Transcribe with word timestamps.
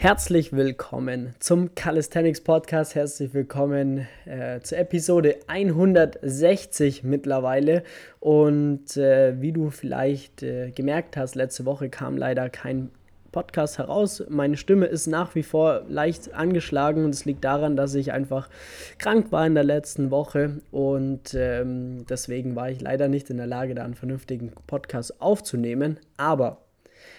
Herzlich 0.00 0.54
willkommen 0.54 1.34
zum 1.40 1.74
Calisthenics 1.74 2.40
Podcast. 2.40 2.94
Herzlich 2.94 3.34
willkommen 3.34 4.08
äh, 4.24 4.60
zur 4.60 4.78
Episode 4.78 5.36
160 5.46 7.02
mittlerweile. 7.02 7.82
Und 8.18 8.96
äh, 8.96 9.38
wie 9.42 9.52
du 9.52 9.68
vielleicht 9.68 10.42
äh, 10.42 10.70
gemerkt 10.70 11.18
hast, 11.18 11.34
letzte 11.34 11.66
Woche 11.66 11.90
kam 11.90 12.16
leider 12.16 12.48
kein 12.48 12.90
Podcast 13.30 13.76
heraus. 13.76 14.24
Meine 14.30 14.56
Stimme 14.56 14.86
ist 14.86 15.06
nach 15.06 15.34
wie 15.34 15.42
vor 15.42 15.82
leicht 15.86 16.32
angeschlagen 16.32 17.04
und 17.04 17.14
es 17.14 17.26
liegt 17.26 17.44
daran, 17.44 17.76
dass 17.76 17.94
ich 17.94 18.10
einfach 18.10 18.48
krank 18.96 19.30
war 19.32 19.46
in 19.46 19.54
der 19.54 19.64
letzten 19.64 20.10
Woche 20.10 20.62
und 20.70 21.34
ähm, 21.34 22.06
deswegen 22.08 22.56
war 22.56 22.70
ich 22.70 22.80
leider 22.80 23.08
nicht 23.08 23.28
in 23.28 23.36
der 23.36 23.46
Lage, 23.46 23.74
da 23.74 23.84
einen 23.84 23.92
vernünftigen 23.92 24.50
Podcast 24.66 25.20
aufzunehmen. 25.20 26.00
Aber 26.16 26.62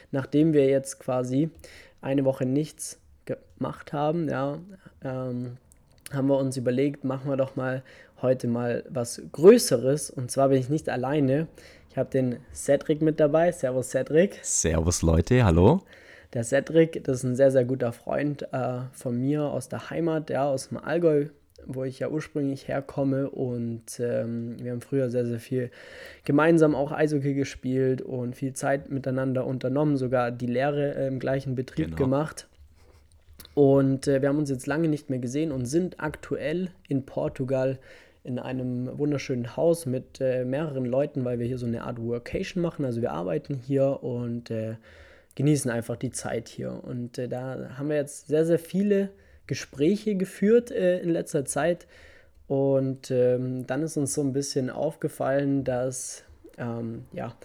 nachdem 0.10 0.54
wir 0.54 0.66
jetzt 0.66 1.00
quasi 1.00 1.52
eine 2.02 2.26
Woche 2.26 2.46
nichts 2.46 3.00
gemacht 3.26 3.94
haben, 3.94 4.28
ja, 4.28 4.58
ähm, 5.04 5.58
haben 6.12 6.28
wir 6.28 6.38
uns 6.38 6.58
überlegt, 6.58 7.04
machen 7.04 7.30
wir 7.30 7.38
doch 7.38 7.56
mal 7.56 7.84
heute 8.22 8.48
mal 8.48 8.84
was 8.90 9.22
Größeres. 9.32 10.10
Und 10.10 10.30
zwar 10.30 10.50
bin 10.50 10.60
ich 10.60 10.70
nicht 10.70 10.90
alleine. 10.90 11.48
Ich 11.90 11.98
habe 11.98 12.10
den 12.10 12.38
Cedric 12.54 13.02
mit 13.02 13.20
dabei. 13.20 13.52
Servus 13.52 13.90
Cedric. 13.90 14.40
Servus 14.44 15.02
Leute, 15.02 15.44
hallo. 15.44 15.82
Der 16.34 16.44
Cedric, 16.44 17.04
das 17.04 17.18
ist 17.18 17.24
ein 17.24 17.36
sehr, 17.36 17.52
sehr 17.52 17.66
guter 17.66 17.92
Freund 17.92 18.44
äh, 18.54 18.82
von 18.94 19.20
mir 19.20 19.44
aus 19.44 19.68
der 19.68 19.90
Heimat, 19.90 20.30
ja, 20.30 20.46
aus 20.46 20.70
dem 20.70 20.78
Allgäu, 20.78 21.28
wo 21.66 21.84
ich 21.84 22.00
ja 22.00 22.10
ursprünglich 22.10 22.68
herkomme. 22.68 23.30
Und 23.30 24.00
ähm, 24.00 24.58
wir 24.62 24.72
haben 24.72 24.82
früher 24.82 25.10
sehr, 25.10 25.26
sehr 25.26 25.40
viel 25.40 25.72
gemeinsam 26.26 26.76
auch 26.76 26.92
Eishockey 26.92 27.34
gespielt 27.34 28.02
und 28.02 28.36
viel 28.36 28.54
Zeit 28.54 28.90
miteinander 28.90 29.46
unternommen, 29.46 29.98
sogar 29.98 30.32
die 30.32 30.48
Lehre 30.48 30.96
äh, 30.96 31.08
im 31.08 31.20
gleichen 31.20 31.56
Betrieb 31.56 31.88
genau. 31.88 31.98
gemacht. 31.98 32.48
Und 33.54 34.08
äh, 34.08 34.22
wir 34.22 34.30
haben 34.30 34.38
uns 34.38 34.50
jetzt 34.50 34.68
lange 34.68 34.88
nicht 34.88 35.10
mehr 35.10 35.20
gesehen 35.20 35.52
und 35.52 35.66
sind 35.66 36.00
aktuell 36.00 36.70
in 36.88 37.06
Portugal 37.06 37.80
in 38.24 38.38
einem 38.38 38.98
wunderschönen 38.98 39.58
Haus 39.58 39.86
mit 39.86 40.22
äh, 40.22 40.46
mehreren 40.46 40.86
Leuten, 40.86 41.26
weil 41.26 41.40
wir 41.40 41.48
hier 41.48 41.58
so 41.58 41.66
eine 41.66 41.84
Art 41.84 42.00
Workation 42.00 42.62
machen. 42.62 42.86
Also 42.86 43.02
wir 43.02 43.12
arbeiten 43.12 43.56
hier 43.56 44.04
und 44.04 44.52
äh, 44.52 44.76
genießen 45.36 45.72
einfach 45.72 45.96
die 45.96 46.12
Zeit 46.12 46.48
hier. 46.48 46.84
Und 46.84 47.18
äh, 47.18 47.28
da 47.28 47.72
haben 47.78 47.90
wir 47.90 47.96
jetzt 47.96 48.28
sehr, 48.28 48.46
sehr 48.46 48.60
viele 48.60 49.10
Gespräche 49.52 50.16
geführt 50.16 50.72
äh, 50.72 51.00
in 51.00 51.10
letzter 51.10 51.44
Zeit. 51.44 51.86
Und 52.48 53.12
ähm, 53.12 53.68
dann 53.68 53.84
ist 53.84 53.98
uns 53.98 54.14
so 54.14 54.22
ein 54.22 54.32
bisschen 54.32 54.70
aufgefallen, 54.70 55.66
dass 55.66 56.24
ähm, 56.58 57.04
ja, 57.12 57.36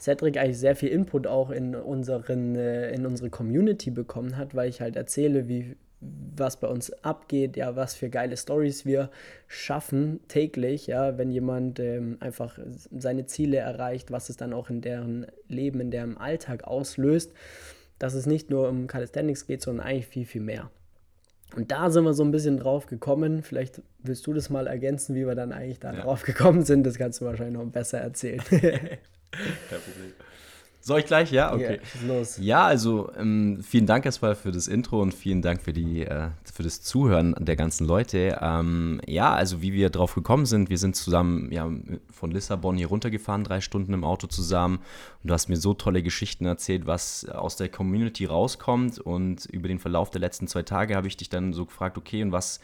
Cedric 0.00 0.38
eigentlich 0.38 0.58
sehr 0.58 0.76
viel 0.76 0.88
Input 0.88 1.26
auch 1.26 1.50
in, 1.50 1.74
unseren, 1.74 2.56
äh, 2.56 2.90
in 2.92 3.04
unsere 3.04 3.28
Community 3.28 3.90
bekommen 3.90 4.38
hat, 4.38 4.54
weil 4.54 4.70
ich 4.70 4.80
halt 4.80 4.96
erzähle, 4.96 5.46
wie, 5.46 5.76
was 6.00 6.56
bei 6.56 6.68
uns 6.68 6.90
abgeht, 7.04 7.58
ja, 7.58 7.76
was 7.76 7.94
für 7.94 8.08
geile 8.08 8.38
Stories 8.38 8.86
wir 8.86 9.10
schaffen 9.46 10.20
täglich, 10.28 10.86
ja, 10.86 11.18
wenn 11.18 11.30
jemand 11.30 11.80
ähm, 11.80 12.16
einfach 12.20 12.58
seine 12.96 13.26
Ziele 13.26 13.58
erreicht, 13.58 14.10
was 14.10 14.30
es 14.30 14.38
dann 14.38 14.54
auch 14.54 14.70
in 14.70 14.80
deren 14.80 15.26
Leben, 15.48 15.80
in 15.80 15.90
deren 15.90 16.16
Alltag 16.16 16.64
auslöst, 16.64 17.34
dass 17.98 18.14
es 18.14 18.24
nicht 18.24 18.48
nur 18.48 18.70
um 18.70 18.86
Calisthenics 18.86 19.46
geht, 19.46 19.60
sondern 19.60 19.86
eigentlich 19.86 20.06
viel, 20.06 20.24
viel 20.24 20.40
mehr. 20.40 20.70
Und 21.54 21.70
da 21.70 21.90
sind 21.90 22.04
wir 22.04 22.14
so 22.14 22.24
ein 22.24 22.30
bisschen 22.30 22.58
drauf 22.58 22.86
gekommen. 22.86 23.42
Vielleicht 23.42 23.82
willst 24.02 24.26
du 24.26 24.32
das 24.32 24.50
mal 24.50 24.66
ergänzen, 24.66 25.14
wie 25.14 25.26
wir 25.26 25.34
dann 25.34 25.52
eigentlich 25.52 25.80
da 25.80 25.92
ja. 25.92 26.02
drauf 26.02 26.22
gekommen 26.22 26.64
sind. 26.64 26.84
Das 26.84 26.98
kannst 26.98 27.20
du 27.20 27.24
wahrscheinlich 27.24 27.56
noch 27.56 27.70
besser 27.70 27.98
erzählen. 27.98 28.40
Kein 28.50 29.80
Problem. 29.80 30.12
Soll 30.84 30.98
ich 30.98 31.06
gleich? 31.06 31.30
Ja, 31.30 31.54
okay. 31.54 31.78
Ja, 32.02 32.08
los. 32.08 32.38
Ja, 32.40 32.64
also 32.64 33.12
ähm, 33.16 33.60
vielen 33.62 33.86
Dank 33.86 34.04
erstmal 34.04 34.34
für 34.34 34.50
das 34.50 34.66
Intro 34.66 35.00
und 35.00 35.14
vielen 35.14 35.40
Dank 35.40 35.62
für, 35.62 35.72
die, 35.72 36.04
äh, 36.04 36.30
für 36.52 36.64
das 36.64 36.82
Zuhören 36.82 37.36
der 37.38 37.54
ganzen 37.54 37.86
Leute. 37.86 38.38
Ähm, 38.42 39.00
ja, 39.06 39.32
also 39.32 39.62
wie 39.62 39.72
wir 39.72 39.90
drauf 39.90 40.16
gekommen 40.16 40.44
sind, 40.44 40.70
wir 40.70 40.78
sind 40.78 40.96
zusammen 40.96 41.52
ja, 41.52 41.70
von 42.10 42.32
Lissabon 42.32 42.76
hier 42.76 42.88
runtergefahren, 42.88 43.44
drei 43.44 43.60
Stunden 43.60 43.94
im 43.94 44.02
Auto 44.02 44.26
zusammen. 44.26 44.78
Und 45.22 45.30
du 45.30 45.34
hast 45.34 45.48
mir 45.48 45.56
so 45.56 45.72
tolle 45.72 46.02
Geschichten 46.02 46.46
erzählt, 46.46 46.84
was 46.84 47.28
aus 47.28 47.54
der 47.54 47.68
Community 47.68 48.24
rauskommt. 48.24 48.98
Und 48.98 49.46
über 49.46 49.68
den 49.68 49.78
Verlauf 49.78 50.10
der 50.10 50.20
letzten 50.20 50.48
zwei 50.48 50.64
Tage 50.64 50.96
habe 50.96 51.06
ich 51.06 51.16
dich 51.16 51.28
dann 51.28 51.52
so 51.52 51.64
gefragt, 51.64 51.96
okay, 51.96 52.24
und 52.24 52.32
was 52.32 52.58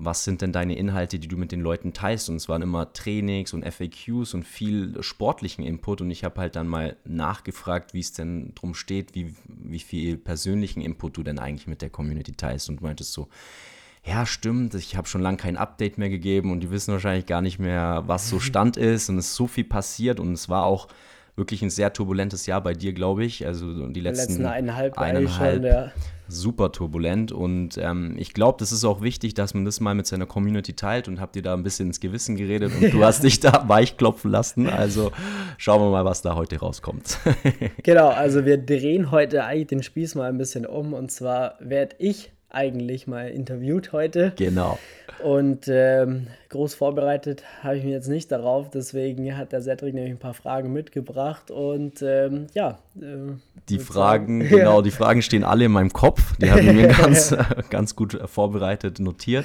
was 0.00 0.22
sind 0.22 0.42
denn 0.42 0.52
deine 0.52 0.76
Inhalte, 0.76 1.18
die 1.18 1.26
du 1.26 1.36
mit 1.36 1.50
den 1.50 1.60
Leuten 1.60 1.92
teilst? 1.92 2.30
Und 2.30 2.36
es 2.36 2.48
waren 2.48 2.62
immer 2.62 2.92
Trainings 2.92 3.52
und 3.52 3.64
FAQs 3.64 4.32
und 4.32 4.44
viel 4.44 5.02
sportlichen 5.02 5.64
Input. 5.64 6.00
Und 6.00 6.10
ich 6.12 6.22
habe 6.22 6.40
halt 6.40 6.54
dann 6.54 6.68
mal 6.68 6.96
nachgefragt, 7.04 7.94
wie 7.94 8.00
es 8.00 8.12
denn 8.12 8.52
drum 8.54 8.74
steht, 8.74 9.16
wie, 9.16 9.34
wie 9.46 9.80
viel 9.80 10.16
persönlichen 10.16 10.80
Input 10.80 11.16
du 11.16 11.24
denn 11.24 11.40
eigentlich 11.40 11.66
mit 11.66 11.82
der 11.82 11.90
Community 11.90 12.32
teilst. 12.32 12.68
Und 12.68 12.80
meintest 12.80 13.12
so, 13.12 13.28
ja, 14.04 14.24
stimmt, 14.24 14.74
ich 14.74 14.96
habe 14.96 15.08
schon 15.08 15.20
lange 15.20 15.36
kein 15.36 15.56
Update 15.56 15.98
mehr 15.98 16.10
gegeben 16.10 16.52
und 16.52 16.60
die 16.60 16.70
wissen 16.70 16.92
wahrscheinlich 16.92 17.26
gar 17.26 17.42
nicht 17.42 17.58
mehr, 17.58 18.04
was 18.06 18.28
so 18.28 18.38
Stand 18.40 18.76
ist. 18.76 19.08
Und 19.08 19.18
es 19.18 19.30
ist 19.30 19.34
so 19.34 19.48
viel 19.48 19.64
passiert 19.64 20.20
und 20.20 20.32
es 20.32 20.48
war 20.48 20.62
auch 20.62 20.86
wirklich 21.38 21.62
ein 21.62 21.70
sehr 21.70 21.92
turbulentes 21.92 22.46
Jahr 22.46 22.60
bei 22.60 22.74
dir, 22.74 22.92
glaube 22.92 23.24
ich. 23.24 23.46
Also 23.46 23.86
die 23.86 24.00
letzten, 24.00 24.32
letzten 24.32 24.46
eineinhalb, 24.46 24.98
eineinhalb 24.98 25.62
schon, 25.62 25.64
ja. 25.64 25.92
super 26.26 26.72
turbulent. 26.72 27.32
Und 27.32 27.78
ähm, 27.78 28.14
ich 28.18 28.34
glaube, 28.34 28.58
das 28.58 28.72
ist 28.72 28.84
auch 28.84 29.00
wichtig, 29.00 29.34
dass 29.34 29.54
man 29.54 29.64
das 29.64 29.80
mal 29.80 29.94
mit 29.94 30.06
seiner 30.06 30.26
Community 30.26 30.74
teilt 30.74 31.08
und 31.08 31.20
habt 31.20 31.36
dir 31.36 31.42
da 31.42 31.54
ein 31.54 31.62
bisschen 31.62 31.86
ins 31.88 32.00
Gewissen 32.00 32.36
geredet 32.36 32.72
und 32.78 32.92
du 32.92 33.04
hast 33.04 33.22
dich 33.24 33.40
da 33.40 33.64
weichklopfen 33.68 34.30
lassen. 34.30 34.68
Also 34.68 35.12
schauen 35.56 35.80
wir 35.80 35.90
mal, 35.90 36.04
was 36.04 36.20
da 36.20 36.34
heute 36.34 36.58
rauskommt. 36.58 37.18
genau, 37.82 38.08
also 38.08 38.44
wir 38.44 38.58
drehen 38.58 39.10
heute 39.10 39.44
eigentlich 39.44 39.68
den 39.68 39.82
Spieß 39.82 40.16
mal 40.16 40.28
ein 40.28 40.38
bisschen 40.38 40.66
um. 40.66 40.92
Und 40.92 41.10
zwar 41.10 41.54
werde 41.60 41.96
ich 41.98 42.32
eigentlich 42.50 43.06
mal 43.06 43.28
interviewt 43.28 43.92
heute. 43.92 44.32
Genau. 44.36 44.78
Und 45.22 45.66
ähm, 45.68 46.28
groß 46.48 46.74
vorbereitet 46.74 47.42
habe 47.62 47.76
ich 47.76 47.84
mich 47.84 47.92
jetzt 47.92 48.08
nicht 48.08 48.30
darauf, 48.30 48.70
deswegen 48.70 49.36
hat 49.36 49.52
der 49.52 49.62
Cedric 49.62 49.92
nämlich 49.92 50.12
ein 50.12 50.18
paar 50.18 50.34
Fragen 50.34 50.72
mitgebracht 50.72 51.50
und 51.50 52.00
ähm, 52.02 52.46
ja. 52.54 52.78
Äh, 52.96 53.34
die 53.68 53.78
Fragen, 53.80 54.42
sagen, 54.42 54.48
genau, 54.56 54.80
die 54.80 54.90
Fragen 54.90 55.20
stehen 55.20 55.44
alle 55.44 55.66
in 55.66 55.72
meinem 55.72 55.92
Kopf. 55.92 56.36
Die 56.36 56.50
habe 56.50 56.60
ich 56.60 56.72
mir 56.72 56.88
ganz, 57.02 57.34
ganz 57.70 57.96
gut 57.96 58.18
vorbereitet, 58.26 59.00
notiert. 59.00 59.44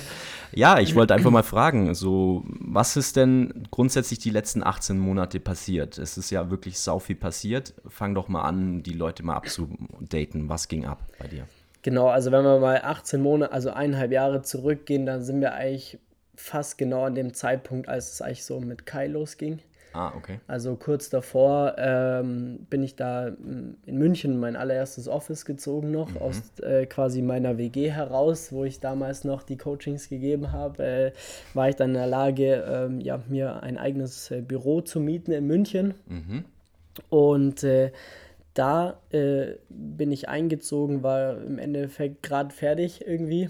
Ja, 0.54 0.80
ich 0.80 0.96
wollte 0.96 1.16
einfach 1.16 1.32
mal 1.32 1.44
fragen, 1.44 1.96
so, 1.96 2.44
was 2.46 2.96
ist 2.96 3.16
denn 3.16 3.68
grundsätzlich 3.72 4.20
die 4.20 4.30
letzten 4.30 4.64
18 4.64 5.00
Monate 5.00 5.40
passiert? 5.40 5.98
Es 5.98 6.18
ist 6.18 6.30
ja 6.30 6.52
wirklich 6.52 6.80
sau 6.80 7.00
viel 7.00 7.16
passiert. 7.16 7.74
Fang 7.88 8.14
doch 8.14 8.28
mal 8.28 8.44
an, 8.44 8.84
die 8.84 8.94
Leute 8.94 9.24
mal 9.24 9.36
abzudaten. 9.36 10.48
Was 10.48 10.68
ging 10.68 10.86
ab 10.86 11.00
bei 11.20 11.28
dir? 11.28 11.48
Genau, 11.84 12.08
also 12.08 12.32
wenn 12.32 12.44
wir 12.44 12.60
mal 12.60 12.82
18 12.82 13.22
Monate, 13.22 13.52
also 13.52 13.70
eineinhalb 13.70 14.12
Jahre 14.12 14.42
zurückgehen, 14.42 15.06
dann 15.06 15.22
sind 15.22 15.42
wir 15.42 15.54
eigentlich 15.54 16.00
fast 16.36 16.78
genau 16.78 17.04
an 17.04 17.14
dem 17.14 17.34
Zeitpunkt, 17.34 17.88
als 17.88 18.14
es 18.14 18.22
eigentlich 18.22 18.46
so 18.46 18.60
mit 18.60 18.86
Kai 18.86 19.08
losging. 19.08 19.60
Ah, 19.94 20.12
okay. 20.18 20.40
Also 20.48 20.76
kurz 20.76 21.10
davor 21.10 21.76
ähm, 21.78 22.66
bin 22.70 22.82
ich 22.82 22.96
da 22.96 23.28
in 23.28 23.78
München 23.86 24.40
mein 24.40 24.56
allererstes 24.56 25.08
Office 25.08 25.46
gezogen 25.46 25.92
noch, 25.92 26.10
mhm. 26.10 26.18
aus 26.18 26.42
äh, 26.64 26.88
quasi 26.88 27.22
meiner 27.22 27.60
WG 27.60 27.92
heraus, 27.92 28.52
wo 28.52 28.64
ich 28.64 28.80
damals 28.80 29.24
noch 29.24 29.44
die 29.44 29.58
Coachings 29.58 30.10
gegeben 30.10 30.52
habe, 30.52 30.84
äh, 30.84 31.12
war 31.54 31.70
ich 31.70 31.76
dann 31.76 31.90
in 31.90 31.96
der 31.96 32.08
Lage, 32.08 32.64
ähm, 32.68 33.02
ja, 33.02 33.20
mir 33.30 33.62
ein 33.62 33.78
eigenes 33.78 34.32
äh, 34.32 34.42
Büro 34.42 34.82
zu 34.82 35.00
mieten 35.00 35.32
in 35.32 35.46
München. 35.46 35.94
Mhm. 36.08 36.46
Und 37.10 37.64
äh, 37.64 37.92
da 38.54 39.00
äh, 39.12 39.56
bin 39.70 40.12
ich 40.12 40.30
eingezogen, 40.30 41.04
war 41.04 41.42
im 41.42 41.58
Endeffekt 41.58 42.24
gerade 42.24 42.54
fertig 42.54 43.06
irgendwie. 43.06 43.50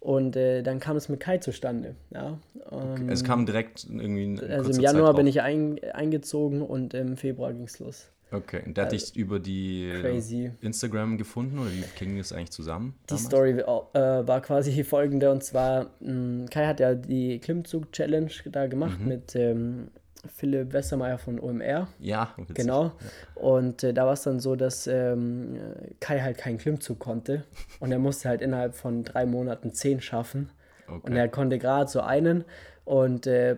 Und 0.00 0.34
äh, 0.34 0.62
dann 0.62 0.80
kam 0.80 0.96
es 0.96 1.10
mit 1.10 1.20
Kai 1.20 1.38
zustande. 1.38 1.94
Ja. 2.10 2.38
Okay. 2.70 3.06
Es 3.08 3.22
kam 3.22 3.44
direkt 3.44 3.86
irgendwie. 3.88 4.40
Also 4.42 4.70
im 4.70 4.80
Januar 4.80 5.14
bin 5.14 5.26
ich 5.26 5.42
ein, 5.42 5.78
eingezogen 5.92 6.62
und 6.62 6.94
im 6.94 7.16
Februar 7.18 7.52
ging 7.52 7.64
es 7.64 7.78
los. 7.78 8.10
Okay, 8.32 8.62
und 8.64 8.76
der 8.76 8.84
also, 8.84 8.96
hat 8.96 9.02
dich 9.02 9.16
über 9.16 9.40
die 9.40 9.90
crazy. 10.00 10.52
Instagram 10.60 11.18
gefunden 11.18 11.58
oder 11.58 11.70
wie 11.70 11.82
ging 11.98 12.16
das 12.16 12.32
eigentlich 12.32 12.52
zusammen? 12.52 12.94
Die 13.04 13.06
damals? 13.08 13.24
Story 13.24 13.50
äh, 13.50 14.28
war 14.28 14.40
quasi 14.40 14.84
folgende 14.84 15.30
und 15.30 15.42
zwar, 15.42 15.90
mh, 16.00 16.12
mm, 16.12 16.46
Kai 16.48 16.66
hat 16.66 16.80
ja 16.80 16.94
die 16.94 17.40
Klimmzug-Challenge 17.40 18.30
da 18.52 18.66
gemacht 18.68 19.00
mhm. 19.00 19.08
mit 19.08 19.34
ähm, 19.34 19.88
Philipp 20.34 20.72
Westermeier 20.72 21.18
von 21.18 21.40
OMR. 21.40 21.88
Ja, 21.98 22.34
witzig. 22.36 22.56
genau. 22.56 22.92
Und 23.34 23.82
äh, 23.82 23.92
da 23.92 24.06
war 24.06 24.12
es 24.12 24.22
dann 24.22 24.40
so, 24.40 24.56
dass 24.56 24.86
ähm, 24.86 25.58
Kai 26.00 26.20
halt 26.20 26.38
keinen 26.38 26.58
Klimmzug 26.58 26.98
konnte 26.98 27.44
und 27.78 27.92
er 27.92 27.98
musste 27.98 28.28
halt 28.28 28.42
innerhalb 28.42 28.74
von 28.74 29.04
drei 29.04 29.26
Monaten 29.26 29.72
zehn 29.72 30.00
schaffen. 30.00 30.50
Okay. 30.86 31.00
Und 31.02 31.16
er 31.16 31.28
konnte 31.28 31.58
gerade 31.58 31.90
so 31.90 32.00
einen 32.00 32.44
und 32.84 33.26
äh, 33.26 33.56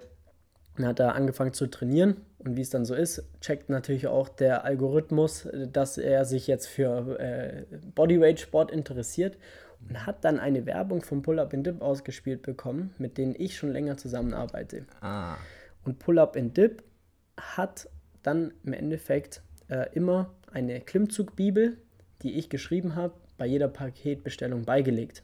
dann 0.76 0.87
hat 0.87 1.00
er 1.00 1.14
angefangen 1.14 1.53
zu 1.53 1.67
trainieren 1.67 2.17
und 2.38 2.56
wie 2.56 2.62
es 2.62 2.70
dann 2.70 2.85
so 2.85 2.94
ist, 2.94 3.25
checkt 3.41 3.69
natürlich 3.69 4.06
auch 4.06 4.29
der 4.29 4.64
Algorithmus, 4.64 5.49
dass 5.73 5.99
er 5.99 6.25
sich 6.25 6.47
jetzt 6.47 6.67
für 6.67 7.19
äh, 7.20 7.64
Bodyweight 7.94 8.41
Sport 8.41 8.70
interessiert 8.70 9.37
und 9.88 10.06
hat 10.06 10.25
dann 10.25 10.38
eine 10.38 10.67
Werbung 10.67 11.03
vom 11.03 11.23
Pull-Up 11.23 11.53
in 11.53 11.62
Dip 11.64 11.82
ausgespielt 11.82 12.43
bekommen, 12.43 12.94
mit 12.99 13.19
denen 13.19 13.35
ich 13.37 13.56
schon 13.56 13.73
länger 13.73 13.97
zusammenarbeite. 13.97 14.87
Ah. 15.00 15.37
Und 15.84 15.99
Pull-Up 15.99 16.37
and 16.37 16.56
Dip 16.56 16.82
hat 17.37 17.88
dann 18.23 18.52
im 18.64 18.73
Endeffekt 18.73 19.43
äh, 19.69 19.93
immer 19.94 20.32
eine 20.52 20.81
Klimmzugbibel, 20.81 21.76
die 22.23 22.34
ich 22.38 22.49
geschrieben 22.49 22.94
habe, 22.94 23.14
bei 23.38 23.46
jeder 23.46 23.69
Paketbestellung 23.69 24.64
beigelegt. 24.64 25.23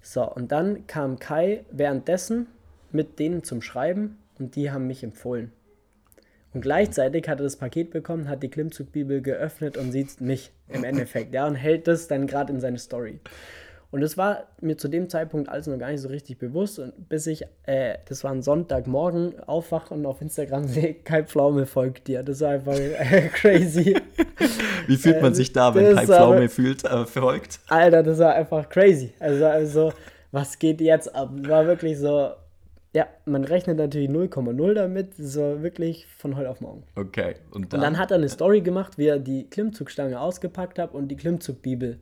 So, 0.00 0.28
und 0.30 0.52
dann 0.52 0.86
kam 0.86 1.18
Kai 1.18 1.64
währenddessen 1.70 2.46
mit 2.90 3.18
denen 3.18 3.42
zum 3.42 3.62
Schreiben 3.62 4.18
und 4.38 4.54
die 4.56 4.70
haben 4.70 4.86
mich 4.86 5.02
empfohlen. 5.02 5.52
Und 6.52 6.60
gleichzeitig 6.60 7.28
hat 7.28 7.40
er 7.40 7.44
das 7.44 7.56
Paket 7.56 7.90
bekommen, 7.90 8.28
hat 8.28 8.42
die 8.42 8.50
Klimmzugbibel 8.50 9.22
geöffnet 9.22 9.78
und 9.78 9.90
sieht 9.90 10.20
mich 10.20 10.52
im 10.68 10.84
Endeffekt, 10.84 11.32
ja, 11.32 11.46
und 11.46 11.54
hält 11.54 11.88
das 11.88 12.08
dann 12.08 12.26
gerade 12.26 12.52
in 12.52 12.60
seine 12.60 12.78
Story. 12.78 13.20
Und 13.92 14.00
das 14.00 14.16
war 14.16 14.44
mir 14.62 14.78
zu 14.78 14.88
dem 14.88 15.10
Zeitpunkt 15.10 15.50
alles 15.50 15.66
noch 15.66 15.78
gar 15.78 15.90
nicht 15.90 16.00
so 16.00 16.08
richtig 16.08 16.38
bewusst. 16.38 16.78
Und 16.78 17.10
bis 17.10 17.26
ich, 17.26 17.44
äh, 17.64 17.98
das 18.08 18.24
war 18.24 18.32
ein 18.32 18.40
Sonntagmorgen, 18.40 19.38
aufwache 19.40 19.92
und 19.92 20.06
auf 20.06 20.22
Instagram 20.22 20.64
sehe, 20.66 20.94
Kai 20.94 21.24
Pflaume 21.24 21.66
folgt 21.66 22.08
dir. 22.08 22.22
Das 22.22 22.40
war 22.40 22.52
einfach 22.52 22.74
äh, 22.74 23.28
crazy. 23.34 23.94
Wie 24.86 24.96
fühlt 24.96 25.20
man 25.20 25.32
äh, 25.32 25.34
sich 25.34 25.52
da, 25.52 25.74
wenn 25.74 25.94
Kai 25.94 26.06
Pflaume 26.06 26.36
aber, 26.36 26.48
fühlt, 26.48 26.84
äh, 26.84 27.04
folgt? 27.04 27.60
Alter, 27.68 28.02
das 28.02 28.18
war 28.18 28.34
einfach 28.34 28.66
crazy. 28.70 29.12
Also, 29.20 29.44
also, 29.44 29.92
was 30.32 30.58
geht 30.58 30.80
jetzt 30.80 31.14
ab? 31.14 31.30
War 31.46 31.66
wirklich 31.66 31.98
so, 31.98 32.30
ja, 32.94 33.06
man 33.26 33.44
rechnet 33.44 33.76
natürlich 33.76 34.08
0,0 34.08 34.72
damit, 34.72 35.14
so 35.18 35.62
wirklich 35.62 36.06
von 36.16 36.36
heute 36.36 36.48
auf 36.48 36.62
morgen. 36.62 36.82
Okay. 36.96 37.34
Und 37.50 37.74
dann? 37.74 37.80
und 37.80 37.84
dann 37.84 37.98
hat 37.98 38.10
er 38.10 38.16
eine 38.16 38.30
Story 38.30 38.62
gemacht, 38.62 38.96
wie 38.96 39.08
er 39.08 39.18
die 39.18 39.50
Klimmzugstange 39.50 40.18
ausgepackt 40.18 40.78
hat 40.78 40.94
und 40.94 41.08
die 41.08 41.16
Klimmzugbibel 41.16 42.00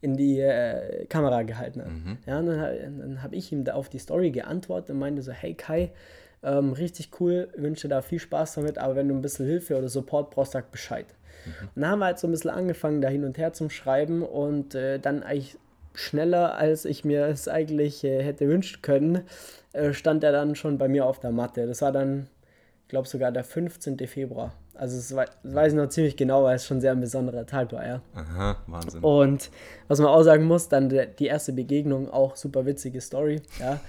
in 0.00 0.16
die 0.16 0.40
äh, 0.40 1.06
Kamera 1.06 1.42
gehalten 1.42 1.80
hat. 1.80 1.88
Mhm. 1.88 2.18
Ja, 2.26 2.42
dann, 2.42 2.98
dann 2.98 3.22
habe 3.22 3.36
ich 3.36 3.52
ihm 3.52 3.64
da 3.64 3.74
auf 3.74 3.88
die 3.88 3.98
Story 3.98 4.30
geantwortet 4.30 4.90
und 4.90 4.98
meinte 4.98 5.22
so, 5.22 5.32
hey 5.32 5.54
Kai, 5.54 5.90
ähm, 6.42 6.72
richtig 6.72 7.10
cool, 7.20 7.48
wünsche 7.56 7.88
da 7.88 8.02
viel 8.02 8.18
Spaß 8.18 8.54
damit, 8.54 8.78
aber 8.78 8.96
wenn 8.96 9.08
du 9.08 9.14
ein 9.14 9.22
bisschen 9.22 9.46
Hilfe 9.46 9.76
oder 9.76 9.88
Support 9.88 10.30
brauchst, 10.30 10.52
sag 10.52 10.70
Bescheid. 10.70 11.06
Mhm. 11.44 11.68
Und 11.74 11.82
dann 11.82 11.90
haben 11.90 11.98
wir 12.00 12.06
halt 12.06 12.18
so 12.18 12.28
ein 12.28 12.30
bisschen 12.30 12.50
angefangen, 12.50 13.00
da 13.00 13.08
hin 13.08 13.24
und 13.24 13.38
her 13.38 13.52
zum 13.52 13.70
Schreiben 13.70 14.22
und 14.22 14.74
äh, 14.74 14.98
dann 14.98 15.22
eigentlich 15.22 15.58
schneller, 15.94 16.56
als 16.56 16.84
ich 16.84 17.04
mir 17.04 17.26
es 17.26 17.48
eigentlich 17.48 18.04
äh, 18.04 18.22
hätte 18.22 18.48
wünschen 18.48 18.82
können, 18.82 19.22
äh, 19.72 19.92
stand 19.92 20.22
er 20.24 20.32
dann 20.32 20.54
schon 20.54 20.78
bei 20.78 20.88
mir 20.88 21.06
auf 21.06 21.20
der 21.20 21.32
Matte. 21.32 21.66
Das 21.66 21.82
war 21.82 21.92
dann, 21.92 22.28
ich 22.82 22.88
glaube 22.88 23.08
sogar 23.08 23.32
der 23.32 23.44
15. 23.44 23.98
Februar. 24.06 24.52
Also 24.78 24.96
das, 24.96 25.28
weiß 25.42 25.72
ich 25.72 25.78
noch 25.78 25.88
ziemlich 25.88 26.16
genau, 26.16 26.44
weil 26.44 26.56
es 26.56 26.66
schon 26.66 26.80
sehr 26.80 26.92
ein 26.92 27.00
besonderer 27.00 27.46
Tag 27.46 27.72
war, 27.72 27.86
ja. 27.86 28.02
Aha, 28.14 28.56
Wahnsinn. 28.66 29.02
Und 29.02 29.50
was 29.88 29.98
man 29.98 30.08
auch 30.08 30.22
sagen 30.22 30.44
muss, 30.44 30.68
dann 30.68 30.88
die 30.88 31.26
erste 31.26 31.52
Begegnung, 31.52 32.10
auch 32.10 32.36
super 32.36 32.66
witzige 32.66 33.00
Story, 33.00 33.40
ja. 33.60 33.80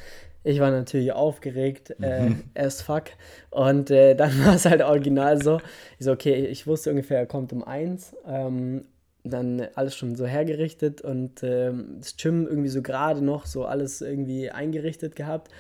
Ich 0.44 0.62
war 0.62 0.72
natürlich 0.72 1.12
aufgeregt, 1.12 1.94
äh, 2.01 2.30
mhm. 2.30 2.44
as 2.56 2.81
fuck. 2.81 3.06
Und 3.50 3.92
äh, 3.92 4.16
dann 4.16 4.31
war 4.45 4.56
es 4.56 4.66
halt 4.66 4.81
original 4.81 5.42
so. 5.42 5.60
Ich 6.00 6.06
so, 6.06 6.12
okay, 6.13 6.45
ich 6.45 6.66
wusste 6.68 6.90
ungefähr, 6.90 7.19
er 7.19 7.25
kommt 7.25 7.51
um 7.51 7.63
eins. 7.63 8.16
Ähm, 8.25 8.86
dann 9.24 9.68
alles 9.75 9.95
schon 9.95 10.16
so 10.16 10.25
hergerichtet 10.25 11.01
und 11.01 11.44
ähm, 11.44 11.98
das 12.00 12.16
Gym 12.16 12.48
irgendwie 12.48 12.69
so 12.69 12.81
gerade 12.81 13.22
noch 13.22 13.45
so 13.45 13.66
alles 13.66 14.01
irgendwie 14.01 14.50
eingerichtet 14.50 15.18
gehabt. 15.18 15.51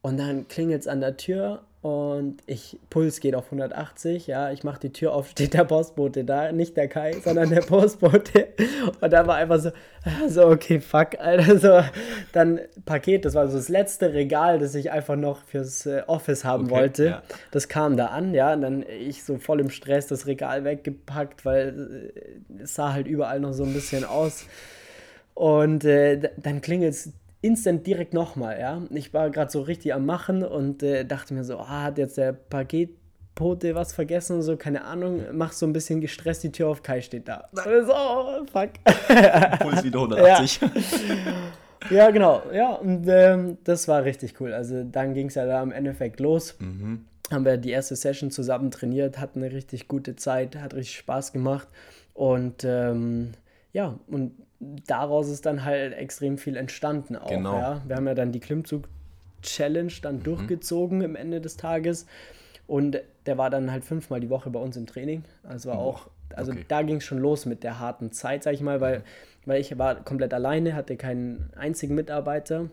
Und 0.00 0.18
dann 0.18 0.48
klingelt 0.48 0.80
es 0.80 0.88
an 0.88 1.00
der 1.00 1.16
Tür 1.16 1.62
und 1.80 2.38
ich, 2.46 2.76
Puls 2.90 3.20
geht 3.20 3.36
auf 3.36 3.46
180, 3.46 4.26
ja, 4.26 4.50
ich 4.50 4.64
mache 4.64 4.80
die 4.80 4.92
Tür 4.92 5.12
auf, 5.12 5.28
steht 5.30 5.54
der 5.54 5.64
Postbote 5.64 6.24
da, 6.24 6.50
nicht 6.50 6.76
der 6.76 6.88
Kai, 6.88 7.12
sondern 7.12 7.50
der 7.50 7.60
Postbote. 7.60 8.48
Und 9.00 9.12
da 9.12 9.26
war 9.28 9.36
einfach 9.36 9.60
so, 9.60 9.70
so, 10.28 10.48
okay, 10.48 10.80
fuck, 10.80 11.20
Alter, 11.20 11.58
so, 11.58 11.98
dann 12.32 12.60
Paket, 12.84 13.24
das 13.24 13.34
war 13.34 13.46
so 13.46 13.56
das 13.56 13.68
letzte 13.68 14.12
Regal, 14.12 14.58
das 14.58 14.74
ich 14.74 14.90
einfach 14.90 15.14
noch 15.14 15.44
fürs 15.44 15.86
äh, 15.86 16.02
Office 16.08 16.44
haben 16.44 16.64
okay, 16.64 16.74
wollte. 16.74 17.04
Ja. 17.04 17.22
Das 17.52 17.68
kam 17.68 17.96
da 17.96 18.06
an, 18.06 18.34
ja, 18.34 18.54
und 18.54 18.62
dann 18.62 18.84
ich 18.88 19.22
so 19.22 19.38
voll 19.38 19.60
im 19.60 19.70
Stress 19.70 20.08
das 20.08 20.26
Regal 20.26 20.64
weggepackt, 20.64 21.44
weil 21.44 22.12
äh, 22.12 22.62
es 22.62 22.74
sah 22.74 22.92
halt 22.92 23.06
überall 23.06 23.38
noch 23.38 23.52
so 23.52 23.62
ein 23.62 23.72
bisschen 23.72 24.04
aus. 24.04 24.46
Und 25.34 25.84
äh, 25.84 26.32
dann 26.38 26.60
klingelt 26.60 26.94
es 26.94 27.12
instant 27.40 27.86
direkt 27.86 28.14
nochmal, 28.14 28.58
ja. 28.58 28.82
Ich 28.90 29.14
war 29.14 29.30
gerade 29.30 29.50
so 29.50 29.60
richtig 29.62 29.94
am 29.94 30.06
Machen 30.06 30.42
und 30.42 30.82
äh, 30.82 31.04
dachte 31.04 31.34
mir 31.34 31.44
so, 31.44 31.58
ah, 31.58 31.84
hat 31.84 31.98
jetzt 31.98 32.18
der 32.18 32.32
Paketpote 32.32 33.74
was 33.74 33.92
vergessen 33.92 34.36
und 34.36 34.42
so, 34.42 34.56
keine 34.56 34.84
Ahnung, 34.84 35.22
mach 35.32 35.52
so 35.52 35.66
ein 35.66 35.72
bisschen 35.72 36.00
gestresst, 36.00 36.42
die 36.42 36.52
Tür 36.52 36.68
auf, 36.68 36.82
Kai 36.82 37.00
steht 37.00 37.28
da. 37.28 37.48
So, 37.52 37.94
oh, 37.94 38.44
fuck. 38.52 38.70
Puls 39.60 39.84
wieder 39.84 40.00
180. 40.00 40.60
Ja. 40.60 40.70
ja, 41.90 42.10
genau, 42.10 42.42
ja, 42.52 42.72
und 42.72 43.06
ähm, 43.08 43.58
das 43.64 43.86
war 43.86 44.04
richtig 44.04 44.40
cool. 44.40 44.52
Also 44.52 44.82
dann 44.82 45.14
ging 45.14 45.28
es 45.28 45.36
ja 45.36 45.46
da 45.46 45.62
im 45.62 45.72
Endeffekt 45.72 46.20
los. 46.20 46.56
Mhm. 46.58 47.04
Haben 47.30 47.44
wir 47.44 47.58
die 47.58 47.70
erste 47.70 47.94
Session 47.94 48.30
zusammen 48.30 48.70
trainiert, 48.70 49.18
hatten 49.18 49.42
eine 49.42 49.52
richtig 49.52 49.86
gute 49.86 50.16
Zeit, 50.16 50.56
hat 50.56 50.74
richtig 50.74 50.96
Spaß 50.96 51.32
gemacht 51.32 51.68
und 52.14 52.64
ähm, 52.64 53.32
ja, 53.72 53.98
und 54.08 54.32
daraus 54.60 55.28
ist 55.28 55.46
dann 55.46 55.64
halt 55.64 55.94
extrem 55.94 56.38
viel 56.38 56.56
entstanden 56.56 57.16
auch. 57.16 57.28
Genau. 57.28 57.58
Ja? 57.58 57.82
Wir 57.86 57.96
haben 57.96 58.06
ja 58.06 58.14
dann 58.14 58.32
die 58.32 58.40
Klimmzug-Challenge 58.40 59.92
dann 60.02 60.16
mhm. 60.16 60.22
durchgezogen 60.24 61.00
im 61.00 61.16
Ende 61.16 61.40
des 61.40 61.56
Tages. 61.56 62.06
Und 62.66 63.00
der 63.26 63.38
war 63.38 63.50
dann 63.50 63.70
halt 63.70 63.84
fünfmal 63.84 64.20
die 64.20 64.30
Woche 64.30 64.50
bei 64.50 64.60
uns 64.60 64.76
im 64.76 64.86
Training. 64.86 65.24
Also 65.42 65.70
war 65.70 65.78
auch, 65.78 66.08
also 66.34 66.52
okay. 66.52 66.64
da 66.68 66.82
ging 66.82 66.96
es 66.96 67.04
schon 67.04 67.18
los 67.18 67.46
mit 67.46 67.62
der 67.62 67.78
harten 67.78 68.12
Zeit, 68.12 68.42
sag 68.42 68.54
ich 68.54 68.60
mal, 68.60 68.80
weil, 68.80 68.98
mhm. 68.98 69.02
weil 69.46 69.60
ich 69.60 69.78
war 69.78 69.96
komplett 70.04 70.34
alleine, 70.34 70.74
hatte 70.74 70.96
keinen 70.96 71.50
einzigen 71.56 71.94
Mitarbeiter, 71.94 72.68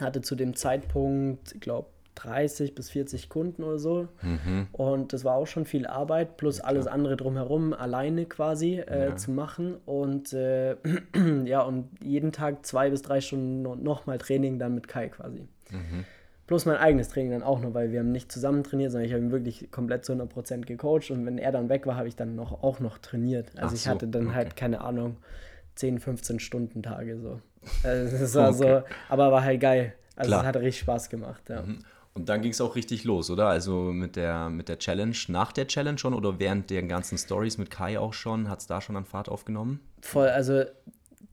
hatte 0.00 0.20
zu 0.20 0.34
dem 0.34 0.54
Zeitpunkt, 0.56 1.54
ich 1.54 1.60
glaube, 1.60 1.88
30 2.14 2.74
bis 2.74 2.90
40 2.90 3.28
Kunden 3.28 3.62
oder 3.62 3.78
so. 3.78 4.08
Mhm. 4.22 4.68
Und 4.72 5.12
das 5.12 5.24
war 5.24 5.34
auch 5.36 5.46
schon 5.46 5.64
viel 5.64 5.86
Arbeit, 5.86 6.36
plus 6.36 6.58
ja, 6.58 6.64
alles 6.64 6.86
andere 6.86 7.16
drumherum 7.16 7.72
alleine 7.72 8.26
quasi 8.26 8.78
äh, 8.78 9.08
ja. 9.08 9.16
zu 9.16 9.30
machen. 9.30 9.76
Und 9.86 10.32
äh, 10.32 10.76
ja, 11.44 11.62
und 11.62 11.88
jeden 12.02 12.32
Tag 12.32 12.64
zwei 12.66 12.90
bis 12.90 13.02
drei 13.02 13.20
Stunden 13.20 13.62
nochmal 13.82 14.18
Training 14.18 14.58
dann 14.58 14.74
mit 14.74 14.88
Kai 14.88 15.08
quasi. 15.08 15.48
Mhm. 15.70 16.04
Plus 16.46 16.66
mein 16.66 16.76
eigenes 16.76 17.08
Training 17.08 17.32
dann 17.32 17.42
auch 17.42 17.60
noch, 17.60 17.72
weil 17.72 17.90
wir 17.90 18.00
haben 18.00 18.12
nicht 18.12 18.30
zusammen 18.30 18.64
trainiert, 18.64 18.92
sondern 18.92 19.06
ich 19.06 19.14
habe 19.14 19.24
ihn 19.24 19.30
wirklich 19.30 19.70
komplett 19.70 20.04
zu 20.04 20.12
100% 20.12 20.66
gecoacht. 20.66 21.10
Und 21.10 21.24
wenn 21.24 21.38
er 21.38 21.52
dann 21.52 21.70
weg 21.70 21.86
war, 21.86 21.96
habe 21.96 22.06
ich 22.06 22.16
dann 22.16 22.34
noch, 22.34 22.62
auch 22.62 22.80
noch 22.80 22.98
trainiert. 22.98 23.48
Also 23.56 23.68
Ach 23.68 23.72
ich 23.72 23.82
so, 23.82 23.90
hatte 23.90 24.08
dann 24.08 24.26
okay. 24.26 24.34
halt, 24.34 24.56
keine 24.56 24.82
Ahnung, 24.82 25.16
10, 25.76 26.00
15 26.00 26.40
Stunden 26.40 26.82
Tage 26.82 27.18
so. 27.18 27.40
Also 27.82 28.18
das 28.18 28.34
war 28.34 28.50
okay. 28.50 28.58
so, 28.58 28.82
aber 29.08 29.32
war 29.32 29.42
halt 29.42 29.60
geil. 29.60 29.94
Also 30.16 30.34
es 30.34 30.42
hat 30.42 30.56
richtig 30.56 30.80
Spaß 30.80 31.08
gemacht, 31.08 31.48
ja. 31.48 31.62
Mhm. 31.62 31.78
Und 32.14 32.28
dann 32.28 32.42
ging 32.42 32.52
es 32.52 32.60
auch 32.60 32.76
richtig 32.76 33.02
los, 33.04 33.28
oder? 33.28 33.48
Also 33.48 33.92
mit 33.92 34.14
der, 34.14 34.48
mit 34.48 34.68
der 34.68 34.78
Challenge, 34.78 35.16
nach 35.28 35.52
der 35.52 35.66
Challenge 35.66 35.98
schon 35.98 36.14
oder 36.14 36.38
während 36.38 36.70
der 36.70 36.84
ganzen 36.84 37.18
Stories 37.18 37.58
mit 37.58 37.70
Kai 37.70 37.98
auch 37.98 38.14
schon? 38.14 38.48
Hat 38.48 38.60
es 38.60 38.68
da 38.68 38.80
schon 38.80 38.96
an 38.96 39.04
Fahrt 39.04 39.28
aufgenommen? 39.28 39.80
Voll, 40.00 40.28
also 40.28 40.62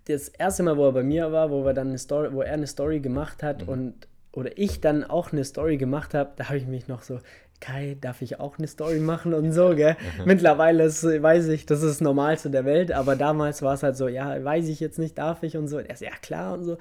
das 0.05 0.29
erste 0.29 0.63
Mal, 0.63 0.77
wo 0.77 0.87
er 0.87 0.91
bei 0.91 1.03
mir 1.03 1.31
war, 1.31 1.51
wo 1.51 1.63
wir 1.63 1.73
dann 1.73 1.89
eine 1.89 1.99
Story, 1.99 2.33
wo 2.33 2.41
er 2.41 2.53
eine 2.53 2.65
Story 2.65 2.99
gemacht 2.99 3.43
hat 3.43 3.63
mhm. 3.63 3.69
und 3.69 4.07
oder 4.33 4.57
ich 4.57 4.79
dann 4.79 5.03
auch 5.03 5.33
eine 5.33 5.43
Story 5.43 5.77
gemacht 5.77 6.13
habe, 6.13 6.31
da 6.37 6.45
habe 6.45 6.57
ich 6.57 6.65
mich 6.65 6.87
noch 6.87 7.03
so, 7.03 7.19
Kai, 7.61 7.97
darf 8.01 8.21
ich 8.21 8.39
auch 8.39 8.57
eine 8.57 8.67
Story 8.67 8.99
machen 8.99 9.33
und 9.33 9.53
so, 9.53 9.75
gell? 9.75 9.95
Mhm. 10.17 10.25
Mittlerweile 10.25 10.83
ist, 10.83 11.03
weiß 11.03 11.47
ich, 11.47 11.65
das 11.65 11.81
ist 11.81 11.89
das 11.89 12.01
Normalste 12.01 12.49
der 12.49 12.65
Welt, 12.65 12.91
aber 12.91 13.15
damals 13.15 13.61
war 13.61 13.75
es 13.75 13.83
halt 13.83 13.95
so, 13.95 14.09
ja, 14.09 14.43
weiß 14.43 14.67
ich 14.67 14.81
jetzt 14.81 14.99
nicht, 14.99 15.17
darf 15.17 15.43
ich 15.43 15.55
und 15.55 15.69
so. 15.69 15.77
Er 15.77 15.91
ist 15.91 16.01
ja 16.01 16.11
klar 16.21 16.53
und 16.55 16.65
so 16.65 16.77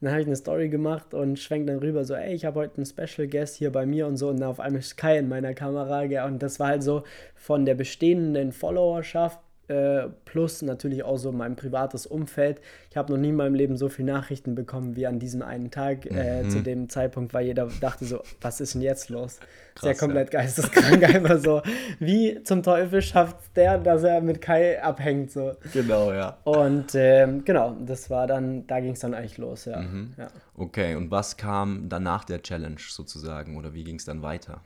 dann 0.00 0.12
habe 0.12 0.22
ich 0.22 0.26
eine 0.26 0.36
Story 0.36 0.68
gemacht 0.68 1.12
und 1.12 1.38
schwenk 1.38 1.66
dann 1.66 1.78
rüber 1.78 2.04
so, 2.04 2.14
ey, 2.14 2.34
ich 2.34 2.44
habe 2.44 2.60
heute 2.60 2.78
einen 2.78 2.86
Special 2.86 3.28
Guest 3.28 3.56
hier 3.56 3.70
bei 3.70 3.84
mir 3.84 4.06
und 4.06 4.16
so 4.16 4.30
und 4.30 4.40
dann 4.40 4.48
auf 4.48 4.60
einmal 4.60 4.80
ist 4.80 4.96
Kai 4.96 5.18
in 5.18 5.28
meiner 5.28 5.52
Kamera 5.52 6.04
ja, 6.04 6.24
und 6.26 6.42
das 6.42 6.58
war 6.58 6.68
halt 6.68 6.82
so 6.82 7.04
von 7.34 7.66
der 7.66 7.74
bestehenden 7.74 8.52
Followerschaft 8.52 9.38
äh, 9.70 10.08
plus 10.24 10.62
natürlich 10.62 11.04
auch 11.04 11.16
so 11.16 11.30
mein 11.30 11.54
privates 11.54 12.04
Umfeld. 12.04 12.60
Ich 12.90 12.96
habe 12.96 13.12
noch 13.12 13.18
nie 13.20 13.28
in 13.28 13.36
meinem 13.36 13.54
Leben 13.54 13.76
so 13.76 13.88
viele 13.88 14.12
Nachrichten 14.12 14.56
bekommen 14.56 14.96
wie 14.96 15.06
an 15.06 15.20
diesem 15.20 15.42
einen 15.42 15.70
Tag. 15.70 16.06
Äh, 16.06 16.42
mhm. 16.42 16.50
Zu 16.50 16.60
dem 16.62 16.88
Zeitpunkt, 16.88 17.32
weil 17.32 17.46
jeder 17.46 17.68
dachte 17.80 18.04
so, 18.04 18.20
was 18.40 18.60
ist 18.60 18.74
denn 18.74 18.82
jetzt 18.82 19.10
los? 19.10 19.38
Krass, 19.76 19.82
Sehr 19.82 19.94
komplett 19.94 20.32
ja. 20.32 20.40
geisteskrank, 20.40 21.04
einfach 21.14 21.38
so. 21.38 21.62
Wie 22.00 22.42
zum 22.42 22.64
Teufel 22.64 23.00
schafft 23.00 23.36
der, 23.56 23.78
dass 23.78 24.02
er 24.02 24.20
mit 24.20 24.40
Kai 24.40 24.82
abhängt? 24.82 25.30
So. 25.30 25.52
Genau, 25.72 26.12
ja. 26.12 26.38
Und 26.42 26.94
ähm, 26.94 27.44
genau, 27.44 27.76
das 27.86 28.10
war 28.10 28.26
dann, 28.26 28.66
da 28.66 28.80
ging 28.80 28.92
es 28.92 29.00
dann 29.00 29.14
eigentlich 29.14 29.38
los, 29.38 29.66
ja. 29.66 29.80
Mhm. 29.80 30.14
ja. 30.18 30.28
Okay, 30.56 30.96
und 30.96 31.12
was 31.12 31.36
kam 31.36 31.88
danach 31.88 32.24
der 32.24 32.42
Challenge 32.42 32.80
sozusagen 32.80 33.56
oder 33.56 33.72
wie 33.72 33.84
ging 33.84 33.96
es 33.96 34.04
dann 34.04 34.22
weiter? 34.22 34.62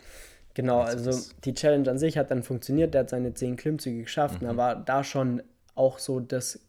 Genau, 0.55 0.81
also 0.81 1.11
die 1.45 1.53
Challenge 1.53 1.91
an 1.91 1.99
sich 1.99 2.17
hat 2.17 2.31
dann 2.31 2.43
funktioniert, 2.43 2.95
der 2.95 3.03
hat 3.03 3.11
seine 3.11 3.35
zehn 3.35 3.57
Klimmzüge 3.57 4.03
geschafft 4.03 4.41
mhm. 4.41 4.49
und 4.49 4.55
da 4.55 4.57
war 4.57 4.77
da 4.77 5.03
schon 5.03 5.43
auch 5.75 5.99
so 5.99 6.21
das 6.21 6.61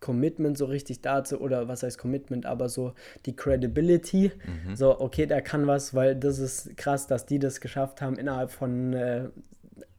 Commitment 0.00 0.56
so 0.56 0.66
richtig 0.66 1.02
dazu, 1.02 1.40
oder 1.40 1.68
was 1.68 1.82
heißt 1.82 1.98
Commitment, 1.98 2.46
aber 2.46 2.68
so 2.68 2.94
die 3.26 3.36
Credibility, 3.36 4.32
mhm. 4.66 4.76
so 4.76 4.98
okay, 5.00 5.26
der 5.26 5.42
kann 5.42 5.66
was, 5.66 5.94
weil 5.94 6.16
das 6.16 6.38
ist 6.38 6.76
krass, 6.76 7.06
dass 7.06 7.26
die 7.26 7.38
das 7.38 7.60
geschafft 7.60 8.00
haben 8.00 8.16
innerhalb 8.16 8.50
von 8.50 8.92
äh, 8.92 9.28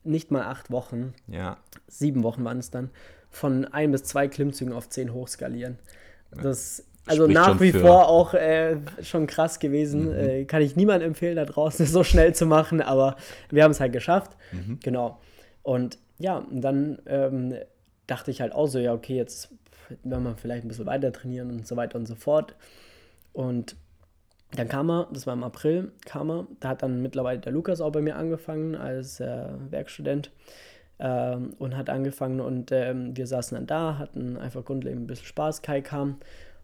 nicht 0.03 0.31
mal 0.31 0.43
acht 0.43 0.71
Wochen, 0.71 1.13
ja. 1.27 1.57
sieben 1.87 2.23
Wochen 2.23 2.43
waren 2.43 2.57
es 2.57 2.71
dann, 2.71 2.89
von 3.29 3.65
ein 3.65 3.91
bis 3.91 4.03
zwei 4.03 4.27
Klimmzügen 4.27 4.73
auf 4.73 4.89
zehn 4.89 5.13
hochskalieren. 5.13 5.77
Das 6.31 6.85
also 7.05 7.27
nach 7.27 7.59
wie 7.59 7.71
vor 7.71 8.07
auch 8.07 8.33
äh, 8.33 8.77
schon 9.01 9.27
krass 9.27 9.59
gewesen. 9.59 10.05
Mhm. 10.05 10.15
Äh, 10.15 10.45
kann 10.45 10.61
ich 10.61 10.75
niemandem 10.75 11.09
empfehlen, 11.09 11.35
da 11.35 11.45
draußen 11.45 11.85
so 11.87 12.03
schnell 12.03 12.33
zu 12.33 12.45
machen, 12.45 12.81
aber 12.81 13.15
wir 13.49 13.63
haben 13.63 13.71
es 13.71 13.79
halt 13.79 13.93
geschafft. 13.93 14.37
Mhm. 14.51 14.79
Genau. 14.83 15.19
Und 15.63 15.97
ja, 16.19 16.45
dann, 16.51 16.99
ähm, 17.07 17.55
dachte 18.11 18.29
ich 18.29 18.41
halt 18.41 18.53
auch 18.53 18.67
so, 18.67 18.77
ja, 18.77 18.93
okay, 18.93 19.15
jetzt 19.15 19.49
werden 20.03 20.23
wir 20.23 20.35
vielleicht 20.35 20.65
ein 20.65 20.67
bisschen 20.67 20.85
weiter 20.85 21.11
trainieren 21.11 21.49
und 21.49 21.67
so 21.67 21.75
weiter 21.77 21.97
und 21.97 22.05
so 22.05 22.15
fort. 22.15 22.55
Und 23.33 23.75
dann 24.55 24.67
kam 24.67 24.89
er, 24.91 25.07
das 25.13 25.25
war 25.27 25.33
im 25.33 25.43
April, 25.43 25.91
kam 26.05 26.29
er, 26.29 26.47
da 26.59 26.69
hat 26.69 26.83
dann 26.83 27.01
mittlerweile 27.01 27.39
der 27.39 27.53
Lukas 27.53 27.79
auch 27.79 27.91
bei 27.91 28.01
mir 28.01 28.17
angefangen 28.17 28.75
als 28.75 29.21
äh, 29.21 29.47
Werkstudent 29.69 30.31
ähm, 30.99 31.53
und 31.57 31.77
hat 31.77 31.89
angefangen 31.89 32.41
und 32.41 32.71
ähm, 32.73 33.15
wir 33.15 33.27
saßen 33.27 33.55
dann 33.55 33.67
da, 33.67 33.97
hatten 33.97 34.35
einfach 34.37 34.65
grundlegend 34.65 35.03
ein 35.03 35.07
bisschen 35.07 35.27
Spaß. 35.27 35.61
Kai 35.61 35.79
kam, 35.79 36.17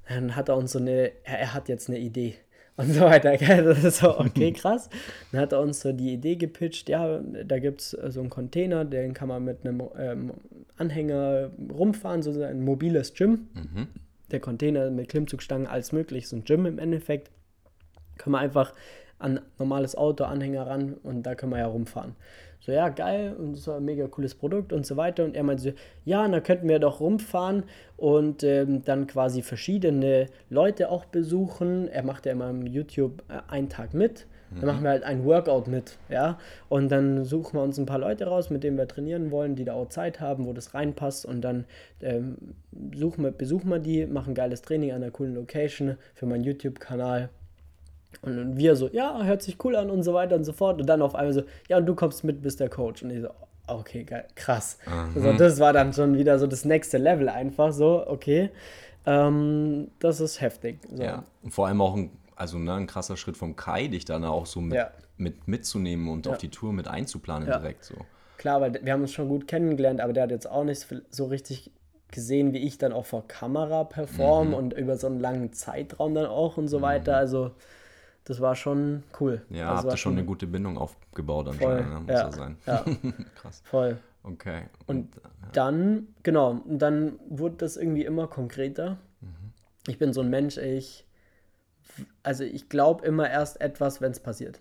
dann 0.09 0.35
hat 0.35 0.49
er 0.49 0.57
uns 0.57 0.71
so 0.71 0.79
eine, 0.79 1.11
er, 1.23 1.39
er 1.39 1.53
hat 1.53 1.69
jetzt 1.69 1.89
eine 1.89 1.99
Idee 1.99 2.35
und 2.77 2.93
so 2.93 3.01
weiter. 3.01 3.35
Das 3.37 3.83
ist 3.83 3.97
so, 3.97 4.19
okay, 4.19 4.51
krass. 4.53 4.89
Dann 5.31 5.41
hat 5.41 5.51
er 5.51 5.61
uns 5.61 5.81
so 5.81 5.91
die 5.91 6.13
Idee 6.13 6.35
gepitcht, 6.35 6.89
ja, 6.89 7.19
da 7.19 7.59
gibt 7.59 7.81
es 7.81 7.91
so 7.91 8.19
einen 8.19 8.29
Container, 8.29 8.85
den 8.85 9.13
kann 9.13 9.27
man 9.27 9.43
mit 9.43 9.65
einem 9.65 9.81
ähm, 9.97 10.33
Anhänger 10.77 11.51
rumfahren, 11.71 12.21
so 12.21 12.41
ein 12.41 12.63
mobiles 12.63 13.13
Gym. 13.13 13.47
Mhm. 13.53 13.87
Der 14.31 14.39
Container 14.39 14.91
mit 14.91 15.09
Klimmzugstangen, 15.09 15.67
alles 15.67 15.91
möglich, 15.91 16.27
so 16.27 16.35
ein 16.35 16.43
Gym 16.43 16.65
im 16.65 16.79
Endeffekt. 16.79 17.31
Können 18.17 18.33
wir 18.33 18.39
einfach 18.39 18.73
an 19.19 19.39
normales 19.57 19.95
Auto, 19.95 20.25
Anhänger 20.25 20.67
ran 20.67 20.93
und 20.95 21.23
da 21.23 21.35
können 21.35 21.51
wir 21.51 21.59
ja 21.59 21.67
rumfahren. 21.67 22.15
So, 22.67 22.73
ja, 22.73 22.89
geil, 22.89 23.33
und 23.39 23.65
war 23.65 23.77
ein 23.77 23.85
mega 23.85 24.07
cooles 24.07 24.35
Produkt 24.35 24.73
und 24.73 24.85
so 24.85 24.97
weiter. 24.97 25.23
Und 25.23 25.37
er 25.37 25.43
meinte 25.43 25.63
so, 25.63 25.71
ja, 26.03 26.27
da 26.27 26.41
könnten 26.41 26.67
wir 26.67 26.79
doch 26.79 26.99
rumfahren 26.99 27.63
und 27.95 28.43
ähm, 28.43 28.83
dann 28.83 29.07
quasi 29.07 29.41
verschiedene 29.41 30.25
Leute 30.49 30.89
auch 30.89 31.05
besuchen. 31.05 31.87
Er 31.87 32.03
macht 32.03 32.25
ja 32.25 32.33
immer 32.33 32.49
im 32.49 32.67
YouTube 32.67 33.23
äh, 33.29 33.39
einen 33.49 33.69
Tag 33.69 33.93
mit. 33.93 34.27
Dann 34.51 34.59
mhm. 34.59 34.65
machen 34.65 34.83
wir 34.83 34.89
halt 34.89 35.03
ein 35.03 35.23
Workout 35.23 35.67
mit, 35.69 35.97
ja. 36.09 36.37
Und 36.67 36.91
dann 36.91 37.23
suchen 37.23 37.57
wir 37.57 37.63
uns 37.63 37.77
ein 37.77 37.85
paar 37.85 37.99
Leute 37.99 38.25
raus, 38.25 38.49
mit 38.49 38.65
denen 38.65 38.77
wir 38.77 38.89
trainieren 38.89 39.31
wollen, 39.31 39.55
die 39.55 39.63
da 39.63 39.73
auch 39.73 39.87
Zeit 39.87 40.19
haben, 40.19 40.45
wo 40.45 40.51
das 40.51 40.73
reinpasst. 40.73 41.25
Und 41.25 41.39
dann 41.39 41.63
ähm, 42.01 42.35
suchen 42.93 43.23
wir, 43.23 43.31
besuchen 43.31 43.69
wir 43.69 43.79
die, 43.79 44.05
machen 44.07 44.33
geiles 44.33 44.61
Training 44.61 44.91
an 44.91 45.03
einer 45.03 45.11
coolen 45.11 45.35
Location 45.35 45.95
für 46.15 46.25
meinen 46.25 46.43
YouTube-Kanal. 46.43 47.29
Und 48.21 48.57
wir 48.57 48.75
so, 48.75 48.89
ja, 48.89 49.23
hört 49.23 49.41
sich 49.41 49.63
cool 49.63 49.75
an 49.75 49.89
und 49.89 50.03
so 50.03 50.13
weiter 50.13 50.35
und 50.35 50.43
so 50.43 50.53
fort. 50.53 50.79
Und 50.79 50.87
dann 50.87 51.01
auf 51.01 51.15
einmal 51.15 51.33
so, 51.33 51.43
ja, 51.67 51.77
und 51.77 51.85
du 51.85 51.95
kommst 51.95 52.23
mit, 52.23 52.41
bist 52.41 52.59
der 52.59 52.69
Coach. 52.69 53.03
Und 53.03 53.11
ich 53.11 53.21
so, 53.21 53.29
okay, 53.67 54.03
geil, 54.03 54.25
krass. 54.35 54.77
Mhm. 54.85 55.11
Also 55.15 55.33
das 55.33 55.59
war 55.59 55.73
dann 55.73 55.93
schon 55.93 56.17
wieder 56.17 56.39
so 56.39 56.47
das 56.47 56.65
nächste 56.65 56.97
Level 56.97 57.29
einfach 57.29 57.71
so, 57.71 58.05
okay. 58.07 58.49
Ähm, 59.05 59.91
das 59.99 60.19
ist 60.19 60.41
heftig. 60.41 60.79
So. 60.93 61.01
Ja, 61.01 61.23
und 61.43 61.51
vor 61.51 61.67
allem 61.67 61.81
auch 61.81 61.95
ein, 61.95 62.11
also, 62.35 62.57
ne, 62.57 62.73
ein 62.73 62.87
krasser 62.87 63.17
Schritt 63.17 63.37
vom 63.37 63.55
Kai, 63.55 63.87
dich 63.87 64.05
dann 64.05 64.25
auch 64.25 64.45
so 64.45 64.59
mit, 64.59 64.75
ja. 64.75 64.91
mit 65.17 65.47
mitzunehmen 65.47 66.09
und 66.09 66.25
ja. 66.25 66.33
auf 66.33 66.37
die 66.37 66.49
Tour 66.49 66.73
mit 66.73 66.87
einzuplanen 66.87 67.47
ja. 67.47 67.57
direkt 67.57 67.85
so. 67.85 67.95
Klar, 68.37 68.61
weil 68.61 68.79
wir 68.83 68.93
haben 68.93 69.01
uns 69.01 69.13
schon 69.13 69.29
gut 69.29 69.47
kennengelernt, 69.47 70.01
aber 70.01 70.13
der 70.13 70.23
hat 70.23 70.31
jetzt 70.31 70.49
auch 70.49 70.63
nicht 70.63 70.85
so 71.09 71.25
richtig 71.25 71.71
gesehen, 72.11 72.53
wie 72.53 72.59
ich 72.59 72.77
dann 72.77 72.93
auch 72.93 73.05
vor 73.05 73.27
Kamera 73.27 73.83
performe 73.83 74.51
mhm. 74.51 74.55
und 74.55 74.73
über 74.73 74.97
so 74.97 75.07
einen 75.07 75.19
langen 75.19 75.53
Zeitraum 75.53 76.13
dann 76.13 76.27
auch 76.27 76.57
und 76.57 76.67
so 76.67 76.79
mhm. 76.79 76.83
weiter. 76.83 77.17
Also 77.17 77.51
das 78.27 78.41
war 78.41 78.55
schon 78.55 79.03
cool. 79.21 79.41
Ja, 79.49 79.69
also 79.69 79.83
habt 79.83 79.93
ihr 79.93 79.97
schon 79.97 80.11
eine 80.13 80.25
gute 80.25 80.47
Bindung 80.47 80.77
aufgebaut 80.77 81.47
anscheinend, 81.47 81.93
ne? 81.93 81.99
muss 82.01 82.09
ja, 82.09 82.31
sein. 82.31 82.57
Ja, 82.65 82.83
krass. 83.35 83.61
Voll. 83.63 83.97
Okay. 84.23 84.63
Und, 84.85 85.15
ja. 85.15 85.21
dann, 85.53 86.07
genau, 86.23 86.61
und 86.65 86.79
dann 86.79 87.19
wurde 87.29 87.55
das 87.59 87.77
irgendwie 87.77 88.03
immer 88.03 88.27
konkreter. 88.27 88.97
Mhm. 89.21 89.53
Ich 89.87 89.97
bin 89.97 90.11
so 90.11 90.19
ein 90.19 90.29
Mensch, 90.29 90.57
ich, 90.57 91.07
also 92.21 92.43
ich 92.43 92.67
glaube 92.67 93.05
immer 93.05 93.29
erst 93.29 93.61
etwas, 93.61 94.01
wenn 94.01 94.11
es 94.11 94.19
passiert. 94.19 94.59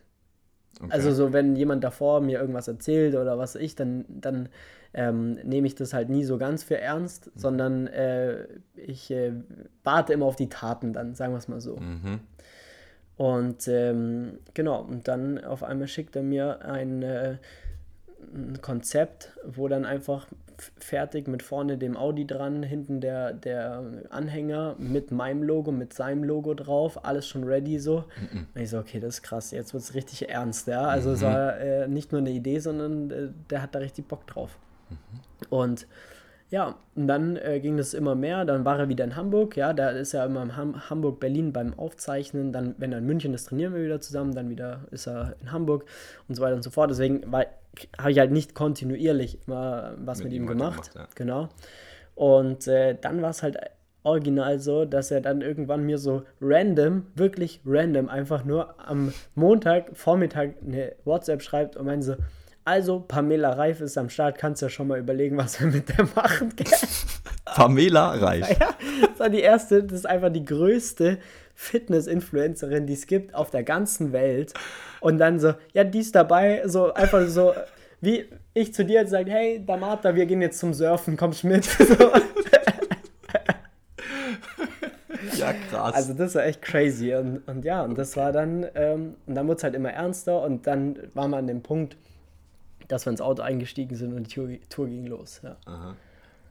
Okay. 0.81 0.93
Also 0.93 1.13
so, 1.13 1.33
wenn 1.33 1.57
jemand 1.57 1.83
davor 1.83 2.21
mir 2.21 2.39
irgendwas 2.39 2.69
erzählt 2.69 3.17
oder 3.17 3.37
was 3.37 3.57
ich, 3.57 3.75
dann, 3.75 4.05
dann 4.09 4.49
ähm, 4.95 5.33
nehme 5.43 5.67
ich 5.67 5.75
das 5.75 5.93
halt 5.93 6.09
nie 6.09 6.23
so 6.23 6.39
ganz 6.39 6.63
für 6.63 6.79
ernst, 6.79 7.27
mhm. 7.27 7.31
sondern 7.35 7.87
äh, 7.89 8.47
ich 8.77 9.11
äh, 9.11 9.33
warte 9.83 10.13
immer 10.13 10.27
auf 10.27 10.37
die 10.37 10.51
Taten 10.51 10.93
dann, 10.93 11.17
sagen 11.17 11.33
wir 11.33 11.39
es 11.39 11.49
mal 11.49 11.61
so. 11.61 11.79
Mhm. 11.79 12.21
Und 13.17 13.67
ähm, 13.69 14.39
genau, 14.53 14.83
und 14.83 15.09
dann 15.09 15.43
auf 15.43 15.63
einmal 15.63 15.89
schickt 15.89 16.17
er 16.17 16.23
mir 16.23 16.65
ein, 16.65 17.03
äh, 17.03 17.37
ein 18.35 18.61
Konzept, 18.61 19.33
wo 19.45 19.69
dann 19.69 19.85
einfach 19.85 20.27
fertig 20.79 21.29
mit 21.29 21.43
vorne 21.43 21.79
dem 21.79 21.97
Audi 21.97 22.27
dran, 22.27 22.63
hinten 22.63 23.01
der, 23.01 23.33
der 23.33 23.85
Anhänger 24.11 24.77
mit 24.79 25.11
meinem 25.11 25.43
Logo, 25.43 25.73
mit 25.73 25.93
seinem 25.93 26.25
Logo 26.25 26.55
drauf, 26.55 27.05
alles 27.05 27.27
schon 27.27 27.45
ready 27.45 27.79
so. 27.79 28.05
Mhm. 28.33 28.47
Und 28.55 28.61
ich 28.61 28.71
so, 28.71 28.79
okay, 28.79 29.01
das 29.01 29.17
ist 29.17 29.23
krass, 29.23 29.51
jetzt 29.51 29.75
wird 29.75 29.83
es 29.83 29.95
richtig 29.95 30.29
ernst, 30.29 30.67
ja. 30.67 30.83
Also 30.83 31.11
mhm. 31.11 31.15
es 31.15 31.23
war 31.23 31.59
äh, 31.59 31.89
nicht 31.89 32.13
nur 32.13 32.21
eine 32.21 32.31
Idee, 32.31 32.59
sondern 32.59 33.11
äh, 33.11 33.29
der 33.51 33.63
hat 33.63 33.75
da 33.75 33.79
richtig 33.81 34.09
Bock 34.09 34.27
drauf. 34.27 34.59
Mhm. 34.91 34.97
Und 35.51 35.87
ja, 36.51 36.77
und 36.95 37.09
dann 37.09 37.37
äh, 37.37 37.59
ging 37.61 37.77
das 37.77 37.93
immer 37.93 38.15
mehr. 38.15 38.45
Dann 38.45 38.65
war 38.65 38.79
er 38.79 38.89
wieder 38.89 39.05
in 39.05 39.17
Hamburg. 39.17 39.57
Ja, 39.57 39.73
da 39.73 39.91
ist 39.91 40.15
er 40.15 40.27
immer 40.27 40.43
in 40.43 40.57
Ham 40.57 40.89
Hamburg, 40.89 41.19
Berlin 41.19 41.53
beim 41.53 41.77
Aufzeichnen. 41.77 42.53
Dann, 42.53 42.77
wenn 42.79 42.93
er 42.93 42.99
in 42.99 43.07
München 43.07 43.35
ist, 43.35 43.49
trainieren 43.49 43.75
wir 43.75 43.83
wieder 43.83 44.01
zusammen. 44.01 44.35
Dann 44.35 44.49
wieder 44.49 44.83
ist 44.93 45.09
er 45.09 45.35
in 45.41 45.51
Hamburg 45.51 45.85
und 46.29 46.37
so 46.37 46.43
weiter 46.43 46.55
und 46.55 46.63
so 46.63 46.71
fort. 46.71 46.91
Deswegen 46.91 47.33
habe 47.33 48.11
ich 48.11 48.19
halt 48.19 48.31
nicht 48.31 48.55
kontinuierlich 48.55 49.41
immer 49.47 49.95
was 49.99 50.19
mit, 50.19 50.29
mit 50.29 50.35
ihm 50.35 50.47
gemacht. 50.47 50.93
gemacht 50.93 50.95
ja. 50.95 51.09
Genau. 51.17 51.49
Und 52.15 52.69
äh, 52.69 52.97
dann 53.01 53.23
war 53.23 53.31
es 53.31 53.43
halt 53.43 53.59
original 54.05 54.61
so, 54.61 54.85
dass 54.85 55.11
er 55.11 55.21
dann 55.21 55.43
irgendwann 55.43 55.85
mir 55.85 55.99
so 55.99 56.23
random, 56.41 57.07
wirklich 57.17 57.61
random, 57.67 58.09
einfach 58.09 58.45
nur 58.45 58.75
am 58.89 59.13
Montag 59.35 59.97
Vormittag 59.97 60.55
eine 60.65 60.93
WhatsApp 61.05 61.43
schreibt 61.43 61.77
und 61.77 61.87
meint 61.87 62.05
so, 62.05 62.15
also, 62.67 62.99
Pamela 62.99 63.51
Reif 63.51 63.81
ist 63.81 63.97
am 63.97 64.11
Start. 64.11 64.39
Kannst 64.39 64.61
ja 64.61 64.69
schon 64.69 64.89
mal 64.89 64.99
überlegen, 64.99 65.37
was 65.37 65.61
wir 65.61 65.69
mit 65.69 65.89
der 65.89 66.09
machen. 66.17 66.53
Pamela 67.45 68.11
Reif. 68.11 68.59
Ja, 68.59 68.71
das 69.09 69.21
war 69.21 69.29
die 69.29 69.39
erste, 69.39 69.85
das 69.85 70.01
ist 70.01 70.07
einfach 70.07 70.33
die 70.33 70.45
größte 70.45 71.19
Fitness-Influencerin, 71.55 72.89
die 72.89 72.95
es 72.95 73.07
gibt 73.07 73.37
auf 73.37 73.51
der 73.51 73.63
ganzen 73.63 74.13
Welt. 74.13 74.53
Und 74.99 75.19
dann 75.19 75.39
so, 75.39 75.55
ja, 75.75 75.85
die 75.85 76.01
ist 76.01 76.17
dabei, 76.17 76.63
so 76.67 76.93
einfach 76.93 77.29
so, 77.29 77.55
wie 78.01 78.25
ich 78.53 78.75
zu 78.75 78.85
dir 78.85 79.07
sage, 79.07 79.31
hey, 79.31 79.65
Damata, 79.65 80.17
wir 80.17 80.27
gehen 80.27 80.43
jetzt 80.43 80.59
zum 80.59 80.75
Surfen, 80.75 81.17
kommst 81.17 81.45
mit? 81.45 81.65
So. 81.79 82.11
ja, 85.39 85.53
krass. 85.71 85.95
Also 85.95 86.15
das 86.15 86.35
war 86.35 86.45
echt 86.45 86.63
crazy. 86.63 87.15
Und, 87.15 87.47
und 87.47 87.65
ja, 87.65 87.83
und 87.83 87.97
das 87.97 88.17
war 88.17 88.33
dann, 88.33 88.67
ähm, 88.75 89.15
und 89.25 89.37
dann 89.37 89.47
wurde 89.47 89.59
es 89.59 89.63
halt 89.63 89.77
immer 89.77 89.93
ernster 89.93 90.43
und 90.43 90.67
dann 90.67 90.99
war 91.15 91.29
man 91.29 91.41
an 91.41 91.47
dem 91.47 91.63
Punkt, 91.63 91.97
dass 92.89 93.07
wir 93.07 93.11
ins 93.11 93.21
Auto 93.21 93.43
eingestiegen 93.43 93.97
sind 93.97 94.13
und 94.13 94.29
die 94.29 94.35
Tour, 94.35 94.49
Tour 94.69 94.87
ging 94.87 95.07
los. 95.07 95.41
Ja. 95.43 95.57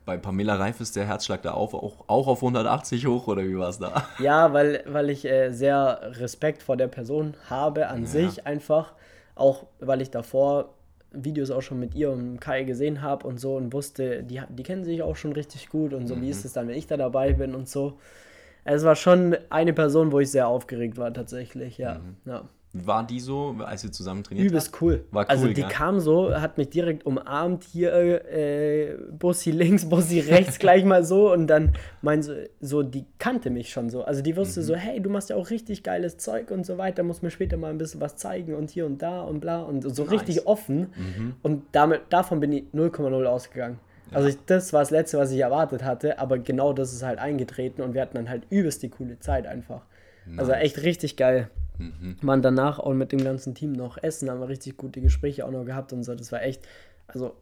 Bei 0.04 0.16
Pamela 0.16 0.54
Reif 0.54 0.80
ist 0.80 0.94
der 0.94 1.04
Herzschlag 1.04 1.42
da 1.42 1.50
auf, 1.50 1.74
auch, 1.74 2.04
auch 2.06 2.28
auf 2.28 2.38
180 2.38 3.06
hoch 3.06 3.26
oder 3.26 3.42
wie 3.42 3.58
war 3.58 3.68
es 3.68 3.78
da? 3.78 4.06
Ja, 4.20 4.52
weil, 4.52 4.84
weil 4.86 5.10
ich 5.10 5.24
äh, 5.24 5.50
sehr 5.50 6.00
Respekt 6.20 6.62
vor 6.62 6.76
der 6.76 6.86
Person 6.86 7.34
habe 7.50 7.88
an 7.88 8.02
ja. 8.02 8.06
sich 8.06 8.46
einfach. 8.46 8.92
Auch 9.34 9.66
weil 9.80 10.00
ich 10.00 10.10
davor 10.10 10.74
Videos 11.10 11.50
auch 11.50 11.62
schon 11.62 11.80
mit 11.80 11.94
ihr 11.94 12.10
und 12.10 12.40
Kai 12.40 12.62
gesehen 12.62 13.02
habe 13.02 13.26
und 13.26 13.40
so 13.40 13.56
und 13.56 13.72
wusste, 13.72 14.22
die, 14.22 14.40
die 14.48 14.62
kennen 14.62 14.84
sich 14.84 15.02
auch 15.02 15.16
schon 15.16 15.32
richtig 15.32 15.68
gut 15.68 15.92
und 15.92 16.06
so, 16.06 16.14
mhm. 16.14 16.22
wie 16.22 16.30
ist 16.30 16.44
es 16.44 16.52
dann, 16.52 16.68
wenn 16.68 16.76
ich 16.76 16.86
da 16.86 16.96
dabei 16.96 17.32
bin 17.32 17.54
und 17.54 17.68
so. 17.68 17.98
Es 18.64 18.84
war 18.84 18.96
schon 18.96 19.36
eine 19.50 19.72
Person, 19.72 20.12
wo 20.12 20.20
ich 20.20 20.30
sehr 20.30 20.48
aufgeregt 20.48 20.98
war 20.98 21.12
tatsächlich, 21.12 21.78
ja. 21.78 21.98
Mhm. 21.98 22.16
ja. 22.24 22.48
War 22.84 23.06
die 23.06 23.20
so, 23.20 23.56
als 23.64 23.82
wir 23.84 23.92
zusammen 23.92 24.24
trainiert 24.24 24.48
Übelst 24.48 24.80
cool. 24.80 25.04
War 25.10 25.28
also 25.28 25.44
cool, 25.44 25.48
Also 25.50 25.54
die 25.54 25.60
ja. 25.62 25.68
kam 25.68 26.00
so, 26.00 26.34
hat 26.34 26.58
mich 26.58 26.70
direkt 26.70 27.06
umarmt, 27.06 27.64
hier 27.64 27.92
äh, 27.92 28.96
Bussi 29.10 29.50
links, 29.50 29.88
Bussi 29.88 30.20
rechts, 30.20 30.58
gleich 30.58 30.84
mal 30.84 31.04
so 31.04 31.32
und 31.32 31.46
dann 31.46 31.72
mein 32.02 32.22
so, 32.22 32.34
so, 32.60 32.82
die 32.82 33.04
kannte 33.18 33.50
mich 33.50 33.70
schon 33.70 33.90
so. 33.90 34.02
Also 34.02 34.22
die 34.22 34.36
wusste 34.36 34.60
mhm. 34.60 34.64
so, 34.64 34.74
hey, 34.74 35.00
du 35.00 35.10
machst 35.10 35.30
ja 35.30 35.36
auch 35.36 35.50
richtig 35.50 35.82
geiles 35.82 36.18
Zeug 36.18 36.50
und 36.50 36.66
so 36.66 36.78
weiter, 36.78 37.02
muss 37.02 37.22
mir 37.22 37.30
später 37.30 37.56
mal 37.56 37.70
ein 37.70 37.78
bisschen 37.78 38.00
was 38.00 38.16
zeigen 38.16 38.54
und 38.54 38.70
hier 38.70 38.86
und 38.86 39.02
da 39.02 39.22
und 39.22 39.40
bla 39.40 39.62
und 39.62 39.82
so 39.82 40.02
nice. 40.02 40.12
richtig 40.12 40.46
offen. 40.46 40.88
Mhm. 40.96 41.34
Und 41.42 41.62
damit, 41.72 42.02
davon 42.10 42.40
bin 42.40 42.52
ich 42.52 42.64
0,0 42.74 43.24
ausgegangen. 43.24 43.78
Ja. 44.10 44.18
Also 44.18 44.28
ich, 44.28 44.38
das 44.46 44.72
war 44.72 44.80
das 44.80 44.90
Letzte, 44.90 45.18
was 45.18 45.30
ich 45.30 45.40
erwartet 45.40 45.82
hatte, 45.82 46.18
aber 46.18 46.38
genau 46.38 46.72
das 46.72 46.92
ist 46.92 47.02
halt 47.02 47.18
eingetreten 47.18 47.82
und 47.82 47.94
wir 47.94 48.02
hatten 48.02 48.16
dann 48.16 48.28
halt 48.28 48.44
übelst 48.50 48.82
die 48.82 48.88
coole 48.88 49.18
Zeit 49.18 49.46
einfach. 49.46 49.82
Also 50.26 50.36
nice. 50.36 50.38
Also 50.40 50.52
echt 50.52 50.82
richtig 50.82 51.16
geil. 51.16 51.50
Mhm. 51.78 52.16
Waren 52.22 52.42
danach 52.42 52.78
auch 52.78 52.94
mit 52.94 53.12
dem 53.12 53.22
ganzen 53.22 53.54
Team 53.54 53.72
noch 53.72 54.02
essen, 54.02 54.30
haben 54.30 54.40
wir 54.40 54.48
richtig 54.48 54.76
gute 54.76 55.00
Gespräche 55.00 55.46
auch 55.46 55.50
noch 55.50 55.64
gehabt 55.64 55.92
und 55.92 56.02
so. 56.04 56.14
Das 56.14 56.32
war 56.32 56.42
echt, 56.42 56.66
also 57.06 57.36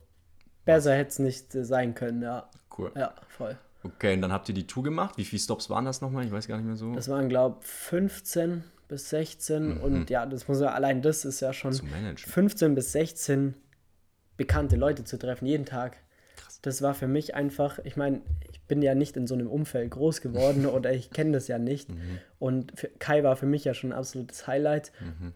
besser 0.64 0.94
hätte 0.94 1.10
es 1.10 1.18
nicht 1.18 1.54
äh, 1.54 1.64
sein 1.64 1.94
können, 1.94 2.22
ja. 2.22 2.48
Cool. 2.76 2.90
Ja, 2.96 3.14
voll. 3.28 3.56
Okay, 3.82 4.14
und 4.14 4.22
dann 4.22 4.32
habt 4.32 4.48
ihr 4.48 4.54
die 4.54 4.66
Tour 4.66 4.82
gemacht. 4.82 5.18
Wie 5.18 5.24
viele 5.24 5.40
Stops 5.40 5.68
waren 5.68 5.84
das 5.84 6.00
nochmal? 6.00 6.24
Ich 6.24 6.32
weiß 6.32 6.48
gar 6.48 6.56
nicht 6.56 6.66
mehr 6.66 6.76
so. 6.76 6.94
Das 6.94 7.08
waren, 7.08 7.28
glaube 7.28 7.58
ich, 7.60 7.66
15 7.66 8.64
bis 8.88 9.10
16. 9.10 9.74
Mhm. 9.74 9.80
Und 9.80 10.10
ja, 10.10 10.24
das 10.24 10.48
muss 10.48 10.60
ja, 10.60 10.72
allein 10.72 11.02
das 11.02 11.24
ist 11.24 11.40
ja 11.40 11.52
schon 11.52 11.72
15 11.72 12.74
bis 12.74 12.92
16 12.92 13.54
bekannte 14.36 14.76
Leute 14.76 15.04
zu 15.04 15.18
treffen, 15.18 15.46
jeden 15.46 15.66
Tag. 15.66 15.98
Das 16.64 16.80
war 16.80 16.94
für 16.94 17.06
mich 17.06 17.34
einfach, 17.34 17.78
ich 17.84 17.96
meine, 17.96 18.22
bin 18.68 18.80
ja 18.80 18.94
nicht 18.94 19.16
in 19.16 19.26
so 19.26 19.34
einem 19.34 19.48
Umfeld 19.48 19.90
groß 19.90 20.20
geworden 20.20 20.66
oder 20.66 20.92
ich 20.92 21.10
kenne 21.10 21.32
das 21.32 21.48
ja 21.48 21.58
nicht. 21.58 21.90
Mhm. 21.90 22.18
Und 22.38 22.72
für, 22.78 22.88
Kai 22.88 23.22
war 23.22 23.36
für 23.36 23.46
mich 23.46 23.64
ja 23.64 23.74
schon 23.74 23.92
ein 23.92 23.98
absolutes 23.98 24.46
Highlight. 24.46 24.90
Mhm. 25.00 25.32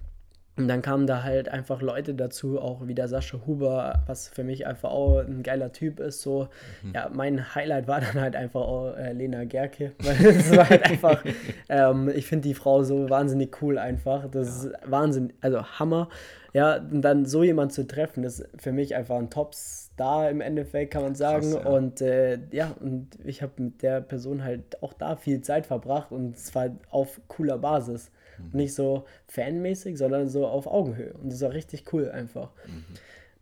Und 0.58 0.68
dann 0.68 0.82
kamen 0.82 1.06
da 1.06 1.22
halt 1.22 1.48
einfach 1.48 1.80
Leute 1.80 2.14
dazu, 2.14 2.60
auch 2.60 2.86
wie 2.86 2.94
der 2.94 3.08
Sascha 3.08 3.38
Huber, 3.46 4.02
was 4.06 4.28
für 4.28 4.42
mich 4.42 4.66
einfach 4.66 4.90
auch 4.90 5.20
ein 5.20 5.42
geiler 5.42 5.72
Typ 5.72 6.00
ist. 6.00 6.20
So, 6.20 6.48
mhm. 6.82 6.92
ja, 6.94 7.10
mein 7.12 7.54
Highlight 7.54 7.86
war 7.86 8.00
dann 8.00 8.20
halt 8.20 8.34
einfach 8.34 8.60
auch 8.60 8.96
äh, 8.96 9.12
Lena 9.12 9.44
Gerke, 9.44 9.92
weil 10.02 10.26
es 10.26 10.56
war 10.56 10.68
halt 10.68 10.82
einfach, 10.82 11.24
ähm, 11.68 12.10
ich 12.14 12.26
finde 12.26 12.48
die 12.48 12.54
Frau 12.54 12.82
so 12.82 13.08
wahnsinnig 13.08 13.62
cool 13.62 13.78
einfach. 13.78 14.28
Das 14.30 14.64
ja. 14.64 14.70
ist 14.70 14.90
Wahnsinn, 14.90 15.32
also 15.40 15.62
Hammer. 15.62 16.08
Ja, 16.54 16.76
und 16.76 17.02
dann 17.02 17.26
so 17.26 17.44
jemand 17.44 17.72
zu 17.72 17.86
treffen, 17.86 18.24
ist 18.24 18.48
für 18.56 18.72
mich 18.72 18.96
einfach 18.96 19.16
ein 19.16 19.30
Top-Star 19.30 20.30
im 20.30 20.40
Endeffekt, 20.40 20.92
kann 20.92 21.02
man 21.02 21.14
sagen. 21.14 21.52
Krass, 21.52 21.62
ja. 21.64 21.70
Und 21.70 22.00
äh, 22.00 22.38
ja, 22.50 22.74
und 22.80 23.08
ich 23.24 23.42
habe 23.42 23.52
mit 23.58 23.82
der 23.82 24.00
Person 24.00 24.42
halt 24.42 24.82
auch 24.82 24.94
da 24.94 25.16
viel 25.16 25.42
Zeit 25.42 25.66
verbracht 25.66 26.10
und 26.10 26.38
zwar 26.38 26.70
auf 26.90 27.20
cooler 27.28 27.58
Basis. 27.58 28.10
Mhm. 28.38 28.50
Nicht 28.52 28.74
so 28.74 29.04
fanmäßig, 29.26 29.98
sondern 29.98 30.28
so 30.28 30.46
auf 30.46 30.66
Augenhöhe. 30.66 31.14
Und 31.14 31.32
das 31.32 31.40
war 31.40 31.52
richtig 31.52 31.92
cool 31.92 32.10
einfach. 32.10 32.50
Mhm. 32.66 32.84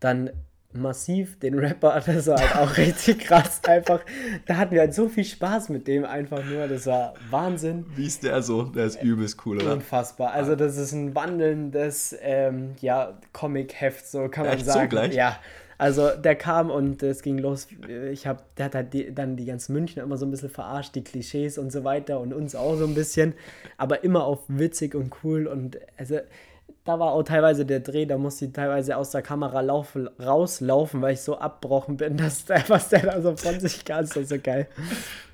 Dann 0.00 0.30
massiv 0.72 1.38
den 1.38 1.58
Rapper, 1.58 2.00
das 2.06 2.26
war 2.26 2.38
halt 2.38 2.56
auch 2.56 2.76
richtig 2.76 3.20
krass 3.20 3.60
einfach. 3.64 4.00
Da 4.46 4.56
hatten 4.56 4.72
wir 4.72 4.80
halt 4.80 4.94
so 4.94 5.08
viel 5.08 5.24
Spaß 5.24 5.68
mit 5.70 5.88
dem 5.88 6.04
einfach 6.04 6.44
nur, 6.44 6.68
das 6.68 6.86
war 6.86 7.14
Wahnsinn. 7.30 7.86
Wie 7.94 8.06
ist 8.06 8.22
der 8.22 8.42
so? 8.42 8.64
Der 8.64 8.84
ist 8.84 9.02
übelst 9.02 9.44
cool, 9.46 9.56
oder? 9.62 9.72
Unfassbar. 9.72 10.32
Also 10.32 10.54
das 10.54 10.76
ist 10.76 10.92
ein 10.92 11.14
wandelndes 11.14 12.16
ähm, 12.20 12.74
ja, 12.80 13.18
Comic-Heft, 13.32 14.06
so 14.06 14.28
kann 14.28 14.46
man 14.46 14.54
Echt 14.54 14.66
sagen. 14.66 14.82
So 14.82 14.88
gleich? 14.88 15.14
Ja, 15.14 15.38
also 15.78 16.10
der 16.10 16.36
kam 16.36 16.70
und 16.70 17.02
es 17.02 17.22
ging 17.22 17.38
los. 17.38 17.68
Ich 18.10 18.26
habe, 18.26 18.42
der 18.56 18.66
hat 18.66 18.74
halt 18.74 18.94
die, 18.94 19.14
dann 19.14 19.36
die 19.36 19.44
ganzen 19.44 19.72
München 19.74 20.02
immer 20.02 20.16
so 20.16 20.24
ein 20.24 20.30
bisschen 20.30 20.50
verarscht, 20.50 20.94
die 20.94 21.04
Klischees 21.04 21.58
und 21.58 21.70
so 21.70 21.84
weiter 21.84 22.20
und 22.20 22.32
uns 22.32 22.54
auch 22.54 22.76
so 22.76 22.84
ein 22.86 22.94
bisschen, 22.94 23.34
aber 23.76 24.04
immer 24.04 24.24
auf 24.24 24.40
witzig 24.48 24.94
und 24.94 25.12
cool 25.22 25.46
und 25.46 25.78
also 25.96 26.18
da 26.86 26.98
war 26.98 27.12
auch 27.12 27.22
teilweise 27.24 27.66
der 27.66 27.80
Dreh, 27.80 28.06
da 28.06 28.16
musste 28.16 28.46
ich 28.46 28.52
teilweise 28.52 28.96
aus 28.96 29.10
der 29.10 29.22
Kamera 29.22 29.60
laufen, 29.60 30.08
rauslaufen, 30.20 31.02
weil 31.02 31.14
ich 31.14 31.20
so 31.20 31.36
abbrochen 31.36 31.96
bin, 31.96 32.16
dass 32.16 32.44
der, 32.44 32.62
was 32.68 32.88
der 32.88 33.00
da 33.00 33.20
so 33.20 33.36
von 33.36 33.60
sich 33.60 33.88
ist 33.88 34.16
das 34.16 34.28
so 34.28 34.38
geil. 34.38 34.68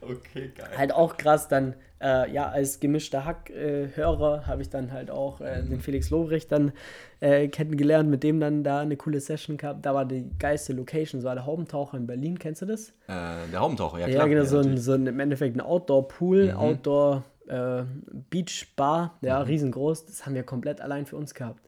Okay, 0.00 0.50
geil. 0.56 0.70
Halt 0.76 0.92
auch 0.92 1.16
krass, 1.16 1.48
dann 1.48 1.74
äh, 2.02 2.32
ja, 2.32 2.48
als 2.48 2.80
gemischter 2.80 3.24
Hack-Hörer 3.24 4.42
äh, 4.42 4.46
habe 4.46 4.62
ich 4.62 4.70
dann 4.70 4.92
halt 4.92 5.10
auch 5.10 5.40
äh, 5.40 5.62
mhm. 5.62 5.70
den 5.70 5.80
Felix 5.80 6.10
Lobrecht 6.10 6.50
dann 6.50 6.72
äh, 7.20 7.48
kennengelernt, 7.48 8.10
mit 8.10 8.24
dem 8.24 8.40
dann 8.40 8.64
da 8.64 8.80
eine 8.80 8.96
coole 8.96 9.20
Session 9.20 9.56
gehabt. 9.56 9.86
Da 9.86 9.94
war 9.94 10.04
die 10.04 10.28
geilste 10.38 10.72
Location, 10.72 11.20
das 11.20 11.26
war 11.26 11.34
der 11.34 11.46
Haubentaucher 11.46 11.96
in 11.96 12.06
Berlin, 12.06 12.38
kennst 12.38 12.62
du 12.62 12.66
das? 12.66 12.88
Äh, 13.06 13.50
der 13.52 13.60
Haubentaucher, 13.60 13.98
ja 13.98 14.06
klar. 14.06 14.22
Ja, 14.22 14.26
genau, 14.26 14.42
ja, 14.42 14.48
so, 14.48 14.58
ein, 14.58 14.78
so 14.78 14.92
ein, 14.94 15.06
im 15.06 15.20
Endeffekt 15.20 15.56
ein 15.56 15.60
Outdoor-Pool, 15.60 16.52
mhm. 16.52 16.56
Outdoor- 16.56 17.22
äh, 17.52 17.84
Beach 18.30 18.74
Bar, 18.76 19.18
ja, 19.20 19.40
mhm. 19.40 19.46
riesengroß, 19.46 20.06
das 20.06 20.24
haben 20.24 20.34
wir 20.34 20.42
komplett 20.42 20.80
allein 20.80 21.06
für 21.06 21.16
uns 21.16 21.34
gehabt. 21.34 21.60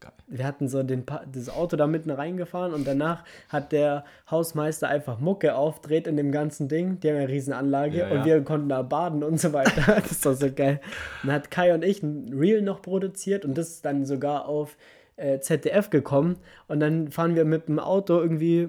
Geil. 0.00 0.12
Wir 0.26 0.46
hatten 0.46 0.68
so 0.68 0.82
den 0.82 1.04
das 1.32 1.48
Auto 1.48 1.76
da 1.76 1.86
mitten 1.86 2.10
reingefahren 2.10 2.74
und 2.74 2.86
danach 2.86 3.24
hat 3.48 3.72
der 3.72 4.04
Hausmeister 4.30 4.88
einfach 4.88 5.18
Mucke 5.18 5.54
aufdreht 5.54 6.06
in 6.06 6.16
dem 6.16 6.30
ganzen 6.30 6.68
Ding. 6.68 7.00
Die 7.00 7.08
haben 7.08 7.16
eine 7.16 7.28
Riesenanlage 7.28 7.98
ja, 7.98 8.08
und 8.08 8.18
ja. 8.18 8.24
wir 8.24 8.44
konnten 8.44 8.68
da 8.68 8.82
baden 8.82 9.22
und 9.22 9.40
so 9.40 9.52
weiter. 9.54 9.94
das 10.00 10.10
ist 10.10 10.26
doch 10.26 10.34
so 10.34 10.52
geil. 10.52 10.80
dann 11.22 11.32
hat 11.32 11.50
Kai 11.50 11.72
und 11.72 11.84
ich 11.84 12.02
ein 12.02 12.34
Reel 12.34 12.60
noch 12.60 12.82
produziert 12.82 13.46
und 13.46 13.56
das 13.56 13.70
ist 13.70 13.84
dann 13.84 14.04
sogar 14.04 14.46
auf 14.46 14.76
äh, 15.16 15.38
ZDF 15.40 15.88
gekommen. 15.88 16.36
Und 16.68 16.80
dann 16.80 17.10
fahren 17.10 17.34
wir 17.34 17.46
mit 17.46 17.68
dem 17.68 17.78
Auto 17.78 18.18
irgendwie 18.20 18.68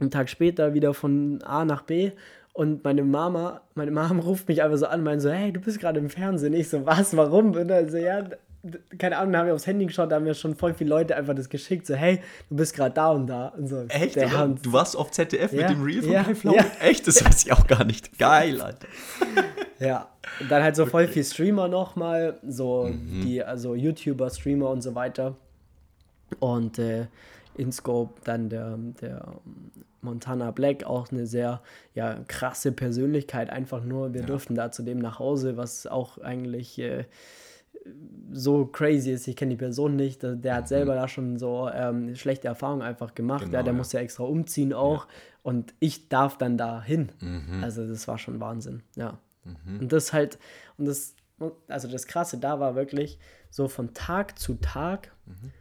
einen 0.00 0.10
Tag 0.10 0.28
später 0.28 0.74
wieder 0.74 0.94
von 0.94 1.42
A 1.42 1.64
nach 1.64 1.82
B 1.82 2.12
und 2.58 2.82
meine 2.82 3.04
Mama, 3.04 3.60
meine 3.76 3.92
Mama 3.92 4.20
ruft 4.20 4.48
mich 4.48 4.64
einfach 4.64 4.78
so 4.78 4.86
an, 4.86 5.04
meint 5.04 5.22
so, 5.22 5.30
hey, 5.30 5.52
du 5.52 5.60
bist 5.60 5.78
gerade 5.78 6.00
im 6.00 6.10
Fernsehen. 6.10 6.52
Ich 6.54 6.68
so, 6.68 6.84
was, 6.84 7.16
warum? 7.16 7.54
Und 7.54 7.68
dann 7.68 7.88
so, 7.88 7.98
ja, 7.98 8.24
keine 8.98 9.16
Ahnung, 9.16 9.32
da 9.32 9.38
haben 9.38 9.46
wir 9.46 9.54
aufs 9.54 9.68
Handy 9.68 9.86
geschaut, 9.86 10.10
da 10.10 10.16
haben 10.16 10.24
wir 10.24 10.34
schon 10.34 10.56
voll 10.56 10.74
viele 10.74 10.90
Leute 10.90 11.14
einfach 11.14 11.36
das 11.36 11.48
geschickt, 11.48 11.86
so, 11.86 11.94
hey, 11.94 12.20
du 12.50 12.56
bist 12.56 12.74
gerade 12.74 12.92
da 12.96 13.10
und 13.10 13.28
da. 13.28 13.50
Und 13.50 13.68
so, 13.68 13.84
Echt? 13.86 14.16
Du 14.16 14.72
warst 14.72 14.96
auf 14.96 15.12
ZDF 15.12 15.52
ja, 15.52 15.68
mit 15.68 15.70
dem 15.70 15.84
Reel 15.84 16.02
von 16.02 16.10
ja, 16.10 16.24
Kai 16.24 16.34
ja. 16.42 16.66
Echt? 16.80 17.06
Das 17.06 17.24
weiß 17.24 17.46
ich 17.46 17.52
auch 17.52 17.64
gar 17.68 17.84
nicht. 17.84 18.18
Geil, 18.18 18.60
Alter. 18.60 18.88
ja, 19.78 20.08
und 20.40 20.50
dann 20.50 20.60
halt 20.60 20.74
so 20.74 20.84
voll 20.84 21.06
viel 21.06 21.22
Streamer 21.22 21.68
nochmal, 21.68 22.40
so 22.44 22.88
mhm. 22.88 23.20
die, 23.22 23.44
also 23.44 23.76
YouTuber, 23.76 24.30
Streamer 24.30 24.70
und 24.70 24.82
so 24.82 24.96
weiter. 24.96 25.36
Und 26.40 26.80
äh, 26.80 27.06
InScope, 27.56 28.20
dann 28.24 28.48
der, 28.48 28.76
der 29.00 29.34
Montana 30.00 30.50
Black, 30.50 30.84
auch 30.84 31.10
eine 31.10 31.26
sehr 31.26 31.62
ja, 31.94 32.18
krasse 32.28 32.72
Persönlichkeit, 32.72 33.50
einfach 33.50 33.82
nur, 33.84 34.14
wir 34.14 34.22
ja. 34.22 34.26
durften 34.26 34.54
da 34.54 34.70
zu 34.70 34.82
dem 34.82 34.98
nach 34.98 35.18
Hause, 35.18 35.56
was 35.56 35.86
auch 35.86 36.18
eigentlich 36.18 36.78
äh, 36.78 37.04
so 38.32 38.66
crazy 38.66 39.12
ist. 39.12 39.26
Ich 39.28 39.36
kenne 39.36 39.50
die 39.50 39.56
Person 39.56 39.96
nicht, 39.96 40.22
der, 40.22 40.36
der 40.36 40.54
hat 40.56 40.64
mhm. 40.64 40.68
selber 40.68 40.94
da 40.94 41.08
schon 41.08 41.38
so 41.38 41.68
ähm, 41.72 42.14
schlechte 42.14 42.48
Erfahrungen 42.48 42.82
einfach 42.82 43.14
gemacht. 43.14 43.44
Genau, 43.44 43.56
ja, 43.56 43.62
der 43.62 43.72
ja. 43.72 43.76
muss 43.76 43.92
ja 43.92 44.00
extra 44.00 44.24
umziehen 44.24 44.72
auch 44.72 45.06
und 45.42 45.74
ich 45.80 46.08
darf 46.08 46.38
dann 46.38 46.58
da 46.58 46.82
hin. 46.82 47.10
Mhm. 47.20 47.62
Also 47.62 47.86
das 47.86 48.08
war 48.08 48.18
schon 48.18 48.40
Wahnsinn, 48.40 48.82
ja. 48.96 49.18
Mhm. 49.44 49.80
Und 49.80 49.92
das 49.92 50.12
halt, 50.12 50.38
und 50.76 50.86
das, 50.86 51.14
also 51.68 51.88
das 51.88 52.06
Krasse 52.06 52.38
da 52.38 52.60
war 52.60 52.74
wirklich 52.74 53.18
so 53.50 53.68
von 53.68 53.94
Tag 53.94 54.38
zu 54.38 54.54
Tag 54.54 55.12
mhm. 55.26 55.52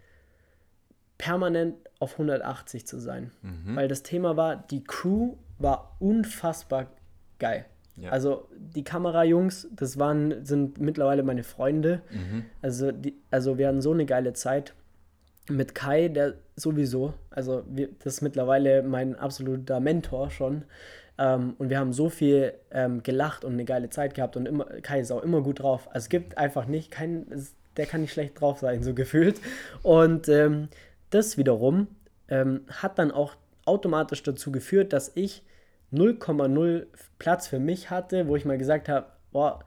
Permanent 1.17 1.75
auf 1.99 2.13
180 2.13 2.85
zu 2.85 2.99
sein. 2.99 3.31
Mhm. 3.41 3.75
Weil 3.75 3.87
das 3.87 4.03
Thema 4.03 4.37
war, 4.37 4.55
die 4.55 4.83
Crew 4.83 5.35
war 5.57 5.95
unfassbar 5.99 6.87
geil. 7.39 7.65
Ja. 7.95 8.11
Also 8.11 8.47
die 8.55 8.83
Kamerajungs, 8.83 9.67
das 9.71 9.97
waren, 9.97 10.45
sind 10.45 10.79
mittlerweile 10.79 11.23
meine 11.23 11.43
Freunde. 11.43 12.01
Mhm. 12.11 12.45
Also, 12.61 12.91
die, 12.91 13.15
also 13.31 13.57
wir 13.57 13.67
hatten 13.67 13.81
so 13.81 13.91
eine 13.91 14.05
geile 14.05 14.33
Zeit. 14.33 14.73
Mit 15.49 15.73
Kai, 15.73 16.09
der 16.09 16.35
sowieso, 16.57 17.13
also 17.29 17.63
wir, 17.69 17.87
das 18.03 18.15
ist 18.15 18.21
mittlerweile 18.21 18.83
mein 18.83 19.15
absoluter 19.15 19.79
Mentor 19.79 20.29
schon. 20.29 20.65
Ähm, 21.17 21.55
und 21.57 21.69
wir 21.69 21.79
haben 21.79 21.93
so 21.93 22.09
viel 22.09 22.53
ähm, 22.69 23.01
gelacht 23.01 23.45
und 23.45 23.53
eine 23.53 23.63
geile 23.63 23.89
Zeit 23.89 24.13
gehabt 24.13 24.35
und 24.35 24.45
immer, 24.45 24.65
Kai 24.65 24.99
ist 24.99 25.11
auch 25.11 25.23
immer 25.23 25.41
gut 25.41 25.61
drauf. 25.61 25.87
Also 25.87 26.05
es 26.05 26.09
gibt 26.09 26.37
einfach 26.37 26.67
nicht, 26.67 26.91
kein, 26.91 27.25
der 27.77 27.85
kann 27.85 28.01
nicht 28.01 28.11
schlecht 28.11 28.41
drauf 28.41 28.59
sein, 28.59 28.83
so 28.83 28.93
gefühlt. 28.93 29.39
Und 29.83 30.27
ähm, 30.27 30.67
das 31.09 31.37
wiederum 31.37 31.87
ähm, 32.27 32.61
hat 32.69 32.99
dann 32.99 33.11
auch 33.11 33.35
automatisch 33.65 34.23
dazu 34.23 34.51
geführt, 34.51 34.93
dass 34.93 35.11
ich 35.15 35.43
0,0 35.93 36.87
Platz 37.19 37.47
für 37.47 37.59
mich 37.59 37.89
hatte, 37.89 38.27
wo 38.27 38.35
ich 38.35 38.45
mal 38.45 38.57
gesagt 38.57 38.89
habe, 38.89 39.07
boah, 39.31 39.59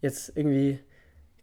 jetzt 0.00 0.36
irgendwie, 0.36 0.80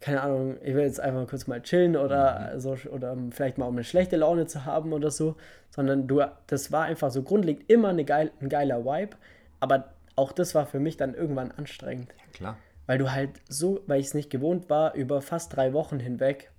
keine 0.00 0.22
Ahnung, 0.22 0.56
ich 0.62 0.74
will 0.74 0.82
jetzt 0.82 1.00
einfach 1.00 1.26
kurz 1.28 1.46
mal 1.46 1.62
chillen 1.62 1.96
oder 1.96 2.52
mhm. 2.54 2.60
so 2.60 2.76
oder 2.90 3.16
vielleicht 3.30 3.58
mal 3.58 3.66
um 3.66 3.74
eine 3.74 3.84
schlechte 3.84 4.16
Laune 4.16 4.46
zu 4.46 4.64
haben 4.64 4.92
oder 4.92 5.10
so, 5.10 5.36
sondern 5.70 6.06
du, 6.08 6.22
das 6.46 6.72
war 6.72 6.84
einfach 6.84 7.10
so 7.10 7.22
grundlegend 7.22 7.68
immer 7.70 7.88
eine 7.88 8.04
geil, 8.04 8.30
ein 8.40 8.48
geiler 8.48 8.84
Vibe, 8.84 9.16
aber 9.60 9.92
auch 10.16 10.32
das 10.32 10.54
war 10.54 10.66
für 10.66 10.80
mich 10.80 10.96
dann 10.96 11.14
irgendwann 11.14 11.52
anstrengend. 11.52 12.12
Ja, 12.18 12.24
klar. 12.32 12.58
Weil 12.86 12.98
du 12.98 13.12
halt 13.12 13.30
so, 13.48 13.80
weil 13.86 14.00
ich 14.00 14.06
es 14.06 14.14
nicht 14.14 14.30
gewohnt 14.30 14.70
war, 14.70 14.94
über 14.94 15.20
fast 15.20 15.54
drei 15.54 15.72
Wochen 15.72 15.98
hinweg 15.98 16.50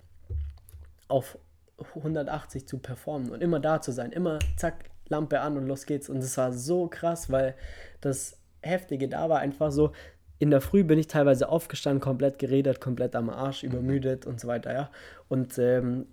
auf 1.08 1.38
180 1.78 2.66
zu 2.66 2.78
performen 2.78 3.30
und 3.30 3.42
immer 3.42 3.60
da 3.60 3.80
zu 3.80 3.92
sein, 3.92 4.12
immer 4.12 4.38
zack, 4.56 4.90
Lampe 5.08 5.40
an 5.40 5.56
und 5.56 5.66
los 5.66 5.86
geht's. 5.86 6.08
Und 6.08 6.18
es 6.18 6.36
war 6.36 6.52
so 6.52 6.86
krass, 6.88 7.30
weil 7.30 7.54
das 8.00 8.38
Heftige 8.60 9.08
da 9.08 9.28
war 9.28 9.38
einfach 9.38 9.72
so, 9.72 9.92
in 10.38 10.50
der 10.50 10.60
Früh 10.60 10.84
bin 10.84 10.98
ich 10.98 11.08
teilweise 11.08 11.48
aufgestanden, 11.48 12.00
komplett 12.00 12.38
geredet, 12.38 12.80
komplett 12.80 13.16
am 13.16 13.30
Arsch, 13.30 13.62
mhm. 13.62 13.70
übermüdet 13.70 14.26
und 14.26 14.40
so 14.40 14.48
weiter, 14.48 14.72
ja. 14.72 14.90
Und 15.28 15.58
ähm, 15.58 16.06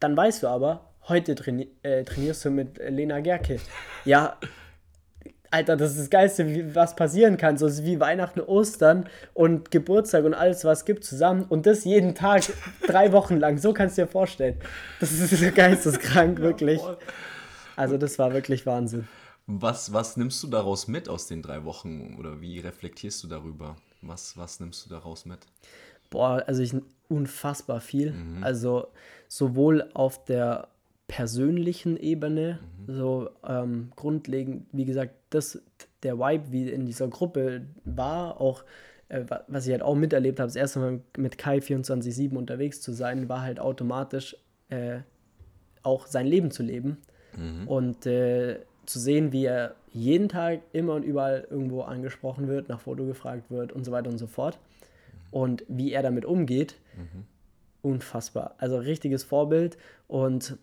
dann 0.00 0.16
weißt 0.16 0.42
du 0.42 0.48
aber, 0.48 0.92
heute 1.08 1.34
traini 1.34 1.70
äh, 1.82 2.04
trainierst 2.04 2.44
du 2.44 2.50
mit 2.50 2.78
Lena 2.78 3.20
Gerke. 3.20 3.60
Ja, 4.04 4.36
Alter, 5.52 5.76
das 5.76 5.92
ist 5.92 6.00
das 6.00 6.10
Geilste, 6.10 6.74
was 6.74 6.94
passieren 6.94 7.36
kann. 7.36 7.58
So 7.58 7.66
ist 7.66 7.84
wie 7.84 7.98
Weihnachten, 7.98 8.40
Ostern 8.40 9.08
und 9.34 9.70
Geburtstag 9.70 10.24
und 10.24 10.34
alles, 10.34 10.64
was 10.64 10.80
es 10.80 10.84
gibt, 10.84 11.04
zusammen. 11.04 11.44
Und 11.48 11.66
das 11.66 11.84
jeden 11.84 12.14
Tag, 12.14 12.44
drei 12.86 13.12
Wochen 13.12 13.36
lang. 13.36 13.58
So 13.58 13.72
kannst 13.72 13.98
du 13.98 14.02
dir 14.02 14.08
vorstellen. 14.08 14.56
Das 15.00 15.10
ist 15.10 15.30
so 15.30 15.50
geisteskrank, 15.50 16.38
wirklich. 16.38 16.80
Also, 17.74 17.98
das 17.98 18.18
war 18.18 18.32
wirklich 18.32 18.64
Wahnsinn. 18.66 19.08
Was, 19.46 19.92
was 19.92 20.16
nimmst 20.16 20.42
du 20.44 20.46
daraus 20.46 20.86
mit 20.86 21.08
aus 21.08 21.26
den 21.26 21.42
drei 21.42 21.64
Wochen? 21.64 22.16
Oder 22.18 22.40
wie 22.40 22.60
reflektierst 22.60 23.24
du 23.24 23.26
darüber? 23.26 23.76
Was, 24.02 24.36
was 24.36 24.60
nimmst 24.60 24.86
du 24.86 24.90
daraus 24.90 25.24
mit? 25.24 25.40
Boah, 26.10 26.44
also 26.46 26.62
ich 26.62 26.74
unfassbar 27.08 27.80
viel. 27.80 28.12
Mhm. 28.12 28.44
Also 28.44 28.88
sowohl 29.26 29.90
auf 29.94 30.24
der 30.24 30.68
persönlichen 31.10 31.96
Ebene, 31.96 32.60
mhm. 32.86 32.94
so 32.94 33.30
ähm, 33.44 33.90
grundlegend, 33.96 34.66
wie 34.70 34.84
gesagt, 34.84 35.12
das, 35.30 35.60
der 36.04 36.20
Vibe, 36.20 36.52
wie 36.52 36.70
in 36.70 36.86
dieser 36.86 37.08
Gruppe 37.08 37.62
war, 37.84 38.40
auch 38.40 38.62
äh, 39.08 39.24
was 39.48 39.66
ich 39.66 39.72
halt 39.72 39.82
auch 39.82 39.96
miterlebt 39.96 40.38
habe, 40.38 40.46
das 40.46 40.54
erste 40.54 40.78
Mal 40.78 41.00
mit 41.16 41.36
Kai 41.36 41.58
24-7 41.58 42.36
unterwegs 42.36 42.80
zu 42.80 42.92
sein, 42.92 43.28
war 43.28 43.42
halt 43.42 43.58
automatisch 43.58 44.36
äh, 44.68 45.00
auch 45.82 46.06
sein 46.06 46.26
Leben 46.26 46.52
zu 46.52 46.62
leben. 46.62 46.98
Mhm. 47.36 47.66
Und 47.66 48.06
äh, 48.06 48.60
zu 48.86 49.00
sehen, 49.00 49.32
wie 49.32 49.46
er 49.46 49.74
jeden 49.92 50.28
Tag 50.28 50.60
immer 50.72 50.94
und 50.94 51.02
überall 51.02 51.44
irgendwo 51.50 51.82
angesprochen 51.82 52.46
wird, 52.46 52.68
nach 52.68 52.82
Foto 52.82 53.04
gefragt 53.04 53.50
wird 53.50 53.72
und 53.72 53.84
so 53.84 53.90
weiter 53.90 54.10
und 54.10 54.18
so 54.18 54.28
fort. 54.28 54.60
Und 55.32 55.64
wie 55.66 55.92
er 55.92 56.04
damit 56.04 56.24
umgeht. 56.24 56.76
Mhm 56.96 57.24
unfassbar. 57.82 58.54
Also 58.58 58.78
richtiges 58.78 59.24
Vorbild 59.24 59.78
und 60.08 60.58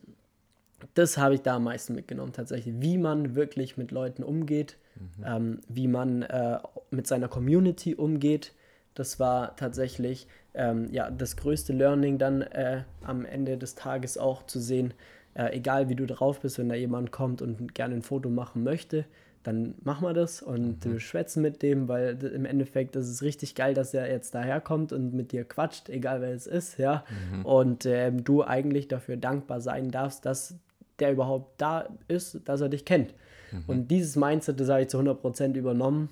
das 0.94 1.18
habe 1.18 1.36
ich 1.36 1.42
da 1.42 1.56
am 1.56 1.63
meisten 1.63 1.96
mitgenommen 1.96 2.34
tatsächlich, 2.34 2.76
wie 2.80 2.98
man 2.98 3.36
wirklich 3.36 3.78
mit 3.78 3.92
Leuten 3.92 4.24
umgeht, 4.24 4.78
mhm. 4.96 5.24
ähm, 5.26 5.60
wie 5.68 5.88
man 5.88 6.22
äh, 6.24 6.60
mit 6.92 7.08
seiner 7.08 7.28
Community 7.28 7.96
umgeht. 7.96 8.54
Das 8.94 9.20
war 9.20 9.56
tatsächlich 9.56 10.28
ähm, 10.54 10.88
ja, 10.92 11.10
das 11.10 11.38
größte 11.38 11.74
Learning 11.74 12.18
dann 12.18 12.42
äh, 12.42 12.84
am 13.04 13.26
Ende 13.26 13.58
des 13.58 13.76
Tages 13.76 14.18
auch 14.18 14.46
zu 14.46 14.60
sehen, 14.60 14.94
äh, 15.36 15.56
egal 15.56 15.90
wie 15.90 15.96
du 15.96 16.06
drauf 16.06 16.40
bist, 16.40 16.58
wenn 16.58 16.70
da 16.70 16.76
jemand 16.76 17.12
kommt 17.12 17.42
und 17.42 17.76
gerne 17.76 17.96
ein 17.96 18.02
Foto 18.02 18.30
machen 18.30 18.63
möchte, 18.63 19.06
dann 19.44 19.76
machen 19.84 20.04
wir 20.04 20.13
das 20.13 20.42
und 20.42 20.86
mhm. 20.86 21.00
schwätzen 21.00 21.42
mit 21.42 21.62
dem, 21.62 21.88
weil 21.88 22.22
im 22.24 22.44
Endeffekt 22.44 22.96
ist 22.96 23.08
es 23.08 23.22
richtig 23.22 23.56
geil, 23.56 23.74
dass 23.74 23.94
er 23.94 24.12
jetzt 24.12 24.36
daherkommt 24.36 24.92
und 24.92 25.13
mit 25.13 25.32
dir 25.32 25.46
quatscht, 25.46 25.90
egal 25.90 26.22
wer 26.22 26.34
es 26.34 26.48
ist, 26.48 26.80
ja. 26.80 27.06
Mhm. 27.32 27.46
Und 27.46 27.86
ähm, 27.86 28.24
du 28.24 28.44
eigentlich 28.44 28.88
dafür 28.90 29.16
dankbar 29.16 29.62
sein 29.62 29.90
darfst, 29.90 30.26
dass 30.26 30.60
der 31.00 31.12
überhaupt 31.12 31.62
da 31.62 31.88
ist, 32.08 32.40
dass 32.46 32.62
er 32.62 32.70
dich 32.70 32.86
kennt. 32.86 33.14
Mhm. 33.52 33.64
Und 33.68 33.88
dieses 33.90 34.16
Mindset, 34.16 34.60
das 34.60 34.70
habe 34.70 34.82
ich 34.82 34.90
zu 34.90 35.00
100% 35.00 35.56
übernommen. 35.56 36.10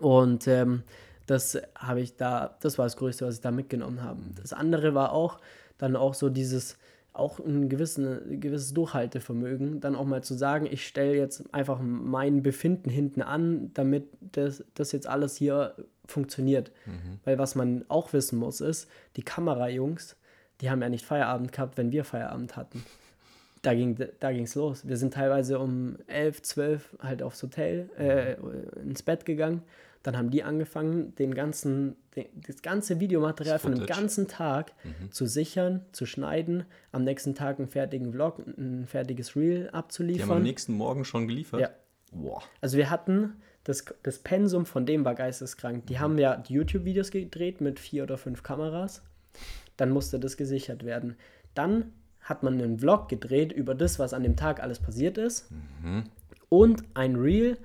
Und 0.00 0.46
ähm, 0.46 0.82
das 1.26 1.58
habe 1.76 2.00
ich 2.00 2.16
da, 2.16 2.56
das 2.60 2.78
war 2.78 2.86
das 2.86 2.96
Größte, 2.96 3.26
was 3.26 3.36
ich 3.36 3.40
da 3.40 3.50
mitgenommen 3.50 4.02
habe. 4.02 4.20
Mhm. 4.20 4.34
Das 4.40 4.52
andere 4.52 4.94
war 4.94 5.12
auch 5.12 5.38
dann 5.78 5.96
auch 5.96 6.14
so 6.14 6.28
dieses, 6.28 6.76
auch 7.12 7.38
ein, 7.40 7.68
gewissen, 7.68 8.40
gewisses 8.40 8.72
Durchhaltevermögen, 8.72 9.80
dann 9.80 9.96
auch 9.96 10.04
mal 10.04 10.22
zu 10.22 10.34
sagen, 10.34 10.66
ich 10.70 10.86
stelle 10.86 11.16
jetzt 11.16 11.52
einfach 11.52 11.80
mein 11.82 12.42
Befinden 12.42 12.90
hinten 12.90 13.22
an, 13.22 13.72
damit 13.74 14.08
das, 14.20 14.64
das 14.74 14.92
jetzt 14.92 15.06
alles 15.06 15.36
hier 15.36 15.74
funktioniert. 16.06 16.72
Mhm. 16.86 17.20
Weil 17.24 17.38
was 17.38 17.54
man 17.54 17.84
auch 17.88 18.12
wissen 18.12 18.38
muss, 18.38 18.60
ist, 18.60 18.88
die 19.16 19.22
Kamerajungs, 19.22 20.16
die 20.60 20.70
haben 20.70 20.82
ja 20.82 20.88
nicht 20.88 21.04
Feierabend 21.04 21.52
gehabt, 21.52 21.76
wenn 21.78 21.92
wir 21.92 22.04
Feierabend 22.04 22.56
hatten. 22.56 22.84
Da 23.62 23.74
ging 23.74 23.96
es 23.98 24.54
da 24.54 24.60
los. 24.60 24.88
Wir 24.88 24.96
sind 24.96 25.14
teilweise 25.14 25.58
um 25.58 25.96
11, 26.06 26.42
12 26.42 26.96
halt 27.00 27.22
aufs 27.22 27.42
Hotel, 27.42 27.90
äh, 27.98 28.36
ins 28.80 29.02
Bett 29.02 29.26
gegangen 29.26 29.62
dann 30.02 30.16
haben 30.16 30.30
die 30.30 30.42
angefangen, 30.42 31.14
den 31.16 31.34
ganzen, 31.34 31.96
den, 32.16 32.26
das 32.34 32.62
ganze 32.62 33.00
Videomaterial 33.00 33.56
das 33.56 33.62
von 33.62 33.74
dem 33.74 33.86
ganzen 33.86 34.28
Tag 34.28 34.72
mhm. 34.82 35.12
zu 35.12 35.26
sichern, 35.26 35.84
zu 35.92 36.06
schneiden, 36.06 36.64
am 36.90 37.04
nächsten 37.04 37.34
Tag 37.34 37.58
einen 37.58 37.68
fertigen 37.68 38.12
Vlog, 38.12 38.38
ein 38.38 38.86
fertiges 38.86 39.36
Reel 39.36 39.68
abzuliefern. 39.70 40.26
Die 40.26 40.30
haben 40.30 40.36
am 40.38 40.42
nächsten 40.42 40.72
Morgen 40.72 41.04
schon 41.04 41.28
geliefert? 41.28 41.60
Ja. 41.60 41.70
Wow. 42.12 42.42
Also 42.60 42.78
wir 42.78 42.88
hatten, 42.90 43.34
das, 43.64 43.84
das 44.02 44.18
Pensum 44.18 44.64
von 44.64 44.86
dem 44.86 45.04
war 45.04 45.14
geisteskrank. 45.14 45.86
Die 45.86 45.94
mhm. 45.94 46.00
haben 46.00 46.18
ja 46.18 46.36
die 46.36 46.54
YouTube-Videos 46.54 47.10
gedreht 47.10 47.60
mit 47.60 47.78
vier 47.78 48.04
oder 48.04 48.16
fünf 48.16 48.42
Kameras. 48.42 49.02
Dann 49.76 49.90
musste 49.90 50.18
das 50.18 50.38
gesichert 50.38 50.84
werden. 50.84 51.16
Dann 51.54 51.92
hat 52.22 52.42
man 52.42 52.54
einen 52.54 52.78
Vlog 52.78 53.08
gedreht 53.08 53.52
über 53.52 53.74
das, 53.74 53.98
was 53.98 54.14
an 54.14 54.22
dem 54.22 54.36
Tag 54.36 54.62
alles 54.62 54.78
passiert 54.78 55.18
ist. 55.18 55.50
Mhm. 55.82 56.04
Und 56.48 56.84
ein 56.94 57.16
Reel 57.16 57.58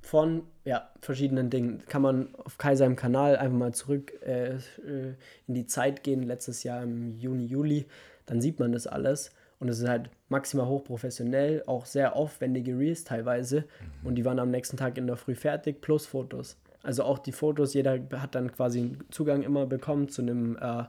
von 0.00 0.42
ja, 0.64 0.88
verschiedenen 1.00 1.50
Dingen. 1.50 1.82
Kann 1.88 2.02
man 2.02 2.34
auf 2.36 2.56
Kai 2.58 2.76
seinem 2.76 2.96
Kanal 2.96 3.36
einfach 3.36 3.58
mal 3.58 3.74
zurück 3.74 4.12
äh, 4.22 4.54
äh, 4.54 5.14
in 5.46 5.54
die 5.54 5.66
Zeit 5.66 6.02
gehen, 6.02 6.22
letztes 6.22 6.62
Jahr 6.62 6.82
im 6.82 7.16
Juni, 7.16 7.44
Juli, 7.46 7.86
dann 8.26 8.40
sieht 8.40 8.60
man 8.60 8.72
das 8.72 8.86
alles. 8.86 9.32
Und 9.60 9.68
es 9.68 9.80
ist 9.80 9.88
halt 9.88 10.08
maximal 10.28 10.66
hochprofessionell, 10.66 11.64
auch 11.66 11.84
sehr 11.84 12.14
aufwendige 12.14 12.78
Reels 12.78 13.04
teilweise. 13.04 13.62
Mhm. 14.02 14.06
Und 14.06 14.14
die 14.14 14.24
waren 14.24 14.38
am 14.38 14.50
nächsten 14.50 14.76
Tag 14.76 14.98
in 14.98 15.06
der 15.06 15.16
Früh 15.16 15.34
fertig, 15.34 15.80
plus 15.80 16.06
Fotos. 16.06 16.56
Also 16.82 17.02
auch 17.02 17.18
die 17.18 17.32
Fotos, 17.32 17.74
jeder 17.74 17.98
hat 18.12 18.34
dann 18.34 18.52
quasi 18.52 18.80
einen 18.80 19.04
Zugang 19.10 19.42
immer 19.42 19.66
bekommen 19.66 20.08
zu 20.08 20.22
einem 20.22 20.56
äh, 20.60 20.84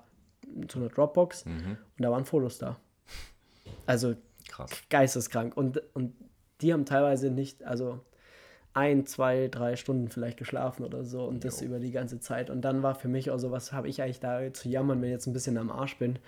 zu 0.68 0.80
einer 0.80 0.90
Dropbox 0.90 1.46
mhm. 1.46 1.78
und 1.98 2.04
da 2.04 2.12
waren 2.12 2.26
Fotos 2.26 2.58
da. 2.58 2.78
Also 3.86 4.16
Krass. 4.48 4.72
geisteskrank. 4.90 5.56
Und, 5.56 5.82
und 5.94 6.14
die 6.62 6.74
haben 6.74 6.86
teilweise 6.86 7.30
nicht, 7.30 7.64
also 7.64 8.00
ein, 8.74 9.06
zwei, 9.06 9.48
drei 9.48 9.76
Stunden 9.76 10.10
vielleicht 10.10 10.38
geschlafen 10.38 10.86
oder 10.86 11.04
so 11.04 11.26
und 11.26 11.44
das 11.44 11.60
jo. 11.60 11.68
über 11.68 11.80
die 11.80 11.92
ganze 11.92 12.20
Zeit. 12.20 12.50
Und 12.50 12.62
dann 12.62 12.84
war 12.84 12.96
für 12.96 13.08
mich 13.08 13.32
auch 13.32 13.40
so, 13.40 13.52
was 13.52 13.72
habe 13.72 13.88
ich 13.88 14.02
eigentlich 14.02 14.20
da 14.20 14.54
zu 14.54 14.70
jammern, 14.70 15.02
wenn 15.02 15.10
ich 15.10 15.14
jetzt 15.14 15.28
ein 15.28 15.34
bisschen 15.34 15.58
am 15.58 15.72
Arsch 15.72 15.98
bin. 15.98 16.20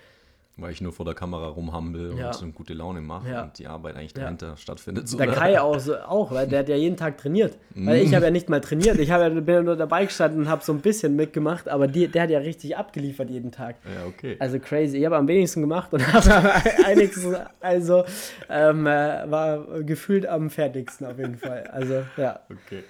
Weil 0.56 0.72
ich 0.72 0.82
nur 0.82 0.92
vor 0.92 1.06
der 1.06 1.14
Kamera 1.14 1.48
rumhampel 1.48 2.14
ja. 2.16 2.26
und 2.26 2.34
so 2.34 2.44
eine 2.44 2.52
gute 2.52 2.74
Laune 2.74 3.00
mache 3.00 3.30
ja. 3.30 3.42
und 3.44 3.58
die 3.58 3.66
Arbeit 3.66 3.96
eigentlich 3.96 4.12
dahinter 4.12 4.48
ja. 4.48 4.56
stattfindet. 4.56 5.08
So, 5.12 5.18
der 5.18 5.28
Kai 5.28 5.60
auch, 5.60 5.78
so, 5.78 5.96
auch, 5.96 6.30
weil 6.30 6.46
der 6.46 6.60
hat 6.60 6.68
ja 6.68 6.76
jeden 6.76 6.96
Tag 6.96 7.18
trainiert. 7.18 7.58
Mm. 7.74 7.86
Weil 7.86 8.02
ich 8.02 8.14
habe 8.14 8.26
ja 8.26 8.30
nicht 8.30 8.48
mal 8.48 8.60
trainiert. 8.60 8.98
Ich 8.98 9.08
ja, 9.08 9.28
bin 9.28 9.46
ja 9.46 9.62
nur 9.62 9.76
dabei 9.76 10.04
gestanden 10.04 10.40
und 10.40 10.48
habe 10.48 10.62
so 10.62 10.72
ein 10.72 10.80
bisschen 10.80 11.16
mitgemacht, 11.16 11.68
aber 11.68 11.88
die, 11.88 12.08
der 12.08 12.22
hat 12.22 12.30
ja 12.30 12.38
richtig 12.38 12.76
abgeliefert 12.76 13.30
jeden 13.30 13.50
Tag. 13.50 13.76
Ja, 13.84 14.06
okay. 14.06 14.36
Also 14.38 14.58
crazy. 14.58 14.98
Ich 14.98 15.04
habe 15.04 15.16
am 15.16 15.26
wenigsten 15.26 15.60
gemacht 15.60 15.92
und 15.92 16.06
habe 16.12 16.52
einiges, 16.84 17.26
also 17.60 18.04
ähm, 18.48 18.86
äh, 18.86 19.30
war 19.30 19.82
gefühlt 19.82 20.26
am 20.26 20.50
fertigsten 20.50 21.06
auf 21.06 21.18
jeden 21.18 21.36
Fall. 21.36 21.64
Also, 21.72 22.02
ja. 22.16 22.40
Okay. 22.50 22.84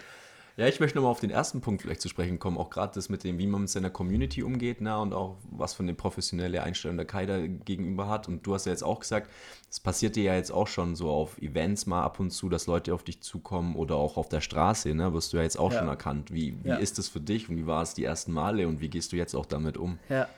Ja, 0.56 0.66
ich 0.66 0.80
möchte 0.80 0.98
nochmal 0.98 1.10
auf 1.10 1.20
den 1.20 1.30
ersten 1.30 1.62
Punkt 1.62 1.80
vielleicht 1.80 2.02
zu 2.02 2.10
sprechen 2.10 2.38
kommen, 2.38 2.58
auch 2.58 2.68
gerade 2.68 2.92
das 2.94 3.08
mit 3.08 3.24
dem, 3.24 3.38
wie 3.38 3.46
man 3.46 3.62
mit 3.62 3.70
seiner 3.70 3.88
Community 3.88 4.42
umgeht, 4.42 4.78
na, 4.80 5.00
und 5.00 5.14
auch 5.14 5.36
was 5.50 5.72
von 5.72 5.86
den 5.86 5.96
professionellen 5.96 6.62
Einstellungen 6.62 6.98
der 6.98 7.06
Kai 7.06 7.24
da 7.24 7.38
gegenüber 7.46 8.08
hat. 8.08 8.28
Und 8.28 8.46
du 8.46 8.52
hast 8.52 8.66
ja 8.66 8.72
jetzt 8.72 8.84
auch 8.84 9.00
gesagt, 9.00 9.30
es 9.70 9.80
passiert 9.80 10.14
dir 10.14 10.24
ja 10.24 10.34
jetzt 10.34 10.52
auch 10.52 10.66
schon 10.66 10.94
so 10.94 11.10
auf 11.10 11.38
Events 11.38 11.86
mal 11.86 12.02
ab 12.02 12.20
und 12.20 12.30
zu, 12.30 12.50
dass 12.50 12.66
Leute 12.66 12.92
auf 12.92 13.02
dich 13.02 13.22
zukommen 13.22 13.76
oder 13.76 13.96
auch 13.96 14.18
auf 14.18 14.28
der 14.28 14.42
Straße, 14.42 14.94
ne, 14.94 15.14
wirst 15.14 15.32
du 15.32 15.38
ja 15.38 15.42
jetzt 15.42 15.58
auch 15.58 15.72
ja. 15.72 15.78
schon 15.78 15.88
erkannt. 15.88 16.32
Wie, 16.32 16.54
wie 16.62 16.68
ja. 16.68 16.76
ist 16.76 16.98
das 16.98 17.08
für 17.08 17.20
dich 17.20 17.48
und 17.48 17.56
wie 17.56 17.66
war 17.66 17.82
es 17.82 17.94
die 17.94 18.04
ersten 18.04 18.32
Male 18.32 18.68
und 18.68 18.82
wie 18.82 18.90
gehst 18.90 19.12
du 19.12 19.16
jetzt 19.16 19.34
auch 19.34 19.46
damit 19.46 19.78
um? 19.78 19.98
Ja. 20.10 20.28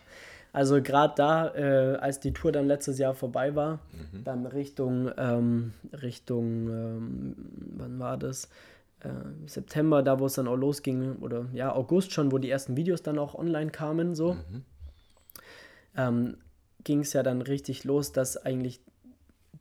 Also 0.53 0.81
gerade 0.81 1.15
da, 1.17 1.53
äh, 1.57 1.97
als 1.97 2.21
die 2.21 2.33
Tour 2.33 2.53
dann 2.53 2.69
letztes 2.69 2.99
Jahr 3.01 3.15
vorbei 3.15 3.57
war, 3.57 3.81
mhm. 4.13 4.23
dann 4.23 4.47
Richtung, 4.47 5.11
ähm, 5.19 5.73
Richtung, 6.01 6.69
ähm, 6.69 7.35
wann 7.77 7.99
war 7.99 8.17
das? 8.17 8.49
Äh, 9.05 9.49
September, 9.49 10.03
da 10.03 10.19
wo 10.19 10.27
es 10.27 10.35
dann 10.35 10.49
auch 10.49 10.57
losging, 10.57 11.17
oder 11.17 11.47
ja, 11.53 11.75
August 11.75 12.13
schon, 12.13 12.33
wo 12.33 12.39
die 12.39 12.51
ersten 12.51 12.77
Videos 12.77 13.03
dann 13.03 13.19
auch 13.19 13.35
online 13.35 13.71
kamen, 13.71 14.15
so, 14.15 14.35
mhm. 14.35 14.63
ähm, 15.97 16.37
ging 16.83 17.01
es 17.01 17.13
ja 17.13 17.23
dann 17.23 17.43
richtig 17.43 17.85
los, 17.85 18.13
dass 18.13 18.37
eigentlich 18.37 18.81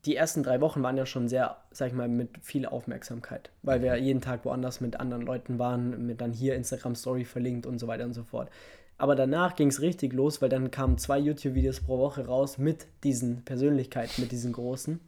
die 0.06 0.16
ersten 0.16 0.44
drei 0.44 0.60
Wochen 0.60 0.84
waren 0.84 0.98
ja 0.98 1.06
schon 1.06 1.30
sehr, 1.30 1.58
sag 1.72 1.88
ich 1.88 1.94
mal, 1.94 2.10
mit 2.10 2.30
viel 2.42 2.66
Aufmerksamkeit, 2.66 3.52
weil 3.62 3.82
wir 3.82 3.94
mhm. 3.96 4.04
jeden 4.04 4.22
Tag 4.22 4.44
woanders 4.46 4.82
mit 4.82 5.00
anderen 5.00 5.24
Leuten 5.24 5.60
waren, 5.60 6.06
mit 6.06 6.20
dann 6.22 6.34
hier 6.34 6.56
Instagram 6.56 6.96
Story 6.96 7.26
verlinkt 7.26 7.66
und 7.66 7.80
so 7.80 7.88
weiter 7.88 8.04
und 8.04 8.14
so 8.14 8.24
fort. 8.24 8.50
Aber 8.98 9.16
danach 9.16 9.56
ging 9.56 9.70
es 9.70 9.82
richtig 9.82 10.14
los, 10.14 10.42
weil 10.42 10.50
dann 10.50 10.72
kamen 10.72 10.98
zwei 10.98 11.20
YouTube-Videos 11.20 11.82
pro 11.82 11.98
Woche 11.98 12.26
raus 12.26 12.58
mit 12.58 12.86
diesen 13.04 13.44
Persönlichkeiten, 13.44 14.22
mit 14.22 14.32
diesen 14.32 14.54
großen. 14.54 15.00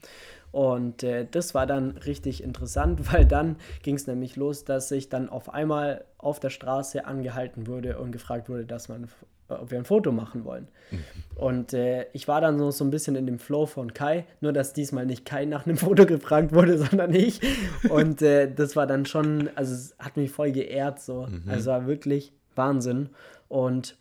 Und 0.55 1.03
äh, 1.03 1.27
das 1.29 1.53
war 1.53 1.67
dann 1.67 1.97
richtig 1.97 2.41
interessant, 2.41 3.01
weil 3.11 3.25
dann 3.25 3.57
ging 3.83 3.95
es 3.95 4.07
nämlich 4.07 4.37
los, 4.37 4.63
dass 4.63 4.89
ich 4.89 5.09
dann 5.09 5.27
auf 5.27 5.53
einmal 5.53 6.05
auf 6.17 6.39
der 6.39 6.49
Straße 6.49 7.05
angehalten 7.05 7.67
wurde 7.67 7.99
und 7.99 8.13
gefragt 8.13 8.47
wurde, 8.47 8.63
dass 8.63 8.87
man, 8.87 9.09
ob 9.49 9.69
wir 9.69 9.77
ein 9.77 9.83
Foto 9.83 10.13
machen 10.13 10.45
wollen. 10.45 10.69
Mhm. 10.91 10.97
Und 11.35 11.73
äh, 11.73 12.05
ich 12.13 12.29
war 12.29 12.39
dann 12.39 12.57
so, 12.57 12.71
so 12.71 12.85
ein 12.85 12.89
bisschen 12.89 13.17
in 13.17 13.25
dem 13.25 13.37
Flow 13.37 13.65
von 13.65 13.93
Kai, 13.93 14.27
nur 14.39 14.53
dass 14.53 14.71
diesmal 14.71 15.05
nicht 15.05 15.25
Kai 15.25 15.43
nach 15.43 15.65
einem 15.65 15.75
Foto 15.85 16.05
gefragt 16.05 16.53
wurde, 16.53 16.77
sondern 16.89 17.13
ich. 17.13 17.41
Und 17.89 18.21
äh, 18.21 18.49
das 18.49 18.77
war 18.77 18.87
dann 18.87 19.05
schon, 19.05 19.49
also 19.55 19.73
es 19.73 19.93
hat 19.99 20.15
mich 20.15 20.31
voll 20.31 20.53
geehrt 20.53 21.01
so. 21.01 21.27
Mhm. 21.27 21.49
Also 21.49 21.71
war 21.71 21.85
wirklich 21.85 22.31
Wahnsinn. 22.55 23.09
Und 23.49 23.97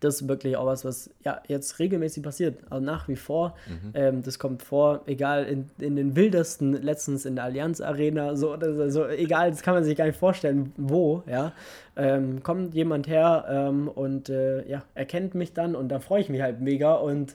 das 0.00 0.20
ist 0.20 0.28
wirklich 0.28 0.56
auch 0.56 0.66
was, 0.66 0.84
was 0.84 1.10
ja 1.24 1.40
jetzt 1.48 1.78
regelmäßig 1.78 2.22
passiert. 2.22 2.58
Also 2.70 2.84
nach 2.84 3.08
wie 3.08 3.16
vor. 3.16 3.54
Mhm. 3.68 3.90
Ähm, 3.94 4.22
das 4.22 4.38
kommt 4.38 4.62
vor, 4.62 5.02
egal 5.06 5.44
in, 5.44 5.70
in 5.78 5.96
den 5.96 6.16
wildesten, 6.16 6.72
letztens 6.82 7.24
in 7.24 7.36
der 7.36 7.44
Allianz 7.44 7.80
Arena, 7.80 8.36
so 8.36 8.52
oder 8.52 8.90
so, 8.90 9.06
egal, 9.06 9.50
das 9.50 9.62
kann 9.62 9.74
man 9.74 9.84
sich 9.84 9.96
gar 9.96 10.06
nicht 10.06 10.18
vorstellen, 10.18 10.72
wo, 10.76 11.22
ja. 11.26 11.52
Ähm, 11.96 12.42
kommt 12.42 12.74
jemand 12.74 13.08
her 13.08 13.44
ähm, 13.48 13.88
und 13.88 14.28
äh, 14.28 14.68
ja, 14.68 14.84
erkennt 14.94 15.34
mich 15.34 15.52
dann 15.52 15.74
und 15.74 15.88
dann 15.88 16.00
freue 16.00 16.20
ich 16.20 16.28
mich 16.28 16.42
halt 16.42 16.60
mega 16.60 16.94
und 16.94 17.34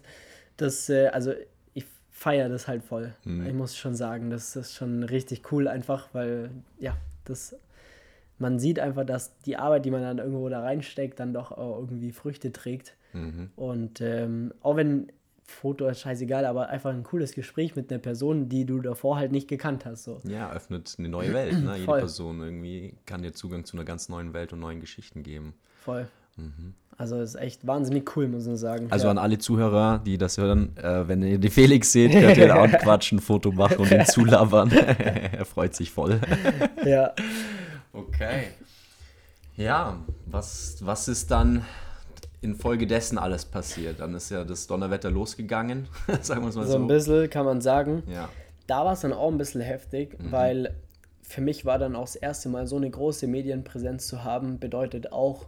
das, 0.55 0.89
äh, 0.89 1.07
also 1.07 1.33
ich 1.73 1.85
feiere 2.11 2.47
das 2.47 2.67
halt 2.67 2.83
voll. 2.83 3.13
Mhm. 3.25 3.45
Ich 3.45 3.53
muss 3.53 3.75
schon 3.75 3.95
sagen, 3.95 4.29
das 4.29 4.55
ist 4.55 4.73
schon 4.75 5.03
richtig 5.03 5.51
cool 5.51 5.67
einfach, 5.67 6.09
weil 6.13 6.49
ja, 6.79 6.95
das 7.25 7.57
man 8.43 8.59
sieht 8.59 8.79
einfach, 8.79 9.05
dass 9.05 9.39
die 9.39 9.57
Arbeit, 9.57 9.85
die 9.85 9.91
man 9.91 10.01
dann 10.01 10.17
irgendwo 10.19 10.47
da 10.49 10.61
reinsteckt, 10.61 11.19
dann 11.19 11.33
doch 11.33 11.51
auch 11.51 11.79
irgendwie 11.79 12.11
Früchte 12.11 12.51
trägt. 12.51 12.95
Mhm. 13.13 13.49
Und 13.55 14.01
ähm, 14.01 14.53
auch 14.61 14.75
wenn 14.75 15.11
Foto 15.45 15.87
ist 15.87 16.01
scheißegal, 16.01 16.45
aber 16.45 16.69
einfach 16.69 16.91
ein 16.91 17.03
cooles 17.03 17.33
Gespräch 17.33 17.75
mit 17.75 17.89
einer 17.91 17.99
Person, 17.99 18.49
die 18.49 18.65
du 18.65 18.81
davor 18.81 19.17
halt 19.17 19.31
nicht 19.31 19.47
gekannt 19.47 19.85
hast. 19.85 20.03
So. 20.03 20.19
Ja, 20.25 20.51
öffnet 20.51 20.95
eine 20.99 21.09
neue 21.09 21.33
Welt. 21.33 21.63
Ne? 21.63 21.75
Jede 21.77 21.85
Person 21.85 22.41
irgendwie 22.41 22.95
kann 23.05 23.23
dir 23.23 23.33
Zugang 23.33 23.65
zu 23.65 23.77
einer 23.77 23.85
ganz 23.85 24.09
neuen 24.09 24.33
Welt 24.33 24.51
und 24.53 24.59
neuen 24.59 24.81
Geschichten 24.81 25.23
geben. 25.23 25.53
Voll. 25.79 26.07
Mhm. 26.35 26.73
Also 26.97 27.19
ist 27.21 27.35
echt 27.35 27.65
wahnsinnig 27.65 28.15
cool, 28.15 28.27
muss 28.27 28.45
man 28.45 28.57
sagen. 28.57 28.87
Also 28.89 29.05
ja. 29.05 29.11
an 29.11 29.17
alle 29.17 29.37
Zuhörer, 29.37 29.99
die 30.05 30.17
das 30.17 30.37
hören, 30.37 30.75
äh, 30.77 31.07
wenn 31.07 31.23
ihr 31.23 31.39
den 31.39 31.49
Felix 31.49 31.91
seht, 31.91 32.11
könnt 32.11 32.37
ihr 32.37 32.47
da 32.47 32.61
auch 32.61 32.71
quatschen, 32.81 33.19
Foto 33.19 33.51
machen 33.51 33.77
und 33.77 33.91
ihn 33.91 34.05
zulabern. 34.05 34.71
er 34.71 35.45
freut 35.45 35.75
sich 35.75 35.91
voll. 35.91 36.19
ja. 36.85 37.13
Okay. 37.93 38.47
Ja, 39.55 39.99
was, 40.25 40.77
was 40.81 41.07
ist 41.07 41.29
dann 41.29 41.63
infolgedessen 42.41 43.17
alles 43.17 43.45
passiert? 43.45 43.99
Dann 43.99 44.15
ist 44.15 44.31
ja 44.31 44.43
das 44.43 44.67
Donnerwetter 44.67 45.11
losgegangen, 45.11 45.87
sagen 46.21 46.41
wir 46.41 46.49
es 46.49 46.55
mal 46.55 46.65
so. 46.65 46.73
So 46.73 46.77
ein 46.79 46.87
bisschen 46.87 47.29
kann 47.29 47.45
man 47.45 47.61
sagen. 47.61 48.03
Ja. 48.07 48.29
Da 48.67 48.83
war 48.83 48.93
es 48.93 49.01
dann 49.01 49.13
auch 49.13 49.31
ein 49.31 49.37
bisschen 49.37 49.61
heftig, 49.61 50.19
mhm. 50.19 50.31
weil 50.31 50.75
für 51.21 51.41
mich 51.41 51.65
war 51.65 51.79
dann 51.79 51.95
auch 51.95 52.05
das 52.05 52.15
erste 52.15 52.49
Mal 52.49 52.67
so 52.67 52.75
eine 52.75 52.89
große 52.89 53.27
Medienpräsenz 53.27 54.07
zu 54.07 54.23
haben, 54.23 54.59
bedeutet 54.59 55.11
auch 55.11 55.45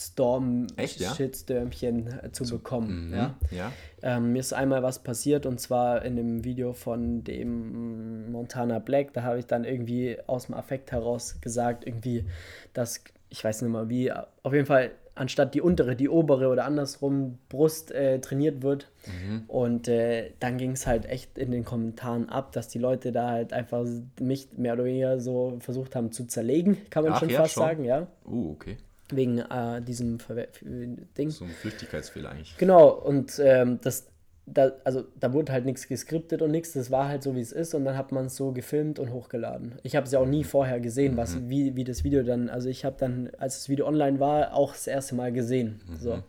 Shitstorm, 0.00 0.66
Echt, 0.76 0.98
ja? 0.98 1.14
Shitstürmchen 1.14 2.06
äh, 2.06 2.32
zu, 2.32 2.44
zu, 2.44 2.56
bekommen. 2.56 3.08
Mhm, 3.08 3.14
ja? 3.14 3.34
ja. 3.50 3.72
Ähm, 4.02 4.32
mir 4.32 4.40
ist 4.40 4.52
einmal 4.54 4.82
was 4.82 5.00
passiert 5.00 5.44
und 5.44 5.60
zwar 5.60 6.02
in 6.04 6.16
dem 6.16 6.44
Video 6.44 6.72
von 6.72 7.22
dem 7.22 8.32
Montana 8.32 8.78
Black, 8.78 9.12
da 9.12 9.22
habe 9.22 9.38
ich 9.38 9.46
dann 9.46 9.64
irgendwie 9.64 10.16
aus 10.26 10.46
dem 10.46 10.54
Affekt 10.54 10.90
heraus 10.92 11.40
gesagt, 11.42 11.86
irgendwie, 11.86 12.24
dass, 12.72 13.04
ich 13.28 13.44
weiß 13.44 13.60
nicht 13.62 13.70
mal 13.70 13.90
wie, 13.90 14.10
auf 14.10 14.54
jeden 14.54 14.66
Fall 14.66 14.92
anstatt 15.16 15.54
die 15.54 15.60
untere, 15.60 15.96
die 15.96 16.08
obere 16.08 16.48
oder 16.48 16.64
andersrum 16.64 17.38
Brust 17.50 17.90
äh, 17.92 18.20
trainiert 18.20 18.62
wird. 18.62 18.90
Mhm. 19.06 19.44
Und 19.48 19.86
äh, 19.86 20.30
dann 20.40 20.56
ging 20.56 20.70
es 20.70 20.86
halt 20.86 21.04
echt 21.04 21.36
in 21.36 21.50
den 21.50 21.64
Kommentaren 21.64 22.30
ab, 22.30 22.52
dass 22.52 22.68
die 22.68 22.78
Leute 22.78 23.12
da 23.12 23.28
halt 23.28 23.52
einfach 23.52 23.84
mich 24.18 24.48
mehr 24.56 24.72
oder 24.74 24.84
weniger 24.84 25.20
so 25.20 25.58
versucht 25.60 25.94
haben 25.94 26.10
zu 26.10 26.24
zerlegen, 26.26 26.78
kann 26.88 27.04
man 27.04 27.12
Ach, 27.12 27.18
schon 27.18 27.28
ja, 27.28 27.40
fast 27.40 27.54
schon? 27.54 27.62
sagen, 27.64 27.84
ja. 27.84 28.06
Uh, 28.24 28.52
okay. 28.52 28.78
Wegen 29.16 29.38
äh, 29.38 29.82
diesem 29.82 30.18
Ver 30.18 30.46
Ding. 30.62 31.30
So 31.30 31.44
ein 31.44 31.50
Flüchtigkeitsfehler 31.50 32.30
eigentlich. 32.30 32.56
Genau, 32.58 32.90
und 32.90 33.40
ähm, 33.42 33.78
das, 33.82 34.06
da, 34.46 34.72
also 34.84 35.04
da 35.18 35.32
wurde 35.32 35.52
halt 35.52 35.64
nichts 35.64 35.88
geskriptet 35.88 36.42
und 36.42 36.50
nichts, 36.50 36.72
das 36.72 36.90
war 36.90 37.08
halt 37.08 37.22
so, 37.22 37.34
wie 37.34 37.40
es 37.40 37.52
ist 37.52 37.74
und 37.74 37.84
dann 37.84 37.96
hat 37.96 38.12
man 38.12 38.26
es 38.26 38.36
so 38.36 38.52
gefilmt 38.52 38.98
und 38.98 39.12
hochgeladen. 39.12 39.78
Ich 39.82 39.96
habe 39.96 40.06
es 40.06 40.12
ja 40.12 40.18
auch 40.18 40.26
nie 40.26 40.44
vorher 40.44 40.80
gesehen, 40.80 41.16
was, 41.16 41.36
mhm. 41.36 41.48
wie, 41.48 41.76
wie 41.76 41.84
das 41.84 42.04
Video 42.04 42.22
dann, 42.22 42.48
also 42.48 42.68
ich 42.68 42.84
habe 42.84 42.96
dann, 42.98 43.30
als 43.38 43.58
das 43.58 43.68
Video 43.68 43.86
online 43.86 44.20
war, 44.20 44.54
auch 44.54 44.72
das 44.72 44.86
erste 44.86 45.14
Mal 45.14 45.32
gesehen. 45.32 45.80
Mhm. 45.86 45.96
So. 45.96 46.22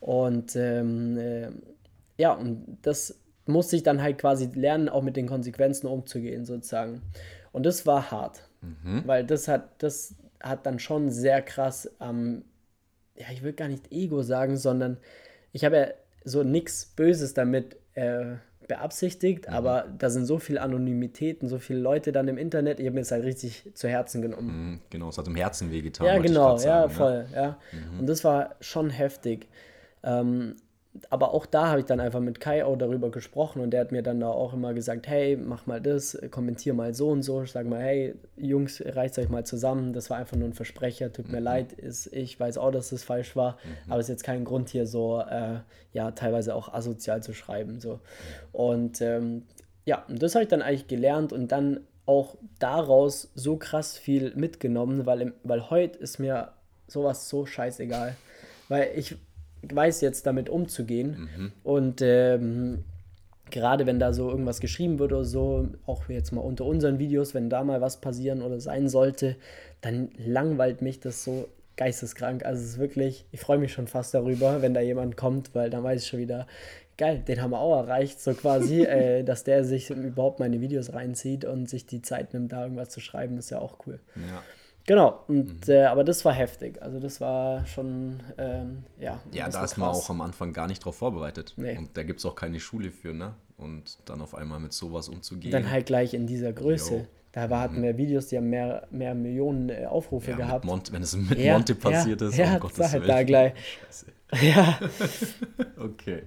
Und 0.00 0.54
ähm, 0.56 1.18
äh, 1.18 1.48
ja, 2.18 2.32
und 2.32 2.78
das 2.82 3.18
musste 3.46 3.76
ich 3.76 3.82
dann 3.82 4.02
halt 4.02 4.18
quasi 4.18 4.50
lernen, 4.54 4.88
auch 4.88 5.02
mit 5.02 5.16
den 5.16 5.26
Konsequenzen 5.26 5.86
umzugehen, 5.86 6.44
sozusagen. 6.44 7.02
Und 7.52 7.66
das 7.66 7.86
war 7.86 8.10
hart, 8.10 8.48
mhm. 8.60 9.02
weil 9.06 9.24
das 9.24 9.48
hat, 9.48 9.70
das 9.78 10.14
hat 10.44 10.66
dann 10.66 10.78
schon 10.78 11.10
sehr 11.10 11.42
krass, 11.42 11.90
ähm, 12.00 12.44
ja, 13.16 13.26
ich 13.32 13.42
will 13.42 13.52
gar 13.52 13.68
nicht 13.68 13.90
Ego 13.90 14.22
sagen, 14.22 14.56
sondern 14.56 14.98
ich 15.52 15.64
habe 15.64 15.76
ja 15.76 15.86
so 16.24 16.42
nichts 16.42 16.86
Böses 16.86 17.34
damit 17.34 17.76
äh, 17.94 18.36
beabsichtigt, 18.66 19.48
mhm. 19.48 19.54
aber 19.54 19.86
da 19.98 20.10
sind 20.10 20.26
so 20.26 20.38
viele 20.38 20.60
Anonymitäten, 20.60 21.48
so 21.48 21.58
viele 21.58 21.80
Leute 21.80 22.12
dann 22.12 22.28
im 22.28 22.38
Internet, 22.38 22.80
ich 22.80 22.86
habe 22.86 22.94
mir 22.94 23.00
das 23.00 23.12
halt 23.12 23.24
richtig 23.24 23.70
zu 23.74 23.88
Herzen 23.88 24.22
genommen. 24.22 24.70
Mhm, 24.70 24.80
genau, 24.90 25.08
es 25.08 25.18
hat 25.18 25.26
im 25.26 25.36
Herzen 25.36 25.70
wehgetan. 25.70 26.06
Ja, 26.06 26.18
genau, 26.18 26.56
sagen, 26.56 26.68
ja, 26.68 26.88
voll, 26.88 27.26
ja. 27.34 27.58
Mhm. 27.72 28.00
Und 28.00 28.06
das 28.06 28.24
war 28.24 28.56
schon 28.60 28.90
heftig. 28.90 29.48
Ähm, 30.02 30.56
aber 31.10 31.34
auch 31.34 31.44
da 31.44 31.68
habe 31.68 31.80
ich 31.80 31.86
dann 31.86 31.98
einfach 31.98 32.20
mit 32.20 32.38
Kai 32.38 32.64
auch 32.64 32.78
darüber 32.78 33.10
gesprochen 33.10 33.60
und 33.60 33.70
der 33.70 33.80
hat 33.80 33.90
mir 33.90 34.02
dann 34.02 34.20
da 34.20 34.28
auch 34.28 34.52
immer 34.52 34.74
gesagt, 34.74 35.08
hey, 35.08 35.36
mach 35.36 35.66
mal 35.66 35.80
das, 35.80 36.16
kommentier 36.30 36.72
mal 36.72 36.94
so 36.94 37.08
und 37.10 37.22
so, 37.22 37.44
sag 37.46 37.66
mal, 37.66 37.80
hey, 37.80 38.14
Jungs, 38.36 38.80
reißt 38.84 39.18
euch 39.18 39.28
mal 39.28 39.44
zusammen, 39.44 39.92
das 39.92 40.08
war 40.10 40.18
einfach 40.18 40.36
nur 40.36 40.48
ein 40.48 40.54
Versprecher, 40.54 41.12
tut 41.12 41.30
mir 41.30 41.38
mhm. 41.38 41.44
leid, 41.44 41.72
ist, 41.72 42.06
ich 42.12 42.38
weiß 42.38 42.58
auch, 42.58 42.70
dass 42.70 42.90
das 42.90 43.02
falsch 43.02 43.34
war, 43.34 43.52
mhm. 43.64 43.92
aber 43.92 44.00
es 44.00 44.06
ist 44.06 44.10
jetzt 44.10 44.24
kein 44.24 44.44
Grund 44.44 44.68
hier 44.68 44.86
so, 44.86 45.20
äh, 45.20 45.58
ja, 45.92 46.12
teilweise 46.12 46.54
auch 46.54 46.72
asozial 46.72 47.22
zu 47.22 47.34
schreiben, 47.34 47.80
so. 47.80 47.98
Und 48.52 49.00
ähm, 49.00 49.42
ja, 49.84 50.04
und 50.08 50.22
das 50.22 50.34
habe 50.34 50.44
ich 50.44 50.48
dann 50.48 50.62
eigentlich 50.62 50.86
gelernt 50.86 51.32
und 51.32 51.50
dann 51.50 51.80
auch 52.06 52.36
daraus 52.58 53.32
so 53.34 53.56
krass 53.56 53.98
viel 53.98 54.32
mitgenommen, 54.36 55.06
weil, 55.06 55.32
weil 55.42 55.70
heute 55.70 55.98
ist 55.98 56.18
mir 56.18 56.52
sowas 56.86 57.28
so 57.28 57.46
scheißegal, 57.46 58.14
weil 58.68 58.90
ich 58.94 59.16
weiß 59.72 60.00
jetzt 60.00 60.26
damit 60.26 60.48
umzugehen. 60.48 61.28
Mhm. 61.36 61.52
Und 61.62 62.02
ähm, 62.02 62.84
gerade 63.50 63.86
wenn 63.86 63.98
da 63.98 64.12
so 64.12 64.30
irgendwas 64.30 64.60
geschrieben 64.60 64.98
wird 64.98 65.12
oder 65.12 65.24
so, 65.24 65.68
auch 65.86 66.08
jetzt 66.08 66.32
mal 66.32 66.40
unter 66.40 66.64
unseren 66.64 66.98
Videos, 66.98 67.34
wenn 67.34 67.50
da 67.50 67.62
mal 67.62 67.80
was 67.80 68.00
passieren 68.00 68.42
oder 68.42 68.60
sein 68.60 68.88
sollte, 68.88 69.36
dann 69.80 70.08
langweilt 70.18 70.82
mich 70.82 71.00
das 71.00 71.24
so 71.24 71.48
geisteskrank. 71.76 72.44
Also 72.44 72.62
es 72.62 72.70
ist 72.70 72.78
wirklich, 72.78 73.26
ich 73.32 73.40
freue 73.40 73.58
mich 73.58 73.72
schon 73.72 73.86
fast 73.86 74.14
darüber, 74.14 74.62
wenn 74.62 74.74
da 74.74 74.80
jemand 74.80 75.16
kommt, 75.16 75.54
weil 75.54 75.70
dann 75.70 75.82
weiß 75.82 76.02
ich 76.02 76.08
schon 76.08 76.20
wieder, 76.20 76.46
geil, 76.96 77.22
den 77.26 77.42
haben 77.42 77.50
wir 77.50 77.60
auch 77.60 77.76
erreicht, 77.76 78.20
so 78.20 78.34
quasi, 78.34 78.82
äh, 78.84 79.22
dass 79.24 79.44
der 79.44 79.64
sich 79.64 79.90
überhaupt 79.90 80.40
meine 80.40 80.60
Videos 80.60 80.92
reinzieht 80.92 81.44
und 81.44 81.68
sich 81.68 81.86
die 81.86 82.02
Zeit 82.02 82.32
nimmt, 82.34 82.52
da 82.52 82.62
irgendwas 82.62 82.90
zu 82.90 83.00
schreiben, 83.00 83.38
ist 83.38 83.50
ja 83.50 83.58
auch 83.58 83.78
cool. 83.86 84.00
Ja. 84.16 84.42
Genau, 84.86 85.24
und, 85.28 85.66
mhm. 85.66 85.72
äh, 85.72 85.84
aber 85.84 86.04
das 86.04 86.24
war 86.24 86.34
heftig. 86.34 86.82
Also 86.82 87.00
das 87.00 87.20
war 87.20 87.66
schon, 87.66 88.20
ähm, 88.36 88.84
ja. 88.98 89.18
Ja, 89.32 89.48
da 89.48 89.64
ist 89.64 89.78
man 89.78 89.88
auch 89.88 90.10
am 90.10 90.20
Anfang 90.20 90.52
gar 90.52 90.66
nicht 90.66 90.84
drauf 90.84 90.96
vorbereitet. 90.96 91.54
Nee. 91.56 91.78
Und 91.78 91.96
da 91.96 92.02
gibt 92.02 92.20
es 92.20 92.26
auch 92.26 92.34
keine 92.34 92.60
Schule 92.60 92.90
für, 92.90 93.14
ne? 93.14 93.34
Und 93.56 93.98
dann 94.04 94.20
auf 94.20 94.34
einmal 94.34 94.60
mit 94.60 94.72
sowas 94.72 95.08
umzugehen. 95.08 95.52
Dann 95.52 95.70
halt 95.70 95.86
gleich 95.86 96.12
in 96.12 96.26
dieser 96.26 96.52
Größe. 96.52 96.94
Jo. 96.96 97.06
Da 97.32 97.50
war, 97.50 97.60
hatten 97.60 97.78
mhm. 97.78 97.84
wir 97.84 97.96
Videos, 97.96 98.28
die 98.28 98.36
haben 98.36 98.50
mehr, 98.50 98.86
mehr 98.90 99.14
Millionen 99.14 99.70
äh, 99.70 99.86
Aufrufe 99.86 100.32
ja, 100.32 100.36
gehabt. 100.36 100.64
Monte, 100.64 100.92
wenn 100.92 101.02
es 101.02 101.16
mit 101.16 101.38
ja, 101.38 101.54
Monte 101.54 101.74
passiert 101.74 102.20
ja, 102.20 102.28
ist, 102.28 102.36
ja, 102.36 102.56
um 102.56 102.78
war 102.78 102.92
halt 102.92 103.08
da 103.08 103.22
gleich. 103.22 103.52
Scheiße. 103.86 104.06
Ja. 104.46 104.78
okay. 105.78 106.22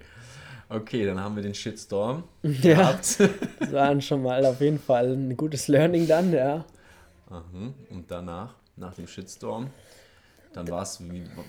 Okay, 0.70 1.06
dann 1.06 1.20
haben 1.20 1.36
wir 1.36 1.44
den 1.44 1.54
Shitstorm 1.54 2.24
ja, 2.44 2.76
gehabt. 2.76 3.20
das 3.60 3.72
war 3.72 4.02
schon 4.02 4.22
mal 4.22 4.46
auf 4.46 4.60
jeden 4.60 4.80
Fall 4.80 5.14
ein 5.14 5.38
gutes 5.38 5.68
Learning 5.70 6.08
dann, 6.08 6.34
ja. 6.34 6.66
Aha. 7.30 7.74
Und 7.90 8.10
danach, 8.10 8.56
nach 8.76 8.94
dem 8.94 9.08
Shitstorm, 9.08 9.70
dann 10.54 10.70
war 10.70 10.82
es, 10.82 11.02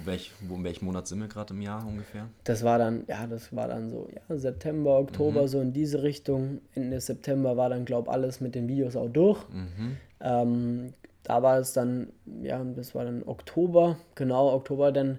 welch, 0.05 0.33
in 0.43 0.65
welchem 0.65 0.85
Monat 0.87 1.07
sind 1.07 1.21
wir 1.21 1.29
gerade 1.29 1.55
im 1.55 1.63
Jahr 1.63 1.87
ungefähr? 1.87 2.29
Das 2.45 2.63
war 2.63 2.79
dann, 2.79 3.05
ja, 3.07 3.27
das 3.27 3.55
war 3.55 3.69
dann 3.69 3.89
so, 3.91 4.09
ja, 4.13 4.37
September, 4.37 4.99
Oktober, 4.99 5.43
mhm. 5.43 5.49
so 5.49 5.61
in 5.61 5.73
diese 5.73 6.03
Richtung. 6.03 6.61
Ende 6.75 7.01
September 7.01 7.57
war 7.57 7.71
dann, 7.71 7.85
glaube 7.85 8.09
ich, 8.09 8.15
alles 8.15 8.41
mit 8.41 8.55
den 8.55 8.69
Videos 8.69 8.97
auch 8.97 9.09
durch. 9.09 9.39
Mhm. 9.49 9.97
Ähm, 10.21 10.95
da 11.23 11.43
war 11.43 11.59
es 11.59 11.73
dann, 11.73 12.09
ja, 12.43 12.63
das 12.63 12.95
war 12.95 13.05
dann 13.05 13.23
Oktober, 13.25 13.97
genau, 14.15 14.53
Oktober, 14.53 14.93
dann 14.93 15.19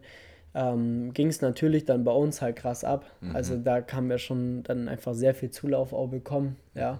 ähm, 0.53 1.13
ging 1.13 1.27
es 1.27 1.41
natürlich 1.41 1.85
dann 1.85 2.03
bei 2.03 2.11
uns 2.11 2.41
halt 2.41 2.57
krass 2.57 2.83
ab. 2.83 3.05
Mhm. 3.21 3.35
Also 3.35 3.57
da 3.57 3.81
haben 3.91 4.09
wir 4.09 4.17
schon 4.17 4.63
dann 4.63 4.87
einfach 4.87 5.13
sehr 5.13 5.33
viel 5.33 5.51
Zulauf 5.51 5.93
auch 5.93 6.07
bekommen, 6.07 6.57
ja 6.75 6.99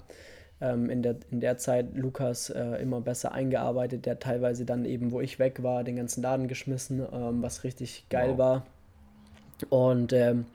ähm, 0.61 0.89
in, 0.89 1.01
der, 1.01 1.15
in 1.31 1.39
der 1.39 1.57
Zeit 1.57 1.95
Lukas 1.95 2.49
äh, 2.49 2.81
immer 2.81 3.01
besser 3.01 3.31
eingearbeitet. 3.31 4.05
Der 4.05 4.19
teilweise 4.19 4.65
dann 4.65 4.85
eben, 4.85 5.11
wo 5.11 5.21
ich 5.21 5.39
weg 5.39 5.63
war, 5.63 5.83
den 5.83 5.95
ganzen 5.95 6.21
Laden 6.21 6.47
geschmissen, 6.47 7.05
ähm, 7.11 7.41
was 7.41 7.63
richtig 7.63 8.05
geil 8.09 8.31
wow. 8.31 8.37
war. 8.37 8.65
Und 9.69 10.13
ähm, 10.13 10.45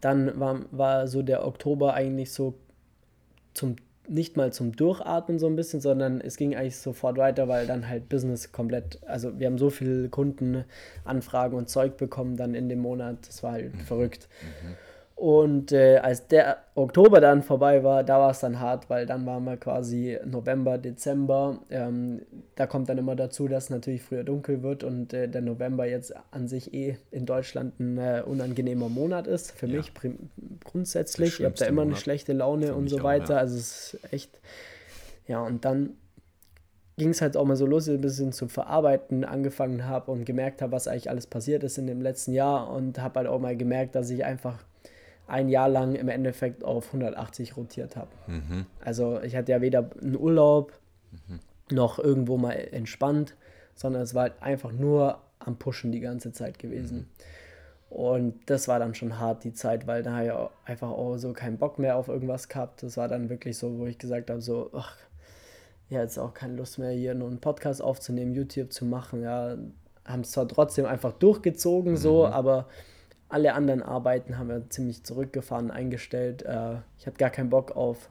dann 0.00 0.38
war, 0.38 0.60
war 0.70 1.08
so 1.08 1.22
der 1.22 1.46
Oktober 1.46 1.94
eigentlich 1.94 2.32
so 2.32 2.54
zum 3.54 3.76
nicht 4.08 4.36
mal 4.36 4.52
zum 4.52 4.74
Durchatmen 4.74 5.38
so 5.38 5.46
ein 5.46 5.56
bisschen, 5.56 5.80
sondern 5.80 6.20
es 6.20 6.36
ging 6.36 6.56
eigentlich 6.56 6.78
sofort 6.78 7.18
weiter, 7.18 7.46
weil 7.46 7.66
dann 7.66 7.88
halt 7.88 8.08
Business 8.08 8.52
komplett, 8.52 8.98
also 9.06 9.38
wir 9.38 9.46
haben 9.46 9.58
so 9.58 9.70
viele 9.70 10.08
Kundenanfragen 10.08 11.56
und 11.58 11.68
Zeug 11.68 11.98
bekommen 11.98 12.36
dann 12.36 12.54
in 12.54 12.68
dem 12.68 12.80
Monat, 12.80 13.28
das 13.28 13.42
war 13.42 13.52
halt 13.52 13.74
mhm. 13.74 13.80
verrückt. 13.80 14.28
Mhm. 14.42 14.76
Und 15.18 15.72
äh, 15.72 15.96
als 15.96 16.28
der 16.28 16.58
Oktober 16.76 17.20
dann 17.20 17.42
vorbei 17.42 17.82
war, 17.82 18.04
da 18.04 18.20
war 18.20 18.30
es 18.30 18.38
dann 18.38 18.60
hart, 18.60 18.88
weil 18.88 19.04
dann 19.04 19.26
waren 19.26 19.42
wir 19.42 19.56
quasi 19.56 20.16
November, 20.24 20.78
Dezember. 20.78 21.58
Ähm, 21.70 22.22
da 22.54 22.68
kommt 22.68 22.88
dann 22.88 22.98
immer 22.98 23.16
dazu, 23.16 23.48
dass 23.48 23.64
es 23.64 23.70
natürlich 23.70 24.04
früher 24.04 24.22
dunkel 24.22 24.62
wird 24.62 24.84
und 24.84 25.12
äh, 25.12 25.26
der 25.28 25.42
November 25.42 25.86
jetzt 25.86 26.14
an 26.30 26.46
sich 26.46 26.72
eh 26.72 26.98
in 27.10 27.26
Deutschland 27.26 27.80
ein 27.80 27.98
äh, 27.98 28.22
unangenehmer 28.24 28.88
Monat 28.88 29.26
ist. 29.26 29.50
Für 29.50 29.66
ja. 29.66 29.78
mich 29.78 29.92
grundsätzlich. 30.62 31.40
Ich 31.40 31.44
habe 31.44 31.56
da 31.56 31.66
immer 31.66 31.82
Monat. 31.82 31.96
eine 31.96 32.00
schlechte 32.00 32.32
Laune 32.32 32.76
und 32.76 32.86
so 32.86 33.02
weiter. 33.02 33.24
Auch, 33.24 33.30
ja. 33.30 33.36
Also 33.38 33.56
es 33.56 33.94
ist 33.94 34.12
echt. 34.12 34.40
Ja, 35.26 35.40
und 35.42 35.64
dann 35.64 35.96
ging 36.96 37.08
es 37.08 37.20
halt 37.20 37.36
auch 37.36 37.44
mal 37.44 37.56
so 37.56 37.66
los, 37.66 37.88
ein 37.88 38.00
bisschen 38.00 38.30
zu 38.30 38.46
verarbeiten 38.46 39.24
angefangen 39.24 39.84
habe 39.84 40.12
und 40.12 40.26
gemerkt 40.26 40.62
habe, 40.62 40.70
was 40.70 40.86
eigentlich 40.86 41.10
alles 41.10 41.26
passiert 41.26 41.64
ist 41.64 41.76
in 41.76 41.88
dem 41.88 42.02
letzten 42.02 42.34
Jahr 42.34 42.70
und 42.70 43.00
habe 43.00 43.18
halt 43.18 43.28
auch 43.28 43.40
mal 43.40 43.56
gemerkt, 43.56 43.96
dass 43.96 44.10
ich 44.10 44.24
einfach 44.24 44.64
ein 45.28 45.48
Jahr 45.48 45.68
lang 45.68 45.94
im 45.94 46.08
Endeffekt 46.08 46.64
auf 46.64 46.86
180 46.86 47.56
rotiert 47.56 47.96
habe. 47.96 48.10
Mhm. 48.26 48.66
Also 48.80 49.20
ich 49.20 49.36
hatte 49.36 49.52
ja 49.52 49.60
weder 49.60 49.90
einen 50.00 50.16
Urlaub 50.16 50.72
mhm. 51.28 51.38
noch 51.70 51.98
irgendwo 51.98 52.38
mal 52.38 52.52
entspannt, 52.52 53.36
sondern 53.74 54.02
es 54.02 54.14
war 54.14 54.22
halt 54.22 54.42
einfach 54.42 54.72
nur 54.72 55.20
am 55.38 55.56
Pushen 55.56 55.92
die 55.92 56.00
ganze 56.00 56.32
Zeit 56.32 56.58
gewesen. 56.58 56.98
Mhm. 56.98 57.06
Und 57.90 58.50
das 58.50 58.68
war 58.68 58.78
dann 58.78 58.94
schon 58.94 59.18
hart, 59.18 59.44
die 59.44 59.52
Zeit, 59.52 59.86
weil 59.86 60.02
da 60.02 60.12
habe 60.12 60.24
ich 60.26 60.32
auch 60.32 60.50
einfach 60.64 60.90
auch 60.90 61.16
so 61.16 61.32
keinen 61.32 61.58
Bock 61.58 61.78
mehr 61.78 61.96
auf 61.96 62.08
irgendwas 62.08 62.48
gehabt. 62.48 62.82
Das 62.82 62.96
war 62.96 63.08
dann 63.08 63.30
wirklich 63.30 63.56
so, 63.56 63.78
wo 63.78 63.86
ich 63.86 63.98
gesagt 63.98 64.30
habe, 64.30 64.42
so, 64.42 64.70
ach, 64.74 64.96
ja, 65.88 66.00
jetzt 66.00 66.18
auch 66.18 66.34
keine 66.34 66.54
Lust 66.56 66.78
mehr, 66.78 66.90
hier 66.90 67.14
nur 67.14 67.28
einen 67.28 67.40
Podcast 67.40 67.82
aufzunehmen, 67.82 68.34
YouTube 68.34 68.72
zu 68.72 68.84
machen. 68.84 69.22
Ja, 69.22 69.56
haben 70.04 70.20
es 70.20 70.32
zwar 70.32 70.46
trotzdem 70.48 70.84
einfach 70.84 71.12
durchgezogen, 71.12 71.96
so, 71.96 72.26
mhm. 72.26 72.32
aber 72.32 72.66
alle 73.28 73.54
anderen 73.54 73.82
Arbeiten 73.82 74.38
haben 74.38 74.48
wir 74.48 74.68
ziemlich 74.70 75.04
zurückgefahren, 75.04 75.70
eingestellt. 75.70 76.42
Äh, 76.42 76.76
ich 76.98 77.06
hatte 77.06 77.18
gar 77.18 77.30
keinen 77.30 77.50
Bock 77.50 77.76
auf, 77.76 78.08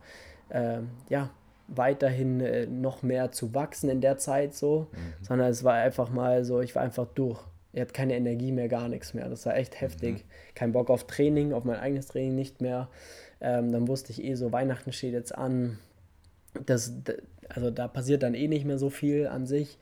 äh, 0.49 0.79
ja, 1.09 1.31
weiterhin 1.67 2.39
äh, 2.39 2.65
noch 2.65 3.03
mehr 3.03 3.31
zu 3.31 3.53
wachsen 3.53 3.89
in 3.89 4.01
der 4.01 4.17
Zeit 4.17 4.53
so, 4.53 4.87
mhm. 4.91 5.25
sondern 5.25 5.49
es 5.49 5.63
war 5.63 5.73
einfach 5.73 6.09
mal 6.09 6.45
so, 6.45 6.61
ich 6.61 6.75
war 6.75 6.83
einfach 6.83 7.07
durch. 7.07 7.39
ich 7.73 7.81
hatte 7.81 7.93
keine 7.93 8.15
Energie 8.15 8.51
mehr, 8.51 8.67
gar 8.67 8.87
nichts 8.87 9.13
mehr. 9.13 9.27
Das 9.27 9.45
war 9.45 9.57
echt 9.57 9.81
heftig. 9.81 10.17
Mhm. 10.17 10.53
Kein 10.55 10.71
Bock 10.71 10.89
auf 10.89 11.07
Training, 11.07 11.53
auf 11.53 11.63
mein 11.63 11.77
eigenes 11.77 12.07
Training 12.07 12.35
nicht 12.35 12.61
mehr. 12.61 12.87
Ähm, 13.41 13.71
dann 13.71 13.87
wusste 13.87 14.11
ich 14.11 14.23
eh 14.23 14.35
so, 14.35 14.51
Weihnachten 14.51 14.93
steht 14.93 15.13
jetzt 15.13 15.35
an. 15.35 15.77
Das, 16.65 16.93
also 17.49 17.69
da 17.69 17.87
passiert 17.87 18.23
dann 18.23 18.33
eh 18.33 18.47
nicht 18.47 18.65
mehr 18.65 18.79
so 18.79 18.89
viel 18.89 19.27
an 19.27 19.45
sich. 19.45 19.77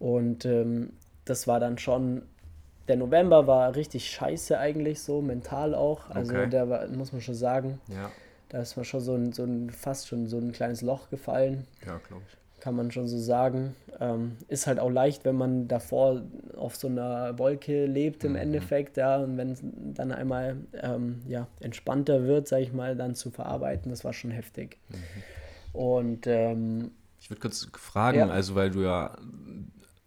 Mhm. 0.00 0.06
Und 0.06 0.44
ähm, 0.44 0.92
das 1.24 1.46
war 1.46 1.60
dann 1.60 1.78
schon, 1.78 2.22
der 2.92 2.98
November 2.98 3.46
war 3.46 3.74
richtig 3.74 4.10
scheiße 4.10 4.58
eigentlich 4.58 5.00
so, 5.00 5.22
mental 5.22 5.74
auch. 5.74 6.10
Also 6.10 6.34
okay. 6.34 6.50
der 6.50 6.68
war, 6.68 6.86
muss 6.88 7.10
man 7.10 7.22
schon 7.22 7.34
sagen. 7.34 7.80
Ja. 7.88 8.10
Da 8.50 8.60
ist 8.60 8.76
mir 8.76 8.84
schon 8.84 9.00
so 9.00 9.14
ein, 9.14 9.32
so 9.32 9.44
ein, 9.44 9.70
fast 9.70 10.08
schon 10.08 10.26
so 10.26 10.36
ein 10.36 10.52
kleines 10.52 10.82
Loch 10.82 11.08
gefallen. 11.08 11.66
Ja, 11.86 11.98
glaube 12.06 12.20
ich. 12.28 12.60
Kann 12.60 12.76
man 12.76 12.90
schon 12.90 13.08
so 13.08 13.16
sagen. 13.18 13.74
Ähm, 13.98 14.36
ist 14.48 14.66
halt 14.66 14.78
auch 14.78 14.90
leicht, 14.90 15.24
wenn 15.24 15.36
man 15.36 15.68
davor 15.68 16.20
auf 16.54 16.76
so 16.76 16.86
einer 16.86 17.38
Wolke 17.38 17.86
lebt 17.86 18.24
im 18.24 18.32
mhm. 18.32 18.36
Endeffekt, 18.36 18.98
ja, 18.98 19.16
und 19.16 19.38
wenn 19.38 19.52
es 19.52 19.62
dann 19.62 20.12
einmal 20.12 20.58
ähm, 20.74 21.22
ja, 21.26 21.46
entspannter 21.60 22.24
wird, 22.24 22.46
sage 22.46 22.64
ich 22.64 22.74
mal, 22.74 22.94
dann 22.94 23.14
zu 23.14 23.30
verarbeiten, 23.30 23.90
das 23.90 24.04
war 24.04 24.12
schon 24.12 24.30
heftig. 24.32 24.76
Mhm. 24.90 25.80
Und 25.80 26.26
ähm, 26.26 26.90
ich 27.22 27.30
würde 27.30 27.40
kurz 27.40 27.68
fragen, 27.72 28.18
ja. 28.18 28.28
also 28.28 28.54
weil 28.54 28.70
du 28.70 28.80
ja 28.80 29.16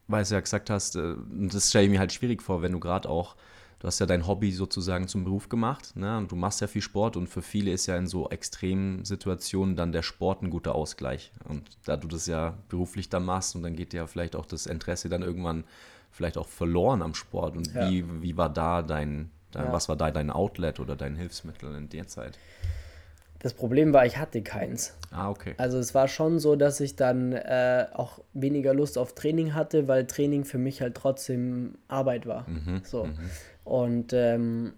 weil 0.08 0.24
du 0.24 0.34
ja 0.34 0.40
gesagt 0.40 0.70
hast, 0.70 0.96
äh, 0.96 1.16
das 1.30 1.70
stelle 1.70 1.86
ich 1.86 1.92
mir 1.92 2.00
halt 2.00 2.14
schwierig 2.14 2.42
vor, 2.42 2.62
wenn 2.62 2.72
du 2.72 2.80
gerade 2.80 3.10
auch, 3.10 3.36
du 3.80 3.88
hast 3.88 4.00
ja 4.00 4.06
dein 4.06 4.28
Hobby 4.28 4.52
sozusagen 4.52 5.08
zum 5.08 5.24
Beruf 5.24 5.50
gemacht, 5.50 5.96
ne? 5.96 6.18
Und 6.18 6.32
du 6.32 6.36
machst 6.36 6.62
ja 6.62 6.68
viel 6.68 6.82
Sport 6.82 7.18
und 7.18 7.28
für 7.28 7.42
viele 7.42 7.72
ist 7.72 7.86
ja 7.88 7.98
in 7.98 8.08
so 8.08 8.30
extremen 8.30 9.06
Situationen 9.06 9.76
dann 9.76 9.92
der 9.92 10.04
Sport 10.04 10.44
ein 10.44 10.50
guter 10.50 10.76
Ausgleich. 10.76 11.32
Und 11.48 11.64
da 11.86 11.98
du 11.98 12.08
das 12.08 12.28
ja 12.28 12.58
beruflich 12.70 13.10
dann 13.10 13.26
machst 13.26 13.56
und 13.56 13.64
dann 13.64 13.76
geht 13.76 13.94
ja 13.94 14.08
vielleicht 14.08 14.36
auch 14.36 14.46
das 14.46 14.66
Interesse 14.66 15.10
dann 15.10 15.22
irgendwann 15.22 15.66
vielleicht 16.12 16.38
auch 16.38 16.48
verloren 16.48 17.02
am 17.02 17.14
Sport. 17.14 17.58
Und 17.58 17.74
ja. 17.74 17.90
wie, 17.90 18.06
wie 18.22 18.38
war 18.38 18.50
da 18.50 18.82
dein, 18.82 19.32
dein 19.52 19.66
ja. 19.66 19.74
was 19.74 19.90
war 19.90 19.96
da 19.96 20.12
dein 20.12 20.32
Outlet 20.32 20.80
oder 20.80 20.96
dein 20.96 21.16
Hilfsmittel 21.16 21.76
in 21.76 21.90
der 21.90 22.08
Zeit? 22.08 22.38
Das 23.40 23.54
Problem 23.54 23.94
war, 23.94 24.06
ich 24.06 24.18
hatte 24.18 24.42
keins. 24.42 24.96
Ah, 25.12 25.30
okay. 25.30 25.54
Also 25.58 25.78
es 25.78 25.94
war 25.94 26.08
schon 26.08 26.40
so, 26.40 26.56
dass 26.56 26.80
ich 26.80 26.96
dann 26.96 27.34
äh, 27.34 27.86
auch 27.94 28.20
weniger 28.34 28.74
Lust 28.74 28.98
auf 28.98 29.14
Training 29.14 29.54
hatte, 29.54 29.88
weil 29.88 30.08
Training 30.08 30.46
für 30.46 30.58
mich 30.58 30.82
halt 30.82 30.96
trotzdem 30.96 31.76
Arbeit 31.88 32.26
war. 32.26 32.50
Mhm, 32.50 32.82
so. 32.84 33.06
Mhm. 33.06 33.14
Und 33.64 34.14
ähm, 34.14 34.74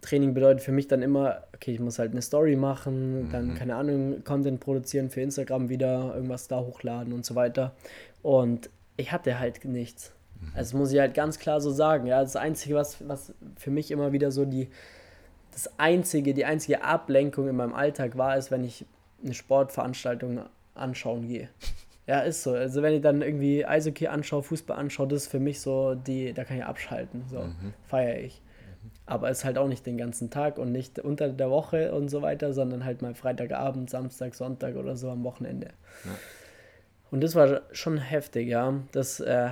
Training 0.00 0.34
bedeutet 0.34 0.62
für 0.62 0.72
mich 0.72 0.88
dann 0.88 1.02
immer, 1.02 1.44
okay, 1.54 1.72
ich 1.72 1.80
muss 1.80 1.98
halt 1.98 2.12
eine 2.12 2.22
Story 2.22 2.56
machen, 2.56 3.26
mhm. 3.26 3.30
dann, 3.30 3.54
keine 3.54 3.76
Ahnung, 3.76 4.24
Content 4.24 4.60
produzieren 4.60 5.10
für 5.10 5.20
Instagram 5.20 5.68
wieder, 5.68 6.14
irgendwas 6.14 6.48
da 6.48 6.60
hochladen 6.60 7.12
und 7.12 7.24
so 7.24 7.34
weiter. 7.34 7.74
Und 8.22 8.70
ich 8.96 9.12
hatte 9.12 9.38
halt 9.38 9.64
nichts. 9.64 10.12
Mhm. 10.40 10.52
Also 10.54 10.76
muss 10.78 10.92
ich 10.92 10.98
halt 10.98 11.14
ganz 11.14 11.38
klar 11.38 11.60
so 11.60 11.70
sagen. 11.70 12.06
Ja, 12.06 12.22
das 12.22 12.36
Einzige, 12.36 12.74
was, 12.74 13.06
was 13.06 13.34
für 13.56 13.70
mich 13.70 13.90
immer 13.90 14.12
wieder 14.12 14.30
so 14.30 14.44
die 14.44 14.68
das 15.52 15.70
einzige, 15.78 16.34
die 16.34 16.44
einzige 16.44 16.82
Ablenkung 16.84 17.48
in 17.48 17.56
meinem 17.56 17.74
Alltag 17.74 18.16
war 18.16 18.36
es, 18.36 18.50
wenn 18.50 18.64
ich 18.64 18.86
eine 19.22 19.34
Sportveranstaltung 19.34 20.40
anschauen 20.74 21.28
gehe. 21.28 21.48
Ja, 22.06 22.20
ist 22.20 22.42
so. 22.42 22.54
Also 22.54 22.82
wenn 22.82 22.94
ich 22.94 23.02
dann 23.02 23.22
irgendwie 23.22 23.64
Eishockey 23.64 24.08
anschaue, 24.08 24.42
Fußball 24.42 24.76
anschaue, 24.76 25.06
das 25.06 25.22
ist 25.22 25.28
für 25.28 25.38
mich 25.38 25.60
so 25.60 25.94
die, 25.94 26.32
da 26.32 26.42
kann 26.44 26.56
ich 26.56 26.64
abschalten. 26.64 27.24
So 27.30 27.38
mhm. 27.38 27.72
feiere 27.86 28.18
ich. 28.18 28.40
Mhm. 28.42 28.90
Aber 29.06 29.30
es 29.30 29.38
ist 29.38 29.44
halt 29.44 29.58
auch 29.58 29.68
nicht 29.68 29.86
den 29.86 29.96
ganzen 29.96 30.30
Tag 30.30 30.58
und 30.58 30.72
nicht 30.72 30.98
unter 30.98 31.28
der 31.28 31.50
Woche 31.50 31.94
und 31.94 32.08
so 32.08 32.20
weiter, 32.20 32.52
sondern 32.52 32.84
halt 32.84 33.00
mal 33.00 33.14
Freitagabend, 33.14 33.90
Samstag, 33.90 34.34
Sonntag 34.34 34.74
oder 34.74 34.96
so 34.96 35.08
am 35.10 35.22
Wochenende. 35.22 35.68
Ja. 36.04 36.10
Und 37.12 37.22
das 37.22 37.34
war 37.34 37.60
schon 37.72 37.98
heftig, 37.98 38.48
ja. 38.48 38.74
Das 38.92 39.20
äh, 39.20 39.50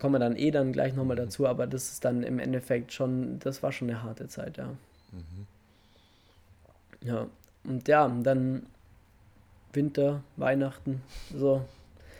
kommen 0.00 0.14
wir 0.14 0.18
dann 0.18 0.36
eh 0.36 0.50
dann 0.50 0.72
gleich 0.72 0.94
nochmal 0.94 1.16
mhm. 1.16 1.22
dazu, 1.22 1.46
aber 1.46 1.66
das 1.66 1.92
ist 1.92 2.04
dann 2.04 2.22
im 2.22 2.38
Endeffekt 2.38 2.92
schon, 2.92 3.38
das 3.38 3.62
war 3.62 3.70
schon 3.70 3.90
eine 3.90 4.02
harte 4.02 4.26
Zeit, 4.28 4.56
ja. 4.56 4.68
Mhm. 5.12 5.46
Ja, 7.02 7.26
und 7.64 7.86
ja, 7.88 8.08
dann 8.08 8.66
Winter, 9.72 10.22
Weihnachten, 10.36 11.02
so. 11.34 11.62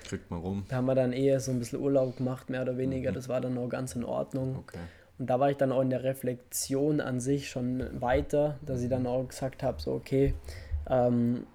Kriegt 0.05 0.31
man 0.31 0.41
rum. 0.41 0.65
Da 0.69 0.77
haben 0.77 0.87
wir 0.87 0.95
dann 0.95 1.13
eher 1.13 1.41
so 1.41 1.51
ein 1.51 1.59
bisschen 1.59 1.81
Urlaub 1.81 2.17
gemacht, 2.17 2.51
mehr 2.51 2.63
oder 2.63 2.77
weniger. 2.77 3.11
Mhm. 3.11 3.15
Das 3.15 3.29
war 3.29 3.41
dann 3.41 3.57
auch 3.59 3.69
ganz 3.69 3.95
in 3.97 4.05
Ordnung. 4.05 4.57
Okay. 4.59 4.79
Und 5.19 5.29
da 5.29 5.39
war 5.39 5.51
ich 5.51 5.57
dann 5.57 5.73
auch 5.73 5.83
in 5.83 5.91
der 5.91 6.03
Reflexion 6.03 7.01
an 7.01 7.21
sich 7.21 7.51
schon 7.51 8.01
weiter, 8.01 8.59
dass 8.65 8.83
ich 8.83 8.89
dann 8.89 9.07
auch 9.07 9.29
gesagt 9.29 9.63
habe, 9.63 9.81
so 9.81 9.93
okay, 9.93 10.35
ähm, 10.89 11.47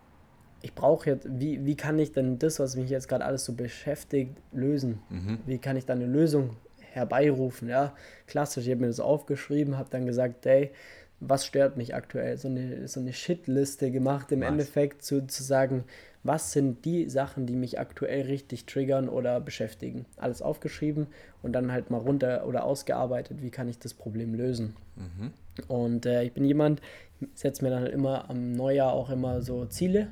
ich 0.65 0.73
brauche 0.73 1.12
jetzt, 1.12 1.28
wie, 1.30 1.63
wie 1.63 1.75
kann 1.75 1.99
ich 1.99 2.12
denn 2.12 2.39
das, 2.39 2.60
was 2.60 2.75
mich 2.75 2.89
jetzt 2.89 3.08
gerade 3.08 3.23
alles 3.23 3.45
so 3.45 3.54
beschäftigt, 3.54 4.36
lösen? 4.51 4.97
Mhm. 5.12 5.38
Wie 5.45 5.60
kann 5.60 5.78
ich 5.78 5.86
da 5.86 5.93
eine 5.93 6.08
Lösung 6.08 6.58
herbeirufen? 6.80 7.69
Ja, 7.69 7.93
klassisch, 8.25 8.65
ich 8.65 8.71
habe 8.71 8.82
mir 8.82 8.88
das 8.88 8.99
aufgeschrieben, 8.99 9.78
habe 9.78 9.89
dann 9.91 10.08
gesagt, 10.08 10.43
hey, 10.47 10.71
was 11.19 11.45
stört 11.45 11.78
mich 11.78 11.93
aktuell? 11.93 12.39
So 12.39 12.47
eine, 12.47 12.88
so 12.88 12.99
eine 12.99 13.13
Shitliste 13.13 13.91
gemacht, 13.91 14.32
im 14.32 14.41
was? 14.41 14.47
Endeffekt 14.47 15.04
zu, 15.04 15.28
zu 15.28 15.43
sagen, 15.43 15.84
was 16.23 16.51
sind 16.51 16.84
die 16.84 17.12
Sachen, 17.12 17.45
die 17.45 17.56
mich 17.56 17.80
aktuell 17.80 18.23
richtig 18.23 18.65
triggern 18.65 19.08
oder 19.08 19.39
beschäftigen. 19.39 20.08
Alles 20.17 20.41
aufgeschrieben 20.41 21.06
und 21.43 21.54
dann 21.54 21.71
halt 21.71 21.91
mal 21.91 21.99
runter 21.99 22.47
oder 22.47 22.63
ausgearbeitet, 22.63 23.43
wie 23.43 23.51
kann 23.51 23.69
ich 23.69 23.78
das 23.78 23.93
Problem 23.93 24.34
lösen. 24.34 24.75
Mhm. 24.95 25.32
Und 25.67 26.08
äh, 26.08 26.23
ich 26.23 26.34
bin 26.34 26.43
jemand, 26.43 26.82
ich 27.21 27.28
setze 27.36 27.63
mir 27.63 27.69
dann 27.69 27.86
immer 27.86 28.32
am 28.32 28.54
Neujahr 28.54 28.93
auch 28.93 29.12
immer 29.12 29.43
so 29.43 29.65
Ziele 29.65 30.08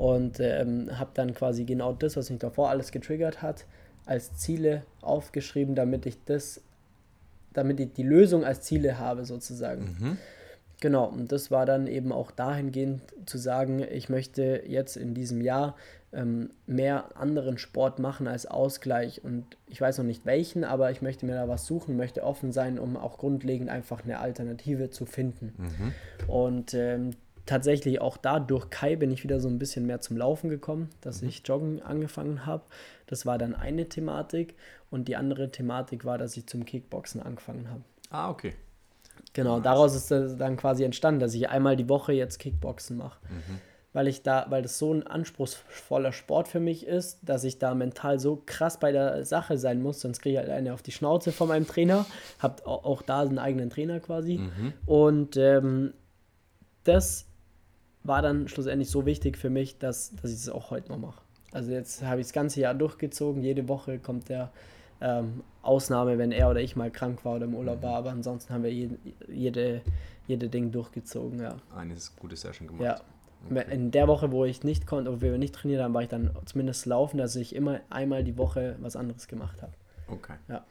und 0.00 0.40
ähm, 0.40 0.98
habe 0.98 1.10
dann 1.12 1.34
quasi 1.34 1.64
genau 1.64 1.92
das, 1.92 2.16
was 2.16 2.30
mich 2.30 2.38
davor 2.38 2.70
alles 2.70 2.90
getriggert 2.90 3.42
hat, 3.42 3.66
als 4.06 4.34
Ziele 4.34 4.82
aufgeschrieben, 5.02 5.74
damit 5.74 6.06
ich 6.06 6.16
das, 6.24 6.62
damit 7.52 7.80
ich 7.80 7.92
die 7.92 8.02
Lösung 8.02 8.42
als 8.42 8.62
Ziele 8.62 8.98
habe 8.98 9.26
sozusagen. 9.26 9.96
Mhm. 10.00 10.18
Genau, 10.80 11.04
und 11.04 11.30
das 11.32 11.50
war 11.50 11.66
dann 11.66 11.86
eben 11.86 12.12
auch 12.12 12.30
dahingehend 12.30 13.02
zu 13.26 13.36
sagen, 13.36 13.80
ich 13.92 14.08
möchte 14.08 14.62
jetzt 14.66 14.96
in 14.96 15.12
diesem 15.12 15.42
Jahr 15.42 15.76
ähm, 16.14 16.48
mehr 16.66 17.14
anderen 17.14 17.58
Sport 17.58 17.98
machen 17.98 18.26
als 18.26 18.46
Ausgleich 18.46 19.22
und 19.22 19.44
ich 19.66 19.82
weiß 19.82 19.98
noch 19.98 20.06
nicht 20.06 20.24
welchen, 20.24 20.64
aber 20.64 20.90
ich 20.90 21.02
möchte 21.02 21.26
mir 21.26 21.34
da 21.34 21.46
was 21.46 21.66
suchen, 21.66 21.98
möchte 21.98 22.24
offen 22.24 22.52
sein, 22.52 22.78
um 22.78 22.96
auch 22.96 23.18
grundlegend 23.18 23.68
einfach 23.68 24.02
eine 24.02 24.18
Alternative 24.20 24.88
zu 24.88 25.04
finden. 25.04 25.52
Mhm. 25.58 25.92
Und 26.26 26.72
ähm, 26.72 27.10
tatsächlich 27.46 28.00
auch 28.00 28.16
da 28.16 28.40
durch 28.40 28.70
Kai 28.70 28.96
bin 28.96 29.10
ich 29.10 29.24
wieder 29.24 29.40
so 29.40 29.48
ein 29.48 29.58
bisschen 29.58 29.86
mehr 29.86 30.00
zum 30.00 30.16
Laufen 30.16 30.50
gekommen, 30.50 30.90
dass 31.00 31.22
mhm. 31.22 31.28
ich 31.28 31.42
Joggen 31.44 31.82
angefangen 31.82 32.46
habe. 32.46 32.64
Das 33.06 33.26
war 33.26 33.38
dann 33.38 33.54
eine 33.54 33.88
Thematik 33.88 34.54
und 34.90 35.08
die 35.08 35.16
andere 35.16 35.50
Thematik 35.50 36.04
war, 36.04 36.18
dass 36.18 36.36
ich 36.36 36.46
zum 36.46 36.64
Kickboxen 36.64 37.22
angefangen 37.22 37.68
habe. 37.68 37.82
Ah, 38.10 38.30
okay. 38.30 38.54
Genau, 39.32 39.56
nice. 39.56 39.64
daraus 39.64 39.94
ist 39.94 40.10
dann 40.10 40.56
quasi 40.56 40.84
entstanden, 40.84 41.20
dass 41.20 41.34
ich 41.34 41.48
einmal 41.48 41.76
die 41.76 41.88
Woche 41.88 42.12
jetzt 42.12 42.38
Kickboxen 42.38 42.96
mache. 42.96 43.18
Mhm. 43.28 43.60
Weil 43.92 44.06
ich 44.06 44.22
da, 44.22 44.46
weil 44.48 44.62
das 44.62 44.78
so 44.78 44.94
ein 44.94 45.04
anspruchsvoller 45.04 46.12
Sport 46.12 46.46
für 46.46 46.60
mich 46.60 46.86
ist, 46.86 47.18
dass 47.22 47.42
ich 47.42 47.58
da 47.58 47.74
mental 47.74 48.20
so 48.20 48.40
krass 48.46 48.78
bei 48.78 48.92
der 48.92 49.24
Sache 49.24 49.58
sein 49.58 49.82
muss, 49.82 50.00
sonst 50.00 50.20
kriege 50.20 50.34
ich 50.34 50.38
halt 50.38 50.50
eine 50.50 50.72
auf 50.74 50.82
die 50.82 50.92
Schnauze 50.92 51.32
von 51.32 51.48
meinem 51.48 51.66
Trainer. 51.66 52.06
Hab 52.38 52.64
auch 52.66 53.02
da 53.02 53.22
einen 53.22 53.40
eigenen 53.40 53.70
Trainer 53.70 53.98
quasi. 53.98 54.38
Mhm. 54.38 54.72
Und 54.86 55.36
ähm, 55.36 55.92
das 56.84 57.26
war 58.04 58.22
dann 58.22 58.48
schlussendlich 58.48 58.90
so 58.90 59.06
wichtig 59.06 59.36
für 59.36 59.50
mich, 59.50 59.78
dass, 59.78 60.14
dass 60.16 60.30
ich 60.30 60.38
es 60.38 60.48
auch 60.48 60.70
heute 60.70 60.90
noch 60.90 60.98
mache. 60.98 61.20
Also 61.52 61.72
jetzt 61.72 62.02
habe 62.02 62.20
ich 62.20 62.26
das 62.26 62.32
ganze 62.32 62.60
Jahr 62.60 62.74
durchgezogen. 62.74 63.42
Jede 63.42 63.68
Woche 63.68 63.98
kommt 63.98 64.28
der 64.28 64.52
ähm, 65.00 65.42
Ausnahme, 65.62 66.18
wenn 66.18 66.32
er 66.32 66.50
oder 66.50 66.60
ich 66.60 66.76
mal 66.76 66.90
krank 66.90 67.24
war 67.24 67.36
oder 67.36 67.46
im 67.46 67.54
Urlaub 67.54 67.82
war. 67.82 67.96
Aber 67.96 68.10
ansonsten 68.10 68.52
haben 68.54 68.62
wir 68.62 68.72
jede, 68.72 68.98
jede, 69.28 69.82
jede 70.26 70.48
Ding 70.48 70.70
durchgezogen. 70.70 71.40
Ja. 71.40 71.56
Eine 71.74 71.94
gute 72.18 72.36
Session 72.36 72.68
gemacht. 72.68 72.84
Ja. 72.84 73.00
Okay. 73.50 73.74
In 73.74 73.90
der 73.90 74.06
Woche, 74.06 74.32
wo 74.32 74.44
ich 74.44 74.64
nicht 74.64 74.86
konnte, 74.86 75.10
wo 75.10 75.20
wir 75.22 75.38
nicht 75.38 75.54
trainiert 75.54 75.82
haben, 75.82 75.94
war 75.94 76.02
ich 76.02 76.08
dann 76.08 76.30
zumindest 76.44 76.84
laufen, 76.84 77.16
dass 77.16 77.36
ich 77.36 77.54
immer 77.54 77.80
einmal 77.88 78.22
die 78.22 78.36
Woche 78.36 78.76
was 78.80 78.96
anderes 78.96 79.28
gemacht 79.28 79.62
habe. 79.62 79.72
Okay. 80.08 80.34
Ja. 80.48 80.64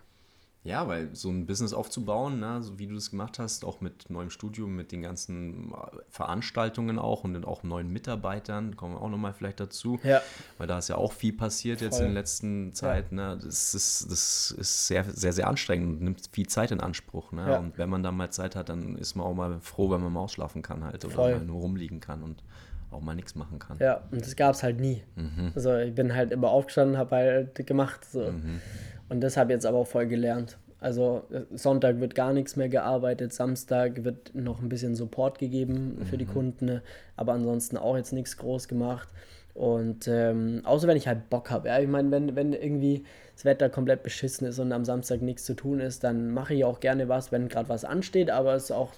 Ja, 0.64 0.88
weil 0.90 1.16
so 1.16 1.30
ein 1.30 1.46
Business 1.46 1.72
aufzubauen, 1.72 2.42
ne, 2.42 2.62
so 2.62 2.78
wie 2.78 2.88
du 2.88 2.94
das 2.94 3.12
gemacht 3.12 3.40
hast, 3.40 3.64
auch 3.64 3.80
mit 3.80 4.10
neuem 4.10 4.30
Studium, 4.30 4.76
mit 4.76 4.92
den 4.92 5.02
ganzen 5.02 5.72
äh, 5.72 5.76
Veranstaltungen 6.10 7.00
auch 7.00 7.24
und 7.24 7.46
auch 7.46 7.64
neuen 7.64 7.90
Mitarbeitern, 7.90 8.76
kommen 8.76 8.96
wir 8.96 9.02
auch 9.02 9.10
nochmal 9.10 9.34
vielleicht 9.34 9.62
dazu. 9.62 10.00
Ja. 10.04 10.22
Weil 10.58 10.68
da 10.68 10.80
ist 10.80 10.90
ja 10.90 10.98
auch 10.98 11.14
viel 11.14 11.32
passiert 11.32 11.80
Voll. 11.80 11.86
jetzt 11.86 12.00
in 12.00 12.06
der 12.08 12.14
letzten 12.14 12.74
Zeit. 12.74 13.12
Ja. 13.12 13.36
Ne? 13.36 13.40
Das, 13.42 13.74
ist, 13.74 14.12
das 14.12 14.52
ist 14.52 14.88
sehr, 14.88 15.06
sehr, 15.06 15.32
sehr 15.32 15.48
anstrengend 15.48 15.88
und 15.88 16.02
nimmt 16.02 16.30
viel 16.32 16.48
Zeit 16.48 16.72
in 16.72 16.82
Anspruch. 16.82 17.32
Ne? 17.32 17.50
Ja. 17.50 17.60
Und 17.60 17.78
wenn 17.78 17.90
man 17.90 18.04
dann 18.04 18.18
mal 18.18 18.30
Zeit 18.30 18.58
hat, 18.58 18.68
dann 18.68 18.98
ist 18.98 19.16
man 19.16 19.26
auch 19.26 19.34
mal 19.34 19.62
froh, 19.62 19.90
wenn 19.92 20.02
man 20.02 20.12
mal 20.12 20.22
ausschlafen 20.22 20.62
kann 20.62 20.84
halt 20.84 21.06
oder 21.06 21.16
Voll. 21.16 21.36
mal 21.38 21.46
nur 21.46 21.62
rumliegen 21.62 22.02
kann 22.02 22.22
und 22.22 22.44
auch 22.92 23.02
mal 23.02 23.16
nichts 23.16 23.36
machen 23.36 23.60
kann. 23.60 23.78
Ja, 23.80 24.02
und 24.12 24.22
das 24.22 24.36
gab 24.36 24.56
es 24.56 24.64
halt 24.64 24.80
nie. 24.80 25.04
Mhm. 25.16 25.52
Also 25.56 25.76
ich 25.78 25.94
bin 25.94 26.16
halt 26.16 26.32
immer 26.32 26.50
aufgestanden, 26.50 26.98
habe 26.98 27.16
halt 27.16 27.68
gemacht. 27.68 28.06
So. 28.06 28.32
Mhm. 28.32 28.62
Und 29.10 29.22
das 29.22 29.38
habe 29.38 29.52
ich 29.52 29.56
jetzt 29.56 29.66
aber 29.66 29.80
auch 29.80 29.88
voll 29.88 30.08
gelernt. 30.08 30.58
Also 30.82 31.24
Sonntag 31.54 32.00
wird 32.00 32.16
gar 32.16 32.32
nichts 32.32 32.56
mehr 32.56 32.70
gearbeitet, 32.70 33.34
Samstag 33.34 34.06
wird 34.06 34.34
noch 34.34 34.62
ein 34.62 34.70
bisschen 34.70 34.96
Support 34.96 35.38
gegeben 35.38 35.98
für 36.06 36.16
mhm. 36.16 36.20
die 36.20 36.26
Kunden, 36.26 36.66
ne? 36.66 36.82
aber 37.18 37.34
ansonsten 37.34 37.76
auch 37.76 37.98
jetzt 37.98 38.14
nichts 38.14 38.38
groß 38.38 38.70
gemacht. 38.70 39.10
Und 39.54 40.08
ähm, 40.08 40.62
außer 40.64 40.88
wenn 40.88 40.96
ich 40.96 41.08
halt 41.08 41.30
Bock 41.30 41.52
habe. 41.52 41.68
Ja? 41.68 41.80
Ich 41.80 41.90
meine, 41.90 42.12
wenn, 42.12 42.34
wenn 42.38 42.54
irgendwie 42.54 43.04
das 43.36 43.44
Wetter 43.44 43.70
komplett 43.70 44.04
beschissen 44.04 44.48
ist 44.48 44.58
und 44.60 44.72
am 44.72 44.86
Samstag 44.86 45.22
nichts 45.22 45.44
zu 45.44 45.54
tun 45.54 45.82
ist, 45.82 46.06
dann 46.06 46.32
mache 46.32 46.54
ich 46.54 46.64
auch 46.64 46.80
gerne 46.80 47.10
was, 47.10 47.34
wenn 47.34 47.50
gerade 47.50 47.68
was 47.68 47.84
ansteht, 47.84 48.30
aber 48.30 48.54
es 48.54 48.66
ist 48.66 48.72
auch, 48.72 48.94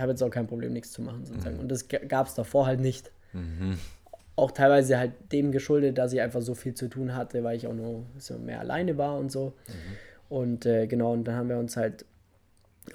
habe 0.00 0.12
jetzt 0.12 0.22
auch 0.22 0.30
kein 0.30 0.46
Problem, 0.46 0.72
nichts 0.72 0.92
zu 0.92 1.02
machen 1.02 1.24
sozusagen. 1.24 1.56
Mhm. 1.56 1.62
Und 1.62 1.68
das 1.68 1.88
gab 1.88 2.26
es 2.26 2.34
davor 2.34 2.66
halt 2.66 2.80
nicht. 2.80 3.10
Mhm. 3.32 3.78
Auch 4.36 4.52
teilweise 4.52 4.98
halt 4.98 5.12
dem 5.32 5.50
geschuldet, 5.50 5.98
dass 5.98 6.12
ich 6.12 6.20
einfach 6.20 6.42
so 6.42 6.54
viel 6.54 6.74
zu 6.74 6.88
tun 6.88 7.14
hatte, 7.14 7.42
weil 7.42 7.56
ich 7.56 7.66
auch 7.66 7.74
nur 7.74 8.04
so 8.18 8.38
mehr 8.38 8.60
alleine 8.60 8.96
war 8.96 9.18
und 9.18 9.32
so. 9.32 9.54
Mhm. 9.66 9.72
Und 10.28 10.66
äh, 10.66 10.86
genau, 10.86 11.12
und 11.12 11.24
dann 11.24 11.34
haben 11.34 11.48
wir 11.48 11.58
uns 11.58 11.76
halt 11.76 12.04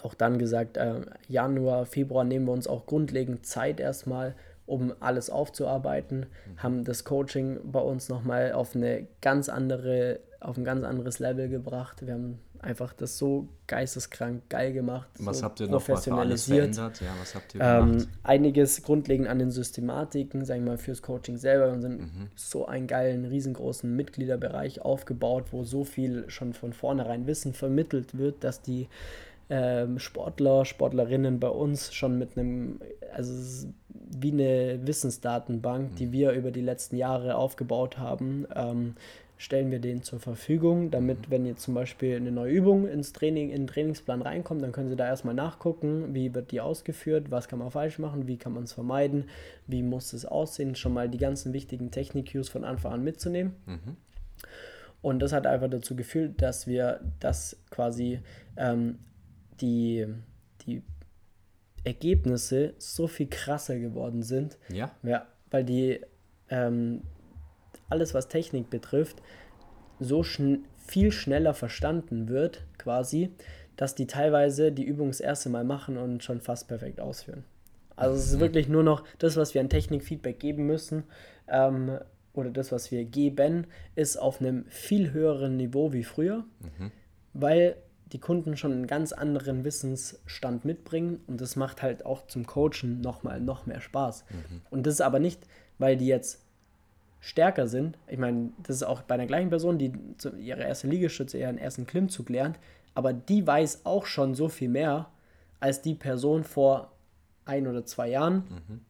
auch 0.02 0.14
dann 0.14 0.38
gesagt, 0.38 0.78
äh, 0.78 1.02
Januar, 1.28 1.86
Februar 1.86 2.24
nehmen 2.24 2.46
wir 2.46 2.54
uns 2.54 2.68
auch 2.68 2.86
grundlegend 2.86 3.46
Zeit 3.46 3.80
erstmal, 3.80 4.36
um 4.66 4.94
alles 5.00 5.30
aufzuarbeiten, 5.30 6.20
mhm. 6.20 6.64
haben 6.64 6.84
das 6.84 7.04
Coaching 7.04 7.60
bei 7.64 7.82
uns 7.82 8.10
nochmal 8.10 8.54
auf 8.54 8.76
eine 8.76 9.08
ganz 9.22 9.50
andere, 9.50 10.20
auf 10.40 10.58
ein 10.58 10.64
ganz 10.64 10.84
anderes 10.84 11.20
Level 11.20 11.50
gebracht. 11.50 12.06
Wir 12.06 12.14
haben 12.14 12.40
einfach 12.64 12.94
das 12.94 13.18
so 13.18 13.48
geisteskrank 13.68 14.44
geil 14.50 14.74
gemacht. 14.74 15.10
Was 15.20 15.40
so 15.40 15.46
habt 15.46 15.60
ihr 15.60 15.68
noch 15.68 15.86
professionalisiert. 15.86 16.76
Ja, 16.76 16.92
was 17.20 17.36
habt 17.36 17.56
ihr 17.56 17.62
ähm, 17.62 18.08
einiges 18.24 18.82
grundlegend 18.84 19.28
an 19.28 19.40
den 19.40 19.52
Systematiken, 19.52 20.46
sagen 20.46 20.64
wir 20.64 20.72
mal, 20.72 20.78
fürs 20.78 21.02
Coaching 21.02 21.38
selber. 21.38 21.74
Wir 21.74 21.82
sind 21.82 22.02
mhm. 22.02 22.30
so 22.36 22.66
einen 22.66 22.88
geilen, 22.88 23.26
riesengroßen 23.26 23.94
Mitgliederbereich 23.96 24.82
aufgebaut, 24.82 25.46
wo 25.52 25.64
so 25.64 25.84
viel 25.84 26.30
schon 26.30 26.54
von 26.54 26.74
vornherein 26.74 27.28
Wissen 27.28 27.54
vermittelt 27.54 28.18
wird, 28.18 28.44
dass 28.44 28.62
die 28.62 28.88
ähm, 29.50 30.00
Sportler, 30.00 30.66
Sportlerinnen 30.66 31.40
bei 31.40 31.50
uns 31.50 31.94
schon 31.94 32.18
mit 32.18 32.38
einem, 32.38 32.80
also 33.14 33.68
wie 33.90 34.32
eine 34.32 34.80
Wissensdatenbank, 34.86 35.96
die 35.98 36.08
mhm. 36.08 36.12
wir 36.12 36.32
über 36.32 36.52
die 36.52 36.62
letzten 36.62 36.96
Jahre 36.96 37.36
aufgebaut 37.36 37.98
haben, 37.98 38.48
ähm, 38.56 38.96
stellen 39.38 39.72
wir 39.72 39.80
denen 39.80 40.04
zur 40.04 40.20
Verfügung, 40.20 40.92
damit, 40.92 41.28
mhm. 41.28 41.32
wenn 41.32 41.46
jetzt 41.46 41.64
zum 41.64 41.74
Beispiel 41.74 42.16
eine 42.16 42.32
neue 42.32 42.52
Übung 42.52 42.88
ins 42.88 43.14
Training, 43.14 43.50
in 43.50 43.64
den 43.64 43.68
Trainingsplan 43.68 44.22
reinkommt, 44.22 44.62
dann 44.62 44.72
können 44.72 44.90
sie 44.90 44.96
da 44.96 45.08
erstmal 45.08 45.34
nachgucken, 45.34 46.14
wie 46.14 46.34
wird 46.34 46.52
die 46.52 46.62
ausgeführt, 46.62 47.32
was 47.32 47.48
kann 47.48 47.60
man 47.60 47.72
falsch 47.72 48.00
machen, 48.00 48.28
wie 48.28 48.38
kann 48.38 48.54
man 48.54 48.64
es 48.64 48.74
vermeiden, 48.74 49.26
wie 49.68 49.84
muss 49.84 50.14
es 50.14 50.26
aussehen, 50.26 50.76
schon 50.76 50.94
mal 50.94 51.10
die 51.10 51.18
ganzen 51.18 51.54
wichtigen 51.54 51.92
Technik-Cues 51.92 52.50
von 52.50 52.64
Anfang 52.64 52.94
an 52.94 53.04
mitzunehmen. 53.04 53.54
Mhm. 53.66 53.98
Und 55.02 55.20
das 55.20 55.34
hat 55.34 55.46
einfach 55.46 55.70
dazu 55.70 55.96
geführt, 55.98 56.42
dass 56.42 56.66
wir 56.66 57.02
das 57.20 57.62
quasi 57.70 58.22
ähm, 58.56 59.00
die, 59.60 60.08
die 60.66 60.82
Ergebnisse 61.84 62.74
so 62.78 63.08
viel 63.08 63.28
krasser 63.28 63.78
geworden 63.78 64.24
sind. 64.24 64.58
Ja. 64.70 64.92
Ja, 65.04 65.28
weil 65.52 65.66
die 65.66 66.00
ähm, 66.50 67.02
alles, 67.94 68.16
was 68.16 68.28
Technik 68.28 68.70
betrifft, 68.72 69.22
so 70.00 70.24
schn 70.24 70.66
viel 70.86 71.14
schneller 71.14 71.54
verstanden 71.54 72.28
wird, 72.28 72.66
quasi, 72.78 73.30
dass 73.78 73.96
die 73.96 74.08
teilweise 74.08 74.72
die 74.74 74.84
Übung 74.84 75.08
das 75.08 75.22
erste 75.22 75.48
Mal 75.48 75.64
machen 75.64 75.96
und 75.96 76.24
schon 76.24 76.42
fast 76.42 76.68
perfekt 76.68 77.00
ausführen. 77.00 77.46
Also 77.96 78.18
es 78.18 78.26
ist 78.26 78.36
mhm. 78.36 78.42
wirklich 78.42 78.68
nur 78.68 78.84
noch 78.84 79.06
das, 79.20 79.38
was 79.38 79.54
wir 79.54 79.62
an 79.62 79.70
Technikfeedback 79.70 80.40
geben 80.40 80.66
müssen, 80.66 81.04
ähm, 81.48 82.00
oder 82.34 82.50
das, 82.50 82.72
was 82.72 82.92
wir 82.92 83.06
geben, 83.06 83.68
ist 83.96 84.18
auf 84.18 84.42
einem 84.42 84.66
viel 84.66 85.14
höheren 85.14 85.56
Niveau 85.56 85.94
wie 85.94 86.04
früher, 86.04 86.44
mhm. 86.60 86.92
weil 87.34 87.78
die 88.12 88.20
Kunden 88.20 88.58
schon 88.58 88.72
einen 88.72 88.88
ganz 88.88 89.12
anderen 89.14 89.64
Wissensstand 89.64 90.66
mitbringen 90.66 91.22
und 91.28 91.42
das 91.42 91.56
macht 91.56 91.82
halt 91.82 92.06
auch 92.06 92.28
zum 92.28 92.46
Coachen 92.46 93.02
nochmal 93.02 93.40
noch 93.40 93.66
mehr 93.66 93.82
Spaß. 93.82 94.26
Mhm. 94.30 94.62
Und 94.70 94.86
das 94.86 94.96
ist 94.96 95.02
aber 95.02 95.20
nicht, 95.20 95.48
weil 95.80 95.98
die 95.98 96.08
jetzt 96.08 96.43
stärker 97.24 97.68
sind. 97.68 97.98
Ich 98.08 98.18
meine, 98.18 98.50
das 98.64 98.76
ist 98.76 98.84
auch 98.84 99.02
bei 99.02 99.16
einer 99.16 99.26
gleichen 99.26 99.50
Person, 99.50 99.78
die 99.78 99.94
ihre 100.38 100.64
erste 100.64 100.88
Liegestütze, 100.88 101.38
ihren 101.38 101.58
ersten 101.58 101.88
Klimmzug 101.88 102.28
lernt, 102.28 102.60
aber 102.96 103.14
die 103.14 103.48
weiß 103.48 103.86
auch 103.86 104.06
schon 104.06 104.36
so 104.36 104.50
viel 104.50 104.68
mehr 104.68 105.10
als 105.62 105.82
die 105.82 105.96
Person 105.96 106.44
vor 106.44 106.92
ein 107.46 107.66
oder 107.66 107.86
zwei 107.86 108.10
Jahren 108.10 108.44
mhm. 108.50 108.82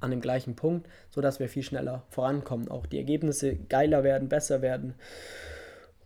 an 0.00 0.10
dem 0.12 0.22
gleichen 0.22 0.56
Punkt, 0.56 0.88
sodass 1.10 1.38
wir 1.38 1.50
viel 1.50 1.62
schneller 1.62 2.04
vorankommen, 2.08 2.68
auch 2.68 2.86
die 2.86 2.96
Ergebnisse 2.96 3.54
geiler 3.54 4.02
werden, 4.02 4.30
besser 4.30 4.62
werden. 4.62 4.94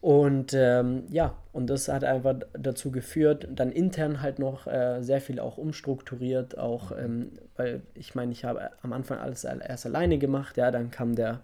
Und 0.01 0.55
ähm, 0.55 1.05
ja, 1.11 1.37
und 1.53 1.69
das 1.69 1.89
hat 1.89 2.05
einfach 2.05 2.37
dazu 2.55 2.91
geführt, 2.91 3.47
dann 3.51 3.71
intern 3.71 4.23
halt 4.23 4.39
noch 4.39 4.67
äh, 4.67 5.03
sehr 5.03 5.21
viel 5.21 5.39
auch 5.39 5.59
umstrukturiert, 5.59 6.57
auch, 6.57 6.93
ähm, 6.93 7.33
weil 7.57 7.83
ich 7.93 8.15
meine, 8.15 8.33
ich 8.33 8.45
habe 8.45 8.71
am 8.83 8.95
Anfang 8.95 9.19
alles 9.19 9.45
erst 9.45 9.85
alleine 9.85 10.17
gemacht, 10.17 10.57
ja, 10.57 10.71
dann 10.71 10.91
kam 10.91 11.17
der, 11.17 11.41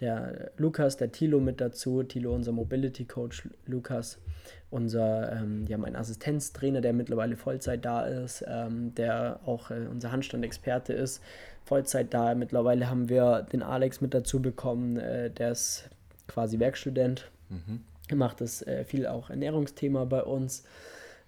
der 0.00 0.50
Lukas, 0.58 0.98
der 0.98 1.12
Tilo 1.12 1.40
mit 1.40 1.62
dazu, 1.62 2.02
Tilo, 2.02 2.34
unser 2.34 2.52
Mobility 2.52 3.06
Coach, 3.06 3.48
Lukas, 3.64 4.18
unser, 4.68 5.32
ähm, 5.32 5.64
ja, 5.66 5.78
mein 5.78 5.96
Assistenztrainer, 5.96 6.82
der 6.82 6.92
mittlerweile 6.92 7.36
Vollzeit 7.36 7.86
da 7.86 8.04
ist, 8.04 8.44
ähm, 8.46 8.94
der 8.96 9.40
auch 9.46 9.70
äh, 9.70 9.86
unser 9.90 10.12
Handstand-Experte 10.12 10.92
ist, 10.92 11.22
Vollzeit 11.64 12.12
da. 12.12 12.34
Mittlerweile 12.34 12.90
haben 12.90 13.08
wir 13.08 13.46
den 13.50 13.62
Alex 13.62 14.02
mit 14.02 14.12
dazu 14.12 14.42
bekommen, 14.42 14.98
äh, 14.98 15.30
der 15.30 15.52
ist 15.52 15.88
quasi 16.28 16.58
Werkstudent. 16.58 17.30
Mhm 17.48 17.80
macht 18.12 18.40
es 18.40 18.62
äh, 18.62 18.84
viel 18.84 19.06
auch 19.06 19.30
Ernährungsthema 19.30 20.04
bei 20.04 20.22
uns. 20.22 20.64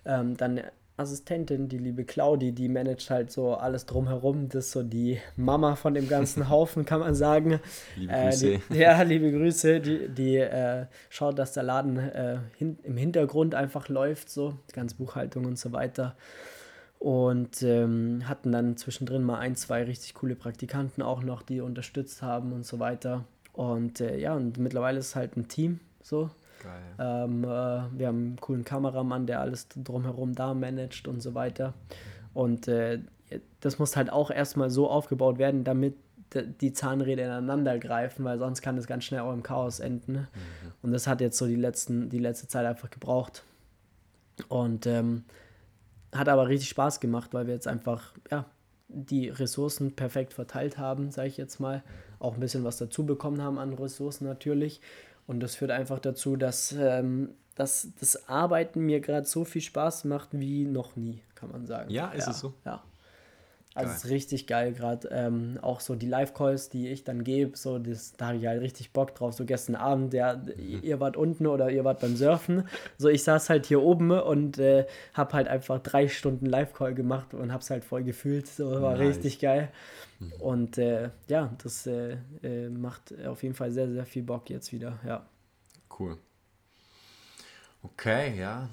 Ähm, 0.05 0.37
dann 0.37 0.61
Assistentin, 0.99 1.69
die 1.69 1.77
liebe 1.77 2.05
Claudi, 2.05 2.53
die 2.53 2.69
managt 2.69 3.11
halt 3.11 3.31
so 3.31 3.55
alles 3.55 3.85
drumherum. 3.85 4.49
Das 4.49 4.67
ist 4.67 4.73
so 4.73 4.83
die 4.83 5.19
Mama 5.37 5.77
von 5.77 5.93
dem 5.93 6.09
ganzen 6.09 6.49
Haufen, 6.51 6.87
kann 6.87 7.01
man 7.01 7.15
sagen. 7.15 7.61
Liebe 7.97 8.13
äh, 8.13 8.25
Grüße. 8.25 8.61
Die, 8.71 8.79
ja, 8.79 9.03
liebe 9.03 9.31
Grüße. 9.31 9.81
Die, 9.81 10.09
die 10.09 10.37
äh, 10.37 10.87
schaut, 11.11 11.39
dass 11.39 11.53
der 11.53 11.65
Laden 11.65 11.99
äh, 11.99 12.39
hin, 12.57 12.79
im 12.83 12.97
Hintergrund 12.97 13.55
einfach 13.55 13.89
läuft, 13.89 14.31
so, 14.31 14.55
die 14.71 14.75
ganze 14.75 14.97
Buchhaltung 14.97 15.45
und 15.45 15.59
so 15.59 15.73
weiter. 15.73 16.17
Und 16.99 17.63
ähm, 17.63 18.27
hatten 18.27 18.53
dann 18.53 18.79
zwischendrin 18.79 19.23
mal 19.23 19.39
ein, 19.39 19.55
zwei 19.55 19.83
richtig 19.85 20.15
coole 20.15 20.35
Praktikanten 20.35 21.03
auch 21.03 21.23
noch, 21.23 21.43
die 21.43 21.61
unterstützt 21.61 22.23
haben 22.23 22.53
und 22.53 22.65
so 22.65 22.79
weiter. 22.79 23.25
Und 23.53 24.01
äh, 24.01 24.19
ja, 24.19 24.35
und 24.35 24.57
mittlerweile 24.57 24.99
ist 24.99 25.09
es 25.09 25.17
halt 25.17 25.37
ein 25.37 25.49
Team 25.49 25.81
so. 26.03 26.31
Ähm, 26.99 27.45
äh, 27.45 27.47
wir 27.47 28.07
haben 28.09 28.19
einen 28.19 28.37
coolen 28.41 28.65
Kameramann, 28.65 29.27
der 29.27 29.41
alles 29.41 29.69
drumherum 29.69 30.35
da 30.35 30.55
managt 30.55 31.09
und 31.09 31.21
so 31.23 31.35
weiter. 31.35 31.75
Und 32.35 32.69
äh, 32.69 33.01
das 33.61 33.79
muss 33.79 33.97
halt 33.97 34.11
auch 34.11 34.31
erstmal 34.31 34.71
so 34.71 34.89
aufgebaut 34.89 35.39
werden, 35.39 35.65
damit 35.65 35.97
die 36.35 36.73
Zahnräder 36.73 37.25
ineinander 37.25 37.79
greifen, 37.79 38.25
weil 38.25 38.39
sonst 38.39 38.61
kann 38.61 38.77
es 38.77 38.87
ganz 38.87 39.05
schnell 39.05 39.21
auch 39.21 39.33
im 39.33 39.43
Chaos 39.43 39.81
enden. 39.81 40.13
Mhm. 40.13 40.27
Und 40.83 40.93
das 40.93 41.07
hat 41.07 41.21
jetzt 41.21 41.39
so 41.39 41.47
die, 41.47 41.57
letzten, 41.57 42.11
die 42.11 42.19
letzte 42.19 42.49
Zeit 42.49 42.67
einfach 42.67 42.91
gebraucht. 42.91 43.45
Und 44.49 44.87
ähm, 44.87 45.25
hat 46.13 46.29
aber 46.29 46.49
richtig 46.49 46.69
Spaß 46.69 47.01
gemacht, 47.01 47.33
weil 47.33 47.47
wir 47.47 47.55
jetzt 47.55 47.69
einfach, 47.69 48.13
ja, 48.31 48.45
die 48.89 49.29
Ressourcen 49.29 49.95
perfekt 49.97 50.33
verteilt 50.33 50.79
haben, 50.79 51.11
sage 51.11 51.29
ich 51.29 51.37
jetzt 51.37 51.59
mal. 51.59 51.83
Auch 52.19 52.35
ein 52.35 52.41
bisschen 52.41 52.65
was 52.65 52.77
dazu 52.79 53.05
bekommen 53.05 53.43
haben 53.43 53.59
an 53.59 53.75
Ressourcen 53.75 54.27
natürlich. 54.27 54.81
Und 55.27 55.41
das 55.41 55.57
führt 55.57 55.71
einfach 55.71 55.99
dazu, 55.99 56.37
dass, 56.37 56.73
ähm, 56.73 57.31
dass 57.55 57.89
das 57.99 58.29
Arbeiten 58.29 58.81
mir 58.81 59.01
gerade 59.01 59.27
so 59.27 59.45
viel 59.45 59.63
Spaß 59.63 60.05
macht 60.05 60.29
wie 60.33 60.65
noch 60.65 60.97
nie, 60.97 61.21
kann 61.35 61.51
man 61.51 61.67
sagen. 61.67 61.91
Ja, 61.91 62.11
ist 62.11 62.27
ja, 62.27 62.31
es 62.33 62.41
so? 62.41 62.55
Ja. 62.65 62.83
Also 63.77 63.93
es 63.93 64.05
ist 64.05 64.11
richtig 64.11 64.47
geil 64.47 64.73
gerade. 64.73 65.09
Ähm, 65.13 65.59
auch 65.61 65.81
so 65.81 65.95
die 65.95 66.07
Live-Calls, 66.07 66.71
die 66.71 66.89
ich 66.89 67.05
dann 67.05 67.25
gebe, 67.25 67.57
so 67.57 67.79
das, 67.79 68.15
da 68.15 68.29
habe 68.29 68.39
ich 68.39 68.47
halt 68.47 68.63
richtig 68.63 68.93
Bock 68.93 69.15
drauf. 69.15 69.35
So 69.35 69.45
gestern 69.45 69.75
Abend, 69.75 70.15
der, 70.15 70.39
mhm. 70.39 70.81
ihr 70.83 70.99
wart 70.99 71.17
unten 71.17 71.47
oder 71.47 71.71
ihr 71.71 71.85
wart 71.85 72.01
beim 72.01 72.17
Surfen. 72.17 72.67
So 72.97 73.09
ich 73.09 73.23
saß 73.23 73.51
halt 73.51 73.67
hier 73.67 73.83
oben 73.83 74.11
und 74.11 74.59
äh, 74.59 74.87
habe 75.13 75.35
halt 75.35 75.49
einfach 75.49 75.79
drei 75.81 76.09
Stunden 76.09 76.47
Live-Call 76.47 76.95
gemacht 76.95 77.35
und 77.35 77.53
habe 77.53 77.63
es 77.63 77.69
halt 77.69 77.85
voll 77.85 78.03
gefühlt. 78.03 78.47
So 78.47 78.81
war 78.81 78.97
nice. 78.97 79.17
richtig 79.17 79.41
geil. 79.41 79.69
Mhm. 80.21 80.33
Und 80.41 80.79
äh, 80.79 81.11
ja, 81.29 81.53
das 81.63 81.87
äh, 81.87 82.17
äh, 82.43 82.71
macht 82.71 83.13
auf 83.27 83.43
jeden 83.43 83.55
Fall 83.55 83.73
sehr, 83.73 83.91
sehr 83.91 84.07
viel 84.07 84.23
Bock 84.23 84.49
jetzt 84.49 84.73
wieder. 84.73 84.99
Ja. 85.07 85.27
Cool. 85.99 86.17
Okay, 87.83 88.39
ja. 88.39 88.71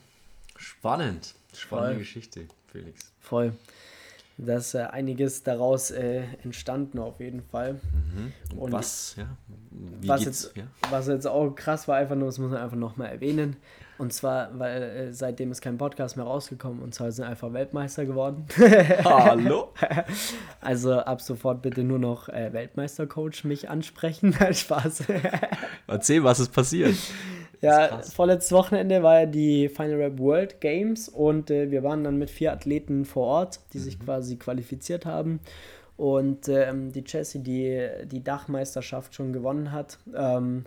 Spannend. 0.55 1.35
Spannende 1.53 1.91
Voll. 1.91 1.99
Geschichte, 1.99 2.47
Felix. 2.71 3.11
Voll. 3.19 3.53
Da 4.38 4.57
ist 4.57 4.73
äh, 4.73 4.79
einiges 4.79 5.43
daraus 5.43 5.91
äh, 5.91 6.23
entstanden 6.43 6.99
auf 6.99 7.19
jeden 7.19 7.43
Fall. 7.43 7.73
Mhm. 7.73 8.57
Und 8.57 8.71
was, 8.71 9.15
ja, 9.17 9.27
was, 10.01 10.25
jetzt, 10.25 10.55
ja? 10.55 10.63
was 10.89 11.07
jetzt 11.07 11.27
auch 11.27 11.51
krass 11.51 11.88
war, 11.88 11.97
einfach 11.97 12.15
nur, 12.15 12.27
das 12.27 12.39
muss 12.39 12.51
man 12.51 12.59
einfach 12.59 12.77
nochmal 12.77 13.09
erwähnen. 13.09 13.57
Und 13.99 14.11
zwar, 14.11 14.57
weil 14.57 14.81
äh, 14.81 15.13
seitdem 15.13 15.51
ist 15.51 15.61
kein 15.61 15.77
Podcast 15.77 16.17
mehr 16.17 16.25
rausgekommen 16.25 16.81
und 16.81 16.95
zwar 16.95 17.11
sind 17.11 17.25
einfach 17.25 17.53
Weltmeister 17.53 18.05
geworden. 18.05 18.47
Hallo? 19.03 19.71
also 20.61 20.93
ab 20.93 21.21
sofort 21.21 21.61
bitte 21.61 21.84
nur 21.84 21.99
noch 21.99 22.27
äh, 22.27 22.51
Weltmeistercoach 22.51 23.43
mich 23.43 23.69
ansprechen. 23.69 24.34
Spaß. 24.51 25.03
Erzähl, 25.88 26.23
was 26.23 26.39
ist 26.39 26.51
passiert? 26.51 26.95
Ja, 27.64 28.01
vorletztes 28.01 28.51
Wochenende 28.51 29.03
war 29.03 29.22
ja 29.22 29.26
die 29.26 29.70
Final 29.70 29.95
Rap 29.95 30.20
World 30.20 30.59
Games 30.59 31.07
und 31.07 31.49
äh, 31.49 31.72
wir 31.72 31.82
waren 31.84 32.03
dann 32.03 32.18
mit 32.18 32.30
vier 32.30 32.51
Athleten 32.51 33.05
vor 33.05 33.26
Ort, 33.26 33.61
die 33.72 33.78
mhm. 33.78 33.84
sich 33.84 33.99
quasi 33.99 34.36
qualifiziert 34.36 35.05
haben. 35.05 35.39
Und 35.95 36.49
ähm, 36.49 36.91
die 36.91 37.03
Jessie, 37.07 37.39
die 37.39 37.88
die 38.05 38.24
Dachmeisterschaft 38.24 39.16
schon 39.16 39.32
gewonnen 39.32 39.72
hat, 39.72 39.99
ähm, 40.16 40.66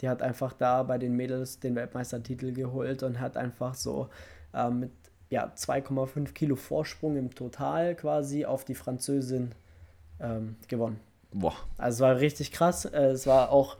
die 0.00 0.08
hat 0.08 0.20
einfach 0.20 0.52
da 0.52 0.82
bei 0.82 0.98
den 0.98 1.16
Mädels 1.16 1.60
den 1.60 1.76
Weltmeistertitel 1.76 2.52
geholt 2.52 3.02
und 3.02 3.20
hat 3.20 3.36
einfach 3.36 3.74
so 3.74 4.08
äh, 4.52 4.68
mit 4.68 4.90
ja, 5.30 5.50
2,5 5.56 6.32
Kilo 6.32 6.56
Vorsprung 6.56 7.16
im 7.16 7.34
Total 7.34 7.94
quasi 7.94 8.44
auf 8.44 8.64
die 8.64 8.74
Französin 8.74 9.52
ähm, 10.20 10.56
gewonnen. 10.68 11.00
Boah. 11.32 11.54
Also 11.78 11.96
es 11.96 12.00
war 12.08 12.20
richtig 12.20 12.52
krass. 12.52 12.84
Äh, 12.84 13.12
es 13.12 13.26
war 13.26 13.50
auch, 13.50 13.76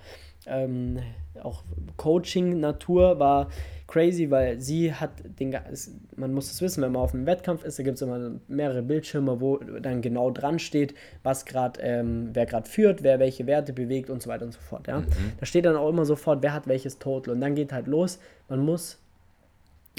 ähm, 0.46 0.98
auch 1.42 1.62
Coaching-Natur 1.96 3.18
war 3.18 3.48
crazy, 3.86 4.30
weil 4.30 4.60
sie 4.60 4.92
hat 4.92 5.10
den, 5.38 5.56
man 6.16 6.32
muss 6.32 6.50
es 6.50 6.60
wissen, 6.62 6.82
wenn 6.82 6.92
man 6.92 7.02
auf 7.02 7.14
einem 7.14 7.26
Wettkampf 7.26 7.64
ist, 7.64 7.78
da 7.78 7.82
gibt 7.82 7.96
es 7.96 8.02
immer 8.02 8.32
mehrere 8.48 8.82
Bildschirme, 8.82 9.40
wo 9.40 9.58
dann 9.58 10.00
genau 10.00 10.30
dran 10.30 10.58
steht, 10.58 10.94
was 11.22 11.44
gerade, 11.44 11.80
ähm, 11.80 12.30
wer 12.32 12.46
gerade 12.46 12.68
führt, 12.68 13.02
wer 13.02 13.18
welche 13.18 13.46
Werte 13.46 13.72
bewegt 13.72 14.10
und 14.10 14.22
so 14.22 14.30
weiter 14.30 14.46
und 14.46 14.52
so 14.52 14.60
fort. 14.60 14.86
Ja? 14.86 15.00
Mhm. 15.00 15.06
Da 15.38 15.46
steht 15.46 15.64
dann 15.64 15.76
auch 15.76 15.88
immer 15.88 16.04
sofort, 16.04 16.42
wer 16.42 16.52
hat 16.52 16.66
welches 16.66 16.98
Total 16.98 17.34
und 17.34 17.40
dann 17.40 17.54
geht 17.54 17.72
halt 17.72 17.86
los. 17.86 18.18
Man 18.48 18.60
muss 18.60 18.98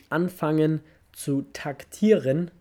anfangen 0.09 0.81
zu 1.11 1.45
taktieren, 1.53 2.51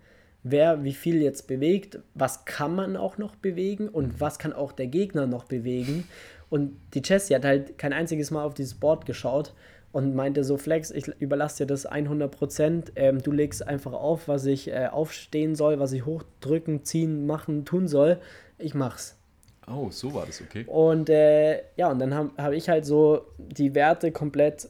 wer 0.44 0.84
wie 0.84 0.92
viel 0.92 1.22
jetzt 1.22 1.46
bewegt, 1.48 1.98
was 2.14 2.44
kann 2.44 2.74
man 2.74 2.96
auch 2.96 3.18
noch 3.18 3.34
bewegen 3.34 3.88
und 3.88 4.20
was 4.20 4.38
kann 4.38 4.52
auch 4.52 4.72
der 4.72 4.86
Gegner 4.86 5.26
noch 5.26 5.44
bewegen. 5.44 6.06
Und 6.54 6.76
die 6.94 7.02
Jessie 7.04 7.34
hat 7.34 7.44
halt 7.44 7.78
kein 7.78 7.92
einziges 7.92 8.30
Mal 8.30 8.44
auf 8.44 8.54
dieses 8.54 8.74
Board 8.74 9.06
geschaut 9.06 9.54
und 9.90 10.14
meinte 10.14 10.44
so, 10.44 10.56
Flex, 10.56 10.92
ich 10.92 11.08
überlasse 11.18 11.64
dir 11.64 11.66
das 11.66 11.84
100%, 11.90 12.92
ähm, 12.94 13.20
du 13.20 13.32
legst 13.32 13.66
einfach 13.66 13.92
auf, 13.92 14.28
was 14.28 14.46
ich 14.46 14.70
äh, 14.70 14.86
aufstehen 14.86 15.56
soll, 15.56 15.80
was 15.80 15.90
ich 15.90 16.06
hochdrücken, 16.06 16.84
ziehen, 16.84 17.26
machen, 17.26 17.64
tun 17.64 17.88
soll. 17.88 18.20
Ich 18.56 18.72
mach's. 18.72 19.18
Oh, 19.66 19.90
so 19.90 20.14
war 20.14 20.26
das, 20.26 20.42
okay. 20.42 20.64
Und 20.68 21.10
äh, 21.10 21.62
ja, 21.74 21.90
und 21.90 21.98
dann 21.98 22.14
habe 22.14 22.30
hab 22.36 22.52
ich 22.52 22.68
halt 22.68 22.86
so 22.86 23.22
die 23.36 23.74
Werte 23.74 24.12
komplett 24.12 24.68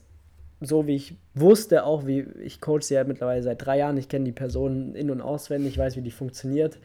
so 0.62 0.86
wie 0.86 0.96
ich 0.96 1.18
wusste, 1.34 1.84
auch 1.84 2.06
wie 2.06 2.20
ich 2.42 2.62
coach 2.62 2.86
sie 2.86 2.94
ja 2.94 3.04
mittlerweile 3.04 3.42
seit 3.42 3.62
drei 3.62 3.76
Jahren, 3.76 3.98
ich 3.98 4.08
kenne 4.08 4.24
die 4.24 4.32
Person 4.32 4.94
in- 4.94 5.10
und 5.10 5.20
auswendig, 5.20 5.72
ich 5.72 5.78
weiß, 5.78 5.96
wie 5.96 6.00
die 6.00 6.10
funktioniert, 6.10 6.78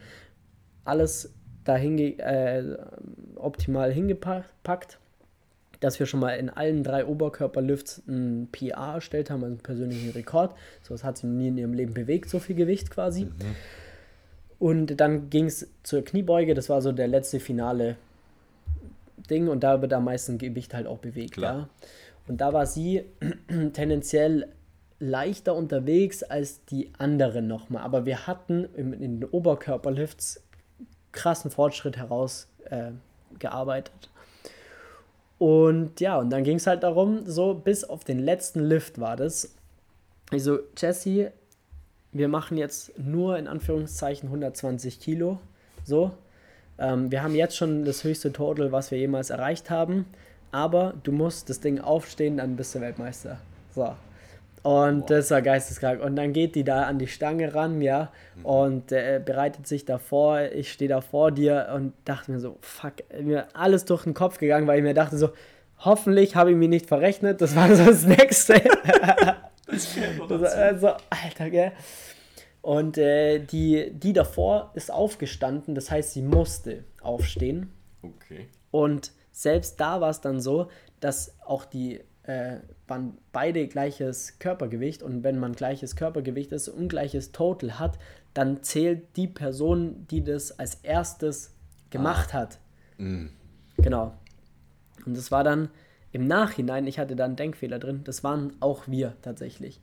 alles 0.84 1.32
da 1.70 1.78
äh, 1.78 2.76
optimal 3.36 3.92
hingepackt, 3.92 4.98
dass 5.80 5.98
wir 5.98 6.06
schon 6.06 6.20
mal 6.20 6.32
in 6.32 6.50
allen 6.50 6.82
drei 6.82 7.06
Oberkörperlifts 7.06 8.02
ein 8.06 8.48
PA 8.52 8.94
erstellt 8.94 9.30
haben, 9.30 9.44
einen 9.44 9.58
persönlichen 9.58 10.10
Rekord. 10.10 10.54
So 10.82 10.94
was 10.94 11.04
hat 11.04 11.18
sie 11.18 11.26
nie 11.26 11.48
in 11.48 11.58
ihrem 11.58 11.72
Leben 11.72 11.94
bewegt, 11.94 12.28
so 12.28 12.38
viel 12.38 12.56
Gewicht 12.56 12.90
quasi. 12.90 13.24
Mhm. 13.24 13.32
Und 14.58 15.00
dann 15.00 15.30
ging 15.30 15.46
es 15.46 15.70
zur 15.82 16.04
Kniebeuge, 16.04 16.54
das 16.54 16.68
war 16.68 16.82
so 16.82 16.92
der 16.92 17.08
letzte 17.08 17.40
finale 17.40 17.96
Ding 19.30 19.48
und 19.48 19.64
da 19.64 19.80
wird 19.80 19.92
am 19.94 20.04
meisten 20.04 20.36
Gewicht 20.36 20.74
halt 20.74 20.86
auch 20.86 20.98
bewegt. 20.98 21.32
Klar. 21.32 21.54
Ja. 21.54 21.68
Und 22.28 22.40
da 22.42 22.52
war 22.52 22.66
sie 22.66 23.04
tendenziell 23.72 24.48
leichter 24.98 25.54
unterwegs 25.54 26.22
als 26.22 26.64
die 26.66 26.90
anderen 26.98 27.46
nochmal. 27.46 27.82
Aber 27.82 28.04
wir 28.04 28.26
hatten 28.26 28.66
in 28.74 29.00
den 29.00 29.24
Oberkörperlifts 29.24 30.42
krassen 31.12 31.50
Fortschritt 31.50 31.96
herausgearbeitet. 31.96 33.92
Äh, 34.04 35.42
und 35.42 36.00
ja, 36.00 36.18
und 36.18 36.30
dann 36.30 36.44
ging 36.44 36.56
es 36.56 36.66
halt 36.66 36.82
darum, 36.82 37.22
so 37.26 37.54
bis 37.54 37.84
auf 37.84 38.04
den 38.04 38.18
letzten 38.18 38.60
Lift 38.60 39.00
war 39.00 39.16
das. 39.16 39.54
Also, 40.30 40.58
Jesse, 40.76 41.32
wir 42.12 42.28
machen 42.28 42.58
jetzt 42.58 42.98
nur 42.98 43.38
in 43.38 43.48
Anführungszeichen 43.48 44.28
120 44.28 45.00
Kilo. 45.00 45.38
So. 45.84 46.12
Ähm, 46.78 47.10
wir 47.10 47.22
haben 47.22 47.34
jetzt 47.34 47.56
schon 47.56 47.84
das 47.84 48.04
höchste 48.04 48.32
Total, 48.32 48.70
was 48.72 48.90
wir 48.90 48.98
jemals 48.98 49.30
erreicht 49.30 49.70
haben 49.70 50.06
aber 50.52 50.94
du 51.02 51.12
musst 51.12 51.48
das 51.48 51.60
Ding 51.60 51.80
aufstehen, 51.80 52.38
dann 52.38 52.56
bist 52.56 52.74
du 52.74 52.80
Weltmeister. 52.80 53.38
So. 53.74 53.94
Und 54.62 55.02
wow. 55.02 55.06
das 55.06 55.30
war 55.30 55.40
geisteskrank. 55.40 56.02
Und 56.02 56.16
dann 56.16 56.32
geht 56.32 56.54
die 56.54 56.64
da 56.64 56.84
an 56.84 56.98
die 56.98 57.06
Stange 57.06 57.54
ran, 57.54 57.80
ja, 57.80 58.12
mhm. 58.36 58.44
und 58.44 58.92
äh, 58.92 59.20
bereitet 59.24 59.66
sich 59.66 59.84
davor. 59.86 60.40
Ich 60.52 60.72
stehe 60.72 60.88
da 60.88 61.00
vor 61.00 61.32
dir 61.32 61.68
und 61.74 61.94
dachte 62.04 62.30
mir 62.30 62.40
so, 62.40 62.58
fuck, 62.60 62.94
mir 63.22 63.48
alles 63.54 63.86
durch 63.86 64.04
den 64.04 64.14
Kopf 64.14 64.38
gegangen, 64.38 64.66
weil 64.66 64.78
ich 64.78 64.84
mir 64.84 64.94
dachte 64.94 65.16
so, 65.16 65.30
hoffentlich 65.78 66.36
habe 66.36 66.50
ich 66.50 66.56
mich 66.56 66.68
nicht 66.68 66.86
verrechnet. 66.86 67.40
Das 67.40 67.56
war 67.56 67.74
so 67.74 67.86
das 67.86 68.04
Nächste. 68.04 68.54
das 69.66 69.96
das, 70.28 70.54
also, 70.54 70.88
Alter, 71.08 71.50
gell. 71.50 71.72
Und 72.62 72.98
äh, 72.98 73.38
die, 73.38 73.90
die 73.92 74.12
davor 74.12 74.72
ist 74.74 74.92
aufgestanden, 74.92 75.74
das 75.74 75.90
heißt, 75.90 76.12
sie 76.12 76.22
musste 76.22 76.84
aufstehen. 77.00 77.72
Okay. 78.02 78.48
Und 78.70 79.12
selbst 79.32 79.80
da 79.80 80.02
war 80.02 80.10
es 80.10 80.20
dann 80.20 80.40
so, 80.40 80.68
dass 81.00 81.34
auch 81.46 81.64
die 81.64 82.00
äh, 82.24 82.58
waren 82.90 83.16
beide 83.32 83.66
gleiches 83.68 84.38
Körpergewicht 84.38 85.02
und 85.02 85.22
wenn 85.22 85.38
man 85.38 85.52
gleiches 85.52 85.96
Körpergewicht 85.96 86.52
ist 86.52 86.68
und 86.68 86.88
gleiches 86.88 87.32
Total 87.32 87.78
hat, 87.78 87.98
dann 88.34 88.62
zählt 88.62 89.16
die 89.16 89.28
Person, 89.28 90.06
die 90.10 90.22
das 90.22 90.58
als 90.58 90.76
erstes 90.82 91.54
gemacht 91.90 92.34
ah. 92.34 92.38
hat. 92.38 92.58
Mm. 92.98 93.26
Genau. 93.78 94.12
Und 95.06 95.16
das 95.16 95.30
war 95.30 95.44
dann 95.44 95.70
im 96.12 96.26
Nachhinein, 96.26 96.86
ich 96.86 96.98
hatte 96.98 97.16
da 97.16 97.24
einen 97.24 97.36
Denkfehler 97.36 97.78
drin, 97.78 98.02
das 98.04 98.24
waren 98.24 98.52
auch 98.60 98.88
wir 98.88 99.14
tatsächlich. 99.22 99.80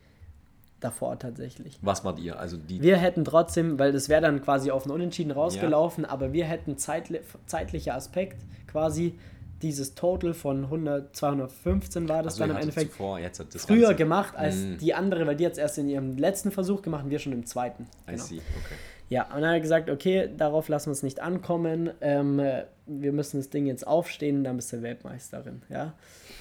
Davor 0.79 1.17
tatsächlich. 1.17 1.79
Was 1.81 2.03
wart 2.03 2.19
ihr? 2.19 2.37
Also 2.37 2.55
die 2.55 2.83
wir 2.83 2.97
hätten 2.97 3.25
trotzdem, 3.25 3.79
weil 3.79 3.91
das 3.91 4.09
wäre 4.09 4.21
dann 4.21 4.43
quasi 4.43 4.69
auf 4.69 4.83
einen 4.83 4.91
Unentschieden 4.91 5.31
rausgelaufen, 5.31 6.03
ja. 6.03 6.11
aber 6.11 6.33
wir 6.33 6.45
hätten 6.45 6.77
zeitli 6.77 7.19
zeitlicher 7.47 7.95
Aspekt 7.95 8.45
quasi 8.67 9.17
dieses 9.61 9.95
Total 9.95 10.33
von 10.33 10.65
100, 10.65 11.15
215 11.15 12.07
war 12.07 12.23
das 12.23 12.33
also 12.33 12.43
dann 12.43 12.51
im 12.51 12.57
Endeffekt 12.57 12.91
zuvor, 12.91 13.19
früher 13.55 13.81
Ganze. 13.81 13.95
gemacht 13.95 14.35
als 14.35 14.55
mm. 14.55 14.77
die 14.77 14.93
andere, 14.93 15.25
weil 15.25 15.35
die 15.35 15.43
jetzt 15.43 15.57
erst 15.57 15.77
in 15.77 15.89
ihrem 15.89 16.17
letzten 16.17 16.51
Versuch 16.51 16.81
gemacht 16.81 17.05
und 17.05 17.09
wir 17.09 17.19
schon 17.19 17.33
im 17.33 17.45
zweiten. 17.45 17.87
Genau. 18.05 18.17
I 18.17 18.21
see, 18.21 18.35
okay. 18.35 18.75
Ja, 19.09 19.23
und 19.23 19.41
dann 19.41 19.45
hat 19.45 19.53
er 19.53 19.59
gesagt, 19.61 19.89
okay, 19.89 20.29
darauf 20.35 20.67
lassen 20.67 20.87
wir 20.87 20.91
es 20.91 21.01
nicht 21.01 21.21
ankommen, 21.21 21.91
ähm, 22.01 22.41
wir 22.85 23.11
müssen 23.13 23.37
das 23.37 23.49
Ding 23.49 23.65
jetzt 23.65 23.87
aufstehen, 23.87 24.43
dann 24.43 24.57
bist 24.57 24.73
du 24.73 24.81
Weltmeisterin, 24.81 25.61
ja. 25.69 25.93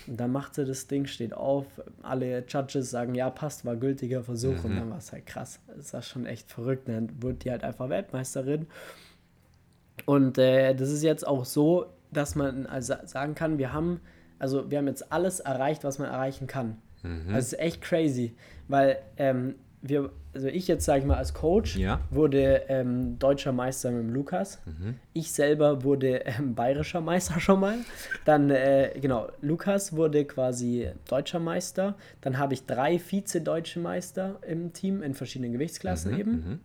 Und 0.08 0.18
dann 0.18 0.32
macht 0.32 0.54
sie 0.54 0.64
das 0.64 0.86
Ding, 0.86 1.06
steht 1.06 1.32
auf, 1.32 1.66
alle 2.02 2.44
Judges 2.46 2.90
sagen, 2.90 3.14
ja, 3.14 3.30
passt, 3.30 3.64
war 3.64 3.76
gültiger 3.76 4.22
Versuch 4.24 4.58
mhm. 4.58 4.64
und 4.64 4.76
dann 4.76 4.90
war 4.90 4.98
es 4.98 5.12
halt 5.12 5.26
krass. 5.26 5.60
Das 5.76 5.92
war 5.94 6.02
schon 6.02 6.26
echt 6.26 6.50
verrückt, 6.50 6.88
dann 6.88 7.10
wurde 7.20 7.36
die 7.36 7.50
halt 7.50 7.62
einfach 7.62 7.88
Weltmeisterin. 7.88 8.66
Und 10.04 10.38
äh, 10.38 10.74
das 10.74 10.90
ist 10.90 11.02
jetzt 11.02 11.26
auch 11.26 11.44
so, 11.44 11.86
dass 12.16 12.34
man 12.34 12.66
also 12.66 12.94
sagen 13.04 13.34
kann, 13.34 13.58
wir 13.58 13.72
haben, 13.72 14.00
also 14.38 14.70
wir 14.70 14.78
haben 14.78 14.86
jetzt 14.86 15.12
alles 15.12 15.40
erreicht, 15.40 15.84
was 15.84 15.98
man 15.98 16.08
erreichen 16.08 16.46
kann. 16.46 16.78
Mhm. 17.02 17.32
Das 17.32 17.46
ist 17.52 17.58
echt 17.58 17.82
crazy, 17.82 18.34
weil 18.68 18.98
ähm, 19.16 19.56
wir, 19.82 20.10
also 20.34 20.48
ich 20.48 20.66
jetzt 20.66 20.84
sage 20.84 21.00
ich 21.00 21.06
mal 21.06 21.16
als 21.16 21.34
Coach 21.34 21.76
ja. 21.76 22.00
wurde 22.10 22.62
ähm, 22.68 23.18
deutscher 23.18 23.52
Meister 23.52 23.90
mit 23.90 24.00
dem 24.00 24.14
Lukas. 24.14 24.60
Mhm. 24.64 24.94
Ich 25.12 25.32
selber 25.32 25.84
wurde 25.84 26.24
ähm, 26.24 26.54
bayerischer 26.54 27.00
Meister 27.00 27.38
schon 27.40 27.60
mal. 27.60 27.76
Dann 28.24 28.50
äh, 28.50 28.92
genau 29.00 29.28
Lukas 29.40 29.94
wurde 29.94 30.24
quasi 30.24 30.88
deutscher 31.08 31.38
Meister. 31.38 31.94
Dann 32.20 32.38
habe 32.38 32.54
ich 32.54 32.66
drei 32.66 32.98
Vize-deutsche 32.98 33.78
Meister 33.80 34.38
im 34.46 34.72
Team 34.72 35.02
in 35.02 35.14
verschiedenen 35.14 35.52
Gewichtsklassen 35.52 36.12
mhm. 36.12 36.18
eben. 36.18 36.60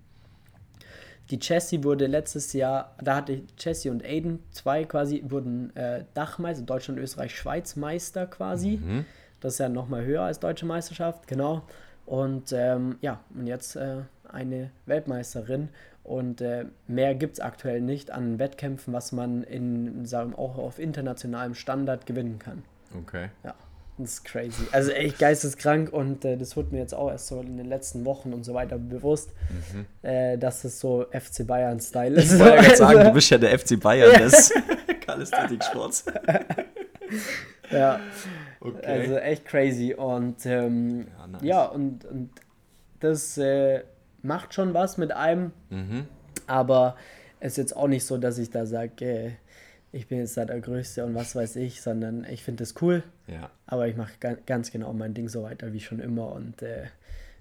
Die 1.31 1.39
Chassis 1.39 1.83
wurde 1.83 2.07
letztes 2.07 2.51
Jahr, 2.51 2.93
da 3.01 3.15
hatte 3.15 3.41
Chassis 3.57 3.89
und 3.89 4.03
Aiden, 4.03 4.43
zwei 4.51 4.83
quasi, 4.83 5.23
wurden 5.25 5.73
äh, 5.77 6.03
Dachmeister, 6.13 6.63
Deutschland, 6.63 6.99
Österreich, 6.99 7.35
Schweiz 7.35 7.77
Meister 7.77 8.27
quasi. 8.27 8.77
Mhm. 8.77 9.05
Das 9.39 9.53
ist 9.53 9.59
ja 9.59 9.69
nochmal 9.69 10.03
höher 10.03 10.23
als 10.23 10.39
deutsche 10.39 10.65
Meisterschaft, 10.65 11.27
genau. 11.27 11.63
Und 12.05 12.51
ähm, 12.51 12.97
ja, 13.01 13.21
und 13.33 13.47
jetzt 13.47 13.77
äh, 13.77 14.01
eine 14.29 14.71
Weltmeisterin. 14.85 15.69
Und 16.03 16.41
äh, 16.41 16.65
mehr 16.87 17.15
gibt 17.15 17.35
es 17.35 17.39
aktuell 17.39 17.79
nicht 17.79 18.11
an 18.11 18.37
Wettkämpfen, 18.37 18.93
was 18.93 19.11
man 19.11 19.43
in, 19.43 20.05
sagen, 20.05 20.35
auch 20.35 20.57
auf 20.57 20.79
internationalem 20.79 21.55
Standard 21.55 22.05
gewinnen 22.05 22.39
kann. 22.39 22.63
Okay. 22.97 23.29
Ja. 23.43 23.55
Das 23.97 24.13
ist 24.13 24.25
crazy. 24.25 24.63
Also 24.71 24.91
echt 24.91 25.19
geisteskrank 25.19 25.91
und 25.91 26.25
äh, 26.25 26.37
das 26.37 26.55
wurde 26.55 26.71
mir 26.71 26.79
jetzt 26.79 26.93
auch 26.93 27.09
erst 27.09 27.27
so 27.27 27.41
in 27.41 27.57
den 27.57 27.67
letzten 27.67 28.05
Wochen 28.05 28.33
und 28.33 28.43
so 28.43 28.53
weiter 28.53 28.77
bewusst, 28.77 29.31
mhm. 29.73 29.85
äh, 30.01 30.37
dass 30.37 30.63
es 30.63 30.79
so 30.79 31.05
FC 31.11 31.45
Bayern-Style 31.45 32.15
ist. 32.15 32.33
Ich 32.33 32.39
wollte 32.39 32.63
gerade 32.63 32.75
sagen, 32.75 32.99
du 33.03 33.11
bist 33.11 33.29
ja 33.29 33.37
der 33.37 33.57
FC 33.57 33.79
Bayern 33.79 34.17
des 34.17 34.53
Kalisthetik-Sports. 35.05 36.05
ja. 37.71 37.99
Okay. 38.59 38.85
Also 38.85 39.15
echt 39.17 39.45
crazy. 39.45 39.93
Und 39.93 40.45
ähm, 40.45 41.07
ja, 41.07 41.27
nice. 41.27 41.41
ja, 41.43 41.65
und, 41.65 42.05
und 42.05 42.29
das 42.99 43.37
äh, 43.37 43.83
macht 44.21 44.53
schon 44.53 44.73
was 44.73 44.97
mit 44.97 45.11
einem, 45.11 45.51
mhm. 45.69 46.07
aber 46.47 46.95
es 47.39 47.53
ist 47.53 47.57
jetzt 47.57 47.75
auch 47.75 47.87
nicht 47.87 48.05
so, 48.05 48.17
dass 48.17 48.37
ich 48.37 48.51
da 48.51 48.65
sage, 48.65 49.05
äh, 49.05 49.31
ich 49.91 50.07
bin 50.07 50.19
jetzt 50.19 50.37
da 50.37 50.45
der 50.45 50.61
Größte 50.61 51.05
und 51.05 51.15
was 51.15 51.35
weiß 51.35 51.57
ich, 51.57 51.81
sondern 51.81 52.25
ich 52.25 52.43
finde 52.43 52.63
das 52.63 52.81
cool. 52.81 53.03
Ja. 53.27 53.49
Aber 53.65 53.87
ich 53.87 53.95
mache 53.95 54.13
ganz 54.45 54.71
genau 54.71 54.93
mein 54.93 55.13
Ding 55.13 55.27
so 55.27 55.43
weiter 55.43 55.73
wie 55.73 55.79
schon 55.79 55.99
immer 55.99 56.31
und 56.31 56.61
äh, 56.61 56.85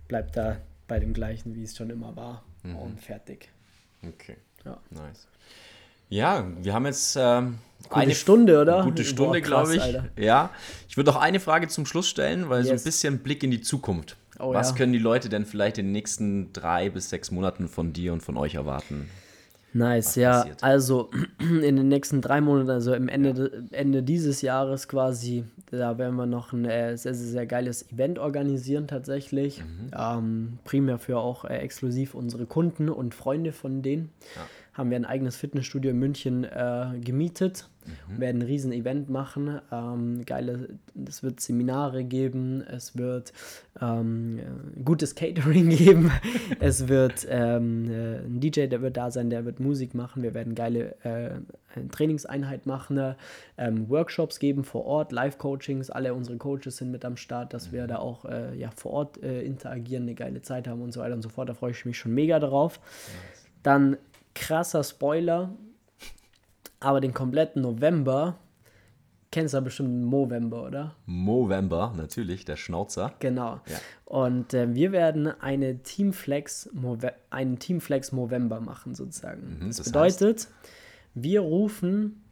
bleib 0.09 0.33
da 0.33 0.57
bei 0.89 0.99
dem 0.99 1.13
gleichen, 1.13 1.55
wie 1.55 1.63
es 1.63 1.77
schon 1.77 1.91
immer 1.91 2.17
war 2.17 2.45
mhm. 2.63 2.77
und 2.77 3.01
fertig. 3.01 3.51
Okay. 4.07 4.37
Ja. 4.65 4.79
Nice. 4.91 5.29
Ja, 6.09 6.45
wir 6.61 6.75
haben 6.75 6.87
jetzt 6.87 7.17
ähm, 7.17 7.59
eine 7.89 8.15
Stunde, 8.17 8.61
oder? 8.61 8.83
Gute 8.83 9.05
Stunde, 9.05 9.41
glaube 9.41 9.77
ich. 9.77 9.83
Alter. 9.83 10.09
Ja, 10.17 10.51
ich 10.89 10.97
würde 10.97 11.11
noch 11.11 11.21
eine 11.21 11.39
Frage 11.39 11.69
zum 11.69 11.87
Schluss 11.87 12.09
stellen, 12.09 12.49
weil 12.49 12.63
yes. 12.63 12.69
so 12.69 12.75
ein 12.75 12.85
bisschen 12.85 13.19
Blick 13.21 13.45
in 13.45 13.53
die 13.53 13.61
Zukunft. 13.61 14.17
Oh, 14.41 14.53
Was 14.53 14.71
ja. 14.71 14.77
können 14.77 14.93
die 14.93 14.99
Leute 14.99 15.29
denn 15.29 15.47
vielleicht 15.47 15.79
in 15.79 15.87
den 15.87 15.93
nächsten 15.93 16.53
drei 16.53 16.91
bis 16.91 17.11
sechs 17.11 17.31
Monaten 17.31 17.69
von 17.69 17.93
dir 17.93 18.13
und 18.13 18.23
von 18.23 18.37
euch 18.37 18.55
erwarten? 18.55 19.09
Nice, 19.73 20.17
ja. 20.17 20.39
Passiert? 20.39 20.63
Also 20.63 21.11
in 21.39 21.77
den 21.77 21.89
nächsten 21.89 22.21
drei 22.21 22.41
Monaten, 22.41 22.71
also 22.71 22.95
im 22.95 23.09
Ende, 23.09 23.65
Ende 23.71 24.03
dieses 24.03 24.43
Jahres 24.43 24.89
quasi, 24.89 25.45
da 25.71 25.99
werden 25.99 26.17
wir 26.17 26.27
noch 26.27 26.53
ein 26.53 26.65
äh, 26.65 26.97
sehr, 26.97 27.15
sehr, 27.15 27.29
sehr 27.29 27.47
geiles 27.47 27.91
Event 27.91 28.19
organisieren 28.19 28.89
tatsächlich. 28.89 29.61
Mhm. 29.61 29.91
Ähm, 29.97 30.59
primär 30.65 30.99
für 30.99 31.19
auch 31.19 31.45
äh, 31.45 31.59
exklusiv 31.59 32.15
unsere 32.15 32.47
Kunden 32.47 32.89
und 32.89 33.15
Freunde 33.15 33.53
von 33.53 33.83
denen. 33.83 34.11
Ja 34.37 34.43
haben 34.73 34.91
wir 34.91 34.97
ein 34.97 35.05
eigenes 35.05 35.37
Fitnessstudio 35.37 35.91
in 35.91 35.99
München 35.99 36.45
äh, 36.45 36.99
gemietet, 37.01 37.69
mhm. 37.85 38.21
werden 38.21 38.43
ein 38.43 38.47
riesen 38.47 38.73
Event 38.73 39.11
machen. 39.11 39.61
Ähm, 39.73 40.25
geile, 40.25 40.69
es 41.07 41.23
wird 41.23 41.41
Seminare 41.41 42.05
geben, 42.05 42.63
es 42.63 42.97
wird 42.97 43.33
ähm, 43.81 44.41
gutes 44.85 45.15
Catering 45.15 45.69
geben, 45.77 46.13
es 46.61 46.89
wird 46.89 47.27
ähm, 47.29 47.91
äh, 47.91 48.19
ein 48.19 48.41
DJ, 48.41 48.67
der 48.67 48.81
wird 48.81 48.97
da 48.97 49.11
sein, 49.11 49.29
der 49.29 49.45
wird 49.45 49.59
Musik 49.59 49.95
machen. 49.95 50.23
Wir 50.23 50.35
werden 50.35 50.55
geile 50.55 50.95
äh, 51.03 51.41
Trainingseinheit 51.91 52.67
machen, 52.67 53.17
ähm, 53.59 53.89
Workshops 53.89 54.39
geben 54.39 54.65
vor 54.65 54.85
Ort, 54.85 55.13
Live-Coachings. 55.13 55.91
Alle 55.91 56.15
unsere 56.15 56.37
Coaches 56.37 56.77
sind 56.77 56.91
mit 56.91 57.05
am 57.05 57.17
Start, 57.17 57.55
dass 57.55 57.73
wir 57.73 57.85
mhm. 57.85 57.89
da 57.89 57.99
auch 57.99 58.25
äh, 58.25 58.57
ja, 58.57 58.71
vor 58.75 58.93
Ort 58.93 59.23
äh, 59.23 59.43
interagieren, 59.43 60.05
eine 60.05 60.15
geile 60.15 60.43
Zeit 60.43 60.69
haben 60.69 60.81
und 60.81 60.93
so 60.93 61.01
weiter 61.01 61.15
und 61.15 61.23
so 61.23 61.29
fort. 61.29 61.49
Da 61.49 61.55
freue 61.55 61.73
ich 61.73 61.85
mich 61.85 61.99
schon 61.99 62.15
mega 62.15 62.39
drauf. 62.39 62.81
Dann 63.63 63.99
krasser 64.35 64.85
Spoiler, 64.85 65.55
aber 66.81 67.01
den 67.01 67.15
kompletten 67.15 67.63
November 67.63 68.39
kennst 69.31 69.55
du 69.55 69.59
ja 69.59 69.61
bestimmt 69.61 70.05
Movember, 70.05 70.65
oder? 70.65 70.97
Movember, 71.07 71.95
natürlich, 71.97 72.45
der 72.45 72.57
Schnauzer. 72.57 73.15
Genau. 73.21 73.61
Ja. 73.67 73.79
Und 74.05 74.55
äh, 74.55 74.75
wir 74.75 74.93
werden 74.93 75.29
eine 75.29 75.83
Teamflex 75.83 76.71
einen 77.31 77.59
Teamflex 77.59 78.13
Movember 78.13 78.61
machen, 78.61 78.95
sozusagen. 78.95 79.59
Mhm, 79.61 79.69
das, 79.69 79.77
das, 79.77 79.87
bedeutet, 79.87 80.39
heißt? 80.39 80.49
wir 81.15 81.41
rufen 81.41 82.23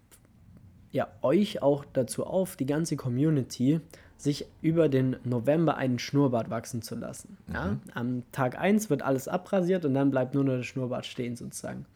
ja 0.90 1.09
euch 1.22 1.62
auch 1.62 1.84
dazu 1.84 2.24
auf, 2.24 2.57
die 2.57 2.66
ganze 2.66 2.96
Community, 2.96 3.80
sich 4.18 4.46
über 4.60 4.88
den 4.88 5.16
November 5.22 5.76
einen 5.76 6.00
Schnurrbart 6.00 6.50
wachsen 6.50 6.82
zu 6.82 6.96
lassen. 6.96 7.38
Mhm. 7.46 7.54
Ja? 7.54 7.76
Am 7.94 8.22
Tag 8.32 8.58
1 8.58 8.90
wird 8.90 9.02
alles 9.02 9.28
abrasiert 9.28 9.84
und 9.84 9.94
dann 9.94 10.10
bleibt 10.10 10.34
nur 10.34 10.44
noch 10.44 10.56
der 10.56 10.64
Schnurrbart 10.64 11.06
stehen 11.06 11.36
sozusagen. 11.36 11.86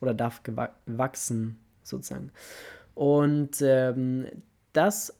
Oder 0.00 0.14
darf 0.14 0.40
wachsen 0.86 1.58
sozusagen. 1.82 2.30
Und 2.94 3.60
ähm, 3.62 4.26
das 4.72 5.14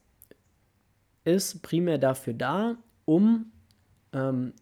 ist 1.24 1.62
primär 1.62 1.98
dafür 1.98 2.34
da, 2.34 2.76
um 3.04 3.50
ähm, 4.12 4.52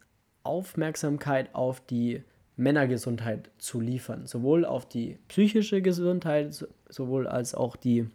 Aufmerksamkeit 0.43 1.55
auf 1.55 1.81
die 1.81 2.23
Männergesundheit 2.57 3.51
zu 3.59 3.81
liefern. 3.81 4.27
Sowohl 4.27 4.65
auf 4.65 4.89
die 4.89 5.19
psychische 5.29 5.83
Gesundheit, 5.83 6.67
sowohl 6.89 7.27
als 7.27 7.55
auch 7.55 7.77
die 7.77 8.09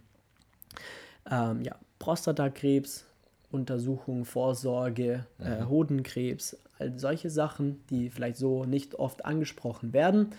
ähm, 1.30 1.62
ja, 1.62 1.76
Prostatakrebs, 1.98 3.06
Untersuchung, 3.50 4.24
Vorsorge, 4.24 5.26
äh, 5.38 5.44
mhm. 5.44 5.62
äh, 5.62 5.64
Hodenkrebs, 5.66 6.56
all 6.78 6.98
solche 6.98 7.30
Sachen, 7.30 7.80
die 7.90 8.10
vielleicht 8.10 8.36
so 8.36 8.64
nicht 8.64 8.96
oft 8.96 9.24
angesprochen 9.24 9.92
werden, 9.92 10.30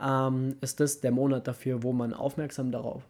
ähm, 0.00 0.56
ist 0.60 0.80
das 0.80 1.00
der 1.00 1.12
Monat 1.12 1.46
dafür, 1.46 1.82
wo 1.82 1.92
man 1.92 2.12
aufmerksam 2.14 2.72
darauf, 2.72 3.02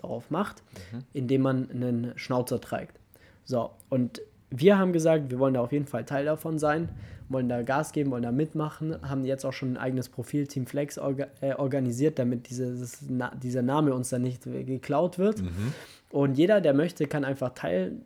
darauf 0.00 0.30
macht, 0.30 0.62
mhm. 0.92 1.04
indem 1.12 1.42
man 1.42 1.70
einen 1.70 2.12
Schnauzer 2.16 2.60
trägt. 2.60 2.98
So, 3.44 3.70
und 3.88 4.20
wir 4.50 4.78
haben 4.78 4.92
gesagt, 4.92 5.30
wir 5.30 5.38
wollen 5.38 5.54
da 5.54 5.60
auf 5.60 5.72
jeden 5.72 5.86
Fall 5.86 6.04
Teil 6.04 6.24
davon 6.24 6.58
sein, 6.58 6.88
wollen 7.28 7.48
da 7.48 7.62
Gas 7.62 7.92
geben, 7.92 8.10
wollen 8.10 8.22
da 8.22 8.32
mitmachen, 8.32 8.96
haben 9.08 9.24
jetzt 9.24 9.44
auch 9.44 9.52
schon 9.52 9.72
ein 9.72 9.76
eigenes 9.76 10.08
Profil 10.08 10.46
Team 10.46 10.66
Flex 10.66 10.98
orga 10.98 11.26
äh, 11.40 11.54
organisiert, 11.54 12.18
damit 12.18 12.48
dieses, 12.48 13.02
na, 13.08 13.34
dieser 13.34 13.62
Name 13.62 13.94
uns 13.94 14.10
dann 14.10 14.22
nicht 14.22 14.44
geklaut 14.44 15.18
wird. 15.18 15.42
Mhm. 15.42 15.72
Und 16.10 16.38
jeder, 16.38 16.60
der 16.60 16.74
möchte, 16.74 17.06
kann 17.06 17.24
einfach 17.24 17.50
Teil 17.54 17.96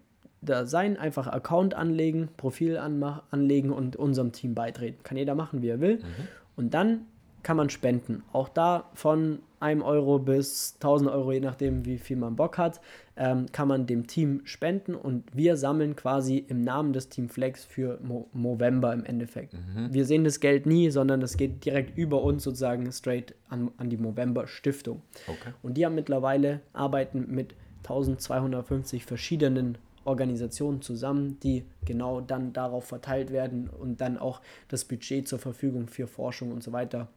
da 0.42 0.66
sein, 0.66 0.96
einfach 0.96 1.26
Account 1.26 1.74
anlegen, 1.74 2.28
Profil 2.36 2.78
anlegen 2.78 3.70
und 3.70 3.96
unserem 3.96 4.32
Team 4.32 4.54
beitreten. 4.54 5.02
Kann 5.02 5.16
jeder 5.16 5.34
machen, 5.34 5.62
wie 5.62 5.68
er 5.68 5.80
will. 5.80 5.96
Mhm. 5.96 6.28
Und 6.56 6.74
dann 6.74 7.06
kann 7.42 7.56
man 7.56 7.70
spenden. 7.70 8.22
Auch 8.32 8.48
da 8.48 8.90
von 8.94 9.40
einem 9.60 9.82
Euro 9.82 10.18
bis 10.18 10.74
1000 10.76 11.10
Euro, 11.10 11.32
je 11.32 11.40
nachdem, 11.40 11.84
wie 11.84 11.98
viel 11.98 12.16
man 12.16 12.36
Bock 12.36 12.58
hat, 12.58 12.80
ähm, 13.16 13.46
kann 13.52 13.68
man 13.68 13.86
dem 13.86 14.06
Team 14.06 14.40
spenden 14.44 14.94
und 14.94 15.24
wir 15.34 15.56
sammeln 15.56 15.96
quasi 15.96 16.38
im 16.38 16.62
Namen 16.62 16.92
des 16.94 17.10
Team 17.10 17.28
Flex 17.28 17.64
für 17.64 17.98
Mo 18.02 18.28
Movember 18.32 18.92
im 18.92 19.04
Endeffekt. 19.04 19.52
Mhm. 19.52 19.92
Wir 19.92 20.06
sehen 20.06 20.24
das 20.24 20.40
Geld 20.40 20.64
nie, 20.64 20.90
sondern 20.90 21.20
das 21.20 21.36
geht 21.36 21.64
direkt 21.64 21.96
über 21.98 22.22
uns 22.22 22.42
sozusagen 22.42 22.90
straight 22.92 23.34
an, 23.48 23.70
an 23.76 23.90
die 23.90 23.98
Movember 23.98 24.46
Stiftung. 24.46 25.02
Okay. 25.26 25.52
Und 25.62 25.74
die 25.74 25.84
haben 25.84 25.94
mittlerweile, 25.94 26.60
arbeiten 26.72 27.26
mit 27.28 27.54
1250 27.82 29.04
verschiedenen 29.04 29.78
Organisationen 30.04 30.82
zusammen, 30.82 31.38
die 31.40 31.64
genau 31.84 32.20
dann 32.20 32.52
darauf 32.52 32.84
verteilt 32.84 33.30
werden 33.30 33.68
und 33.68 34.00
dann 34.00 34.18
auch 34.18 34.40
das 34.68 34.84
Budget 34.84 35.28
zur 35.28 35.38
Verfügung 35.38 35.88
für 35.88 36.06
Forschung 36.06 36.52
und 36.52 36.62
so 36.62 36.72
weiter 36.72 37.08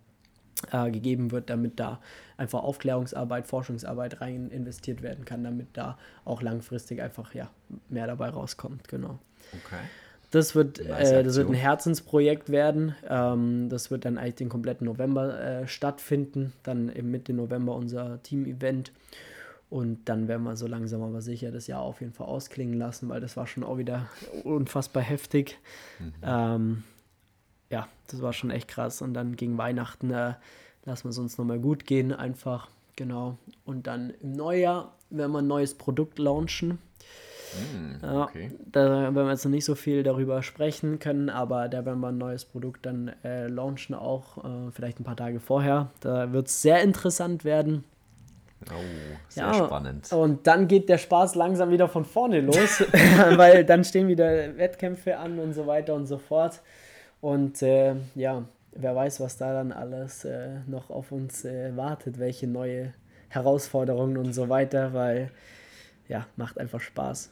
äh, 0.72 0.92
gegeben 0.92 1.32
wird, 1.32 1.50
damit 1.50 1.80
da 1.80 2.00
einfach 2.38 2.64
Aufklärungsarbeit, 2.64 3.48
Forschungsarbeit 3.48 4.22
rein 4.22 4.50
investiert 4.50 5.02
werden 5.02 5.26
kann, 5.26 5.44
damit 5.44 5.68
da 5.74 5.98
auch 6.26 6.42
langfristig 6.42 7.02
einfach 7.02 7.34
ja 7.34 7.50
mehr 7.90 8.08
dabei 8.08 8.30
rauskommt. 8.30 8.88
Genau. 8.88 9.20
Okay. 9.52 9.82
Das 10.32 10.56
wird, 10.56 10.80
äh, 10.80 11.24
das 11.24 11.36
wird 11.36 11.50
ein 11.50 11.54
Herzensprojekt 11.54 12.50
werden. 12.50 12.96
Ähm, 13.08 13.70
das 13.70 13.92
wird 13.92 14.04
dann 14.06 14.18
eigentlich 14.18 14.36
den 14.36 14.50
kompletten 14.50 14.86
November 14.86 15.40
äh, 15.40 15.68
stattfinden. 15.68 16.54
Dann 16.64 16.90
im 16.90 17.12
Mitte 17.12 17.34
November 17.34 17.76
unser 17.76 18.22
Team-Event. 18.24 18.92
Und 19.74 20.08
dann 20.08 20.28
werden 20.28 20.44
wir 20.44 20.56
so 20.56 20.68
langsam 20.68 21.02
aber 21.02 21.20
sicher 21.24 21.50
das 21.50 21.66
Jahr 21.66 21.82
auf 21.82 22.00
jeden 22.00 22.14
Fall 22.14 22.28
ausklingen 22.28 22.76
lassen, 22.76 23.10
weil 23.10 23.22
das 23.22 23.36
war 23.36 23.48
schon 23.48 23.64
auch 23.64 23.80
wieder 23.80 24.06
unfassbar 24.44 25.02
heftig. 25.02 25.58
Mhm. 25.98 26.14
Ähm, 26.22 26.84
ja, 27.72 27.88
das 28.06 28.22
war 28.22 28.34
schon 28.34 28.52
echt 28.52 28.68
krass. 28.68 29.02
Und 29.02 29.16
dann 29.16 29.36
gegen 29.36 29.58
Weihnachten 29.58 30.12
äh, 30.12 30.36
lassen 30.86 31.06
wir 31.06 31.10
es 31.10 31.18
uns 31.18 31.40
nochmal 31.40 31.58
gut 31.58 31.88
gehen, 31.88 32.14
einfach. 32.14 32.70
Genau. 32.98 33.40
Und 33.66 33.88
dann 33.88 34.12
im 34.22 34.34
Neujahr 34.34 34.94
werden 35.10 35.32
wir 35.32 35.40
ein 35.40 35.48
neues 35.48 35.74
Produkt 35.74 36.20
launchen. 36.20 36.78
Mm, 37.74 38.06
okay. 38.06 38.52
ja, 38.52 38.66
da 38.72 38.90
werden 38.92 39.16
wir 39.16 39.28
jetzt 39.32 39.44
noch 39.44 39.52
nicht 39.52 39.66
so 39.66 39.74
viel 39.74 40.04
darüber 40.04 40.44
sprechen 40.44 41.00
können, 41.00 41.32
aber 41.32 41.68
da 41.68 41.84
werden 41.84 42.00
wir 42.00 42.10
ein 42.10 42.20
neues 42.20 42.46
Produkt 42.46 42.86
dann 42.86 43.12
äh, 43.24 43.48
launchen, 43.48 43.96
auch 43.96 44.38
äh, 44.38 44.72
vielleicht 44.72 45.00
ein 45.00 45.04
paar 45.04 45.18
Tage 45.18 45.40
vorher. 45.40 45.90
Da 46.00 46.32
wird 46.32 46.46
es 46.46 46.62
sehr 46.62 46.84
interessant 46.84 47.44
werden. 47.44 47.86
Oh, 48.72 49.18
sehr 49.30 49.46
ja, 49.46 49.54
spannend. 49.54 50.12
Und 50.12 50.48
dann 50.48 50.68
geht 50.68 50.90
der 50.90 50.98
Spaß 50.98 51.36
langsam 51.36 51.72
wieder 51.72 51.88
von 51.88 52.06
vorne 52.06 52.42
los, 52.42 52.82
weil 53.36 53.66
dann 53.66 53.84
stehen 53.84 54.08
wieder 54.08 54.58
Wettkämpfe 54.58 55.18
an 55.18 55.40
und 55.40 55.54
so 55.54 55.68
weiter 55.68 55.94
und 55.96 56.06
so 56.06 56.18
fort. 56.18 56.62
Und 57.22 57.62
äh, 57.62 57.96
ja, 58.16 58.44
wer 58.72 58.96
weiß, 58.96 59.20
was 59.20 59.38
da 59.38 59.54
dann 59.54 59.72
alles 59.72 60.26
äh, 60.26 60.60
noch 60.68 60.90
auf 60.90 61.12
uns 61.12 61.46
äh, 61.46 61.76
wartet, 61.76 62.20
welche 62.20 62.48
neue 62.48 62.94
Herausforderungen 63.30 64.18
und 64.18 64.34
so 64.34 64.50
weiter, 64.50 64.94
weil 64.94 65.32
ja, 66.08 66.28
macht 66.36 66.58
einfach 66.60 66.82
Spaß. 66.82 67.32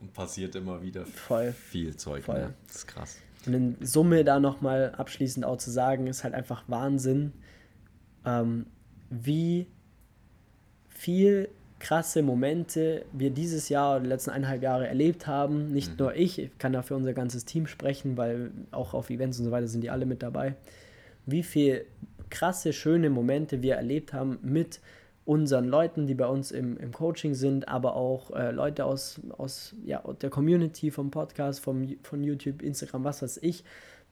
Und 0.00 0.12
passiert 0.12 0.56
immer 0.56 0.82
wieder 0.82 1.06
Voll. 1.06 1.52
viel 1.52 1.96
Zeug. 1.96 2.24
Voll. 2.24 2.40
Ne? 2.40 2.54
Das 2.66 2.76
ist 2.76 2.86
krass. 2.88 3.18
Und 3.46 3.54
in 3.54 3.76
Summe 3.80 4.24
da 4.24 4.40
nochmal 4.40 4.94
abschließend 4.96 5.44
auch 5.44 5.56
zu 5.56 5.70
sagen, 5.70 6.06
ist 6.06 6.24
halt 6.24 6.34
einfach 6.34 6.64
Wahnsinn, 6.68 7.32
ähm, 8.24 8.66
wie 9.10 9.66
viel 11.02 11.48
krasse 11.80 12.22
Momente 12.22 13.04
wir 13.12 13.30
dieses 13.30 13.68
Jahr 13.68 13.96
oder 13.96 14.04
die 14.04 14.08
letzten 14.08 14.30
eineinhalb 14.30 14.62
Jahre 14.62 14.86
erlebt 14.86 15.26
haben. 15.26 15.72
Nicht 15.72 15.90
mhm. 15.92 15.96
nur 15.98 16.14
ich, 16.14 16.38
ich 16.38 16.56
kann 16.58 16.72
da 16.72 16.82
für 16.82 16.94
unser 16.94 17.12
ganzes 17.12 17.44
Team 17.44 17.66
sprechen, 17.66 18.16
weil 18.16 18.52
auch 18.70 18.94
auf 18.94 19.10
Events 19.10 19.40
und 19.40 19.46
so 19.46 19.50
weiter 19.50 19.66
sind 19.66 19.80
die 19.80 19.90
alle 19.90 20.06
mit 20.06 20.22
dabei. 20.22 20.54
Wie 21.26 21.42
viel 21.42 21.84
krasse, 22.30 22.72
schöne 22.72 23.10
Momente 23.10 23.62
wir 23.62 23.74
erlebt 23.74 24.12
haben 24.12 24.38
mit 24.42 24.80
unseren 25.24 25.66
Leuten, 25.66 26.06
die 26.06 26.14
bei 26.14 26.26
uns 26.26 26.52
im, 26.52 26.76
im 26.76 26.92
Coaching 26.92 27.34
sind, 27.34 27.66
aber 27.66 27.96
auch 27.96 28.30
äh, 28.30 28.52
Leute 28.52 28.84
aus, 28.84 29.20
aus 29.36 29.74
ja, 29.84 30.04
der 30.20 30.30
Community, 30.30 30.92
vom 30.92 31.10
Podcast, 31.10 31.58
vom, 31.58 31.96
von 32.04 32.22
YouTube, 32.22 32.62
Instagram, 32.62 33.02
was 33.02 33.22
weiß 33.22 33.38
ich, 33.42 33.64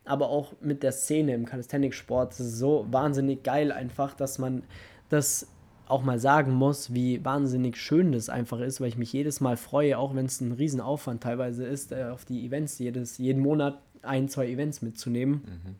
aber 0.04 0.28
auch 0.28 0.54
mit 0.60 0.82
der 0.82 0.92
Szene 0.92 1.34
im 1.34 1.46
Calisthenics-Sport. 1.46 2.34
so 2.34 2.86
wahnsinnig 2.90 3.44
geil 3.44 3.70
einfach, 3.70 4.14
dass 4.14 4.40
man 4.40 4.64
das 5.08 5.46
auch 5.90 6.02
mal 6.02 6.18
sagen 6.18 6.52
muss, 6.52 6.94
wie 6.94 7.24
wahnsinnig 7.24 7.76
schön 7.76 8.12
das 8.12 8.28
einfach 8.28 8.60
ist, 8.60 8.80
weil 8.80 8.88
ich 8.88 8.96
mich 8.96 9.12
jedes 9.12 9.40
Mal 9.40 9.56
freue, 9.56 9.98
auch 9.98 10.14
wenn 10.14 10.26
es 10.26 10.40
ein 10.40 10.52
Riesenaufwand 10.52 11.22
teilweise 11.22 11.64
ist, 11.64 11.92
äh, 11.92 12.04
auf 12.04 12.24
die 12.24 12.46
Events, 12.46 12.78
jedes, 12.78 13.18
jeden 13.18 13.42
Monat 13.42 13.80
ein, 14.02 14.28
zwei 14.28 14.48
Events 14.48 14.82
mitzunehmen. 14.82 15.42
Mhm. 15.44 15.74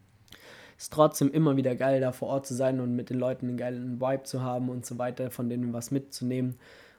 ist 0.77 0.93
trotzdem 0.93 1.31
immer 1.31 1.57
wieder 1.57 1.75
geil, 1.75 2.01
da 2.01 2.13
vor 2.13 2.29
Ort 2.29 2.47
zu 2.47 2.55
sein 2.55 2.81
und 2.81 2.97
mit 2.97 3.11
den 3.11 3.19
Leuten 3.19 3.49
einen 3.49 3.57
geilen 3.57 4.01
Vibe 4.01 4.25
zu 4.25 4.43
haben 4.43 4.69
und 4.69 4.87
so 4.87 4.99
weiter, 4.99 5.31
von 5.31 5.49
denen 5.49 5.73
was 5.73 5.91
mitzunehmen. 5.91 6.57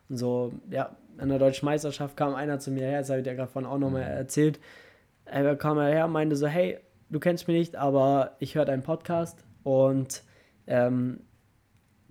Und 0.09 0.17
so, 0.17 0.53
ja, 0.69 0.95
an 1.17 1.29
der 1.29 1.39
deutschen 1.39 1.65
Meisterschaft 1.65 2.17
kam 2.17 2.35
einer 2.35 2.59
zu 2.59 2.71
mir 2.71 2.85
her, 2.85 2.99
das 2.99 3.09
habe 3.09 3.19
ich 3.19 3.23
dir 3.23 3.35
gerade 3.35 3.51
vorhin 3.51 3.69
auch 3.69 3.77
nochmal 3.77 4.03
mhm. 4.03 4.17
erzählt. 4.17 4.59
Er 5.25 5.55
kam 5.55 5.79
her 5.79 6.05
und 6.05 6.11
meinte 6.11 6.35
so, 6.35 6.47
hey, 6.47 6.77
du 7.09 7.19
kennst 7.19 7.47
mich 7.47 7.57
nicht, 7.57 7.75
aber 7.75 8.35
ich 8.39 8.55
höre 8.55 8.65
deinen 8.65 8.83
Podcast 8.83 9.43
und 9.63 10.23
ähm, 10.67 11.21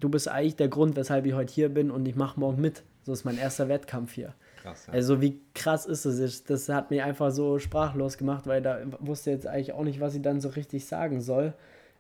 du 0.01 0.09
bist 0.09 0.29
eigentlich 0.29 0.57
der 0.57 0.69
Grund, 0.69 0.97
weshalb 0.97 1.27
ich 1.27 1.35
heute 1.35 1.53
hier 1.53 1.69
bin 1.69 1.91
und 1.91 2.07
ich 2.07 2.17
mache 2.17 2.41
morgen 2.41 2.61
mit. 2.61 2.83
So 3.03 3.13
ist 3.13 3.25
mein 3.25 3.39
erster 3.39 3.69
Wettkampf 3.69 4.13
hier. 4.13 4.35
Krass, 4.63 4.87
ja. 4.87 4.93
Also 4.93 5.21
wie 5.21 5.41
krass 5.55 5.87
ist 5.87 6.05
das? 6.05 6.45
Das 6.45 6.69
hat 6.69 6.91
mich 6.91 7.03
einfach 7.03 7.31
so 7.31 7.59
sprachlos 7.59 8.19
gemacht, 8.19 8.47
weil 8.47 8.61
da 8.61 8.79
wusste 8.99 9.31
jetzt 9.31 9.47
eigentlich 9.47 9.73
auch 9.73 9.85
nicht, 9.85 10.01
was 10.01 10.15
ich 10.15 10.23
dann 10.23 10.41
so 10.41 10.51
richtig 10.51 10.87
sagen 10.87 11.21
soll. 11.21 11.55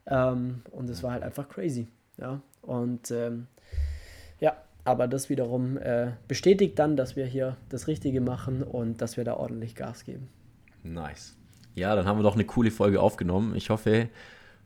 Ähm, 0.07 0.63
und 0.71 0.91
es 0.91 1.03
war 1.03 1.13
halt 1.13 1.23
einfach 1.23 1.49
crazy. 1.49 1.89
Ja. 2.19 2.41
Und 2.63 3.11
ähm, 3.11 3.47
ja, 4.41 4.57
aber 4.85 5.09
das 5.09 5.31
wiederum 5.31 5.79
äh, 5.79 6.13
bestätigt 6.29 6.79
dann, 6.79 6.97
dass 6.97 7.17
wir 7.17 7.25
hier 7.25 7.57
das 7.71 7.87
Richtige 7.87 8.21
machen 8.21 8.63
und 8.63 9.01
dass 9.01 9.17
wir 9.17 9.25
da 9.25 9.35
ordentlich 9.35 9.75
Gas 9.75 10.05
geben. 10.05 10.29
Nice. 10.83 11.37
Ja, 11.75 11.95
dann 11.95 12.07
haben 12.07 12.19
wir 12.19 12.23
doch 12.23 12.35
eine 12.35 12.45
coole 12.45 12.71
Folge 12.71 13.01
aufgenommen. 13.01 13.55
Ich 13.55 13.71
hoffe, 13.71 14.09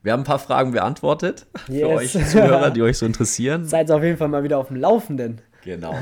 wir 0.04 0.12
haben 0.12 0.20
ein 0.20 0.24
paar 0.24 0.38
Fragen 0.38 0.72
beantwortet 0.72 1.46
yes. 1.66 1.80
für 1.80 1.88
euch 1.88 2.12
Zuhörer, 2.12 2.70
die 2.70 2.82
euch 2.82 2.98
so 2.98 3.06
interessieren. 3.06 3.64
Seid 3.64 3.90
auf 3.90 4.02
jeden 4.02 4.18
Fall 4.18 4.28
mal 4.28 4.44
wieder 4.44 4.58
auf 4.58 4.68
dem 4.68 4.76
Laufenden. 4.76 5.40
Genau. 5.64 5.94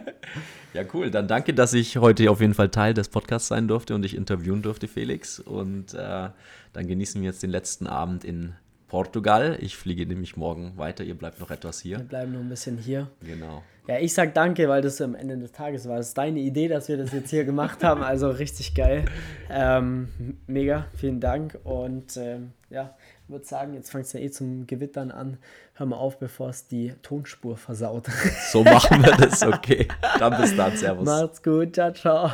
ja, 0.74 0.82
cool. 0.92 1.12
Dann 1.12 1.28
danke, 1.28 1.54
dass 1.54 1.72
ich 1.72 1.96
heute 1.96 2.28
auf 2.28 2.40
jeden 2.40 2.54
Fall 2.54 2.70
Teil 2.70 2.92
des 2.92 3.08
Podcasts 3.08 3.46
sein 3.46 3.68
durfte 3.68 3.94
und 3.94 4.02
dich 4.02 4.16
interviewen 4.16 4.62
durfte, 4.62 4.88
Felix. 4.88 5.38
Und 5.38 5.94
äh, 5.94 6.30
dann 6.72 6.86
genießen 6.88 7.22
wir 7.22 7.28
jetzt 7.28 7.44
den 7.44 7.50
letzten 7.50 7.86
Abend 7.86 8.24
in 8.24 8.54
Portugal. 8.88 9.56
Ich 9.60 9.76
fliege 9.76 10.06
nämlich 10.06 10.36
morgen 10.36 10.76
weiter. 10.76 11.04
Ihr 11.04 11.16
bleibt 11.16 11.38
noch 11.38 11.52
etwas 11.52 11.80
hier. 11.80 11.98
Wir 11.98 12.04
bleiben 12.04 12.32
noch 12.32 12.40
ein 12.40 12.48
bisschen 12.48 12.78
hier. 12.78 13.08
Genau. 13.24 13.62
Ja, 13.86 13.98
ich 13.98 14.12
sag 14.12 14.34
danke, 14.34 14.68
weil 14.68 14.82
das 14.82 15.00
am 15.00 15.14
Ende 15.14 15.38
des 15.38 15.52
Tages 15.52 15.88
war. 15.88 15.96
Das 15.96 16.08
ist 16.08 16.18
deine 16.18 16.40
Idee, 16.40 16.66
dass 16.66 16.88
wir 16.88 16.96
das 16.96 17.12
jetzt 17.12 17.30
hier 17.30 17.44
gemacht 17.44 17.84
haben. 17.84 18.02
Also 18.02 18.28
richtig 18.28 18.74
geil. 18.74 19.04
Ähm, 19.48 20.08
mega, 20.48 20.86
vielen 20.96 21.20
Dank. 21.20 21.58
Und 21.62 22.16
ähm, 22.16 22.52
ja, 22.68 22.94
würde 23.30 23.44
sagen, 23.44 23.74
jetzt 23.74 23.90
fängt 23.90 24.06
es 24.06 24.12
ja 24.12 24.20
eh 24.20 24.30
zum 24.30 24.66
Gewittern 24.66 25.10
an. 25.10 25.38
Hör 25.74 25.86
mal 25.86 25.96
auf, 25.96 26.18
bevor 26.18 26.50
es 26.50 26.66
die 26.66 26.94
Tonspur 27.02 27.56
versaut. 27.56 28.06
So 28.50 28.62
machen 28.64 29.02
wir 29.02 29.12
das, 29.12 29.42
okay. 29.42 29.88
Dann 30.18 30.40
bis 30.40 30.56
dann, 30.56 30.76
Servus. 30.76 31.06
Macht's 31.06 31.42
gut, 31.42 31.74
ciao, 31.74 31.92
ciao. 31.92 32.30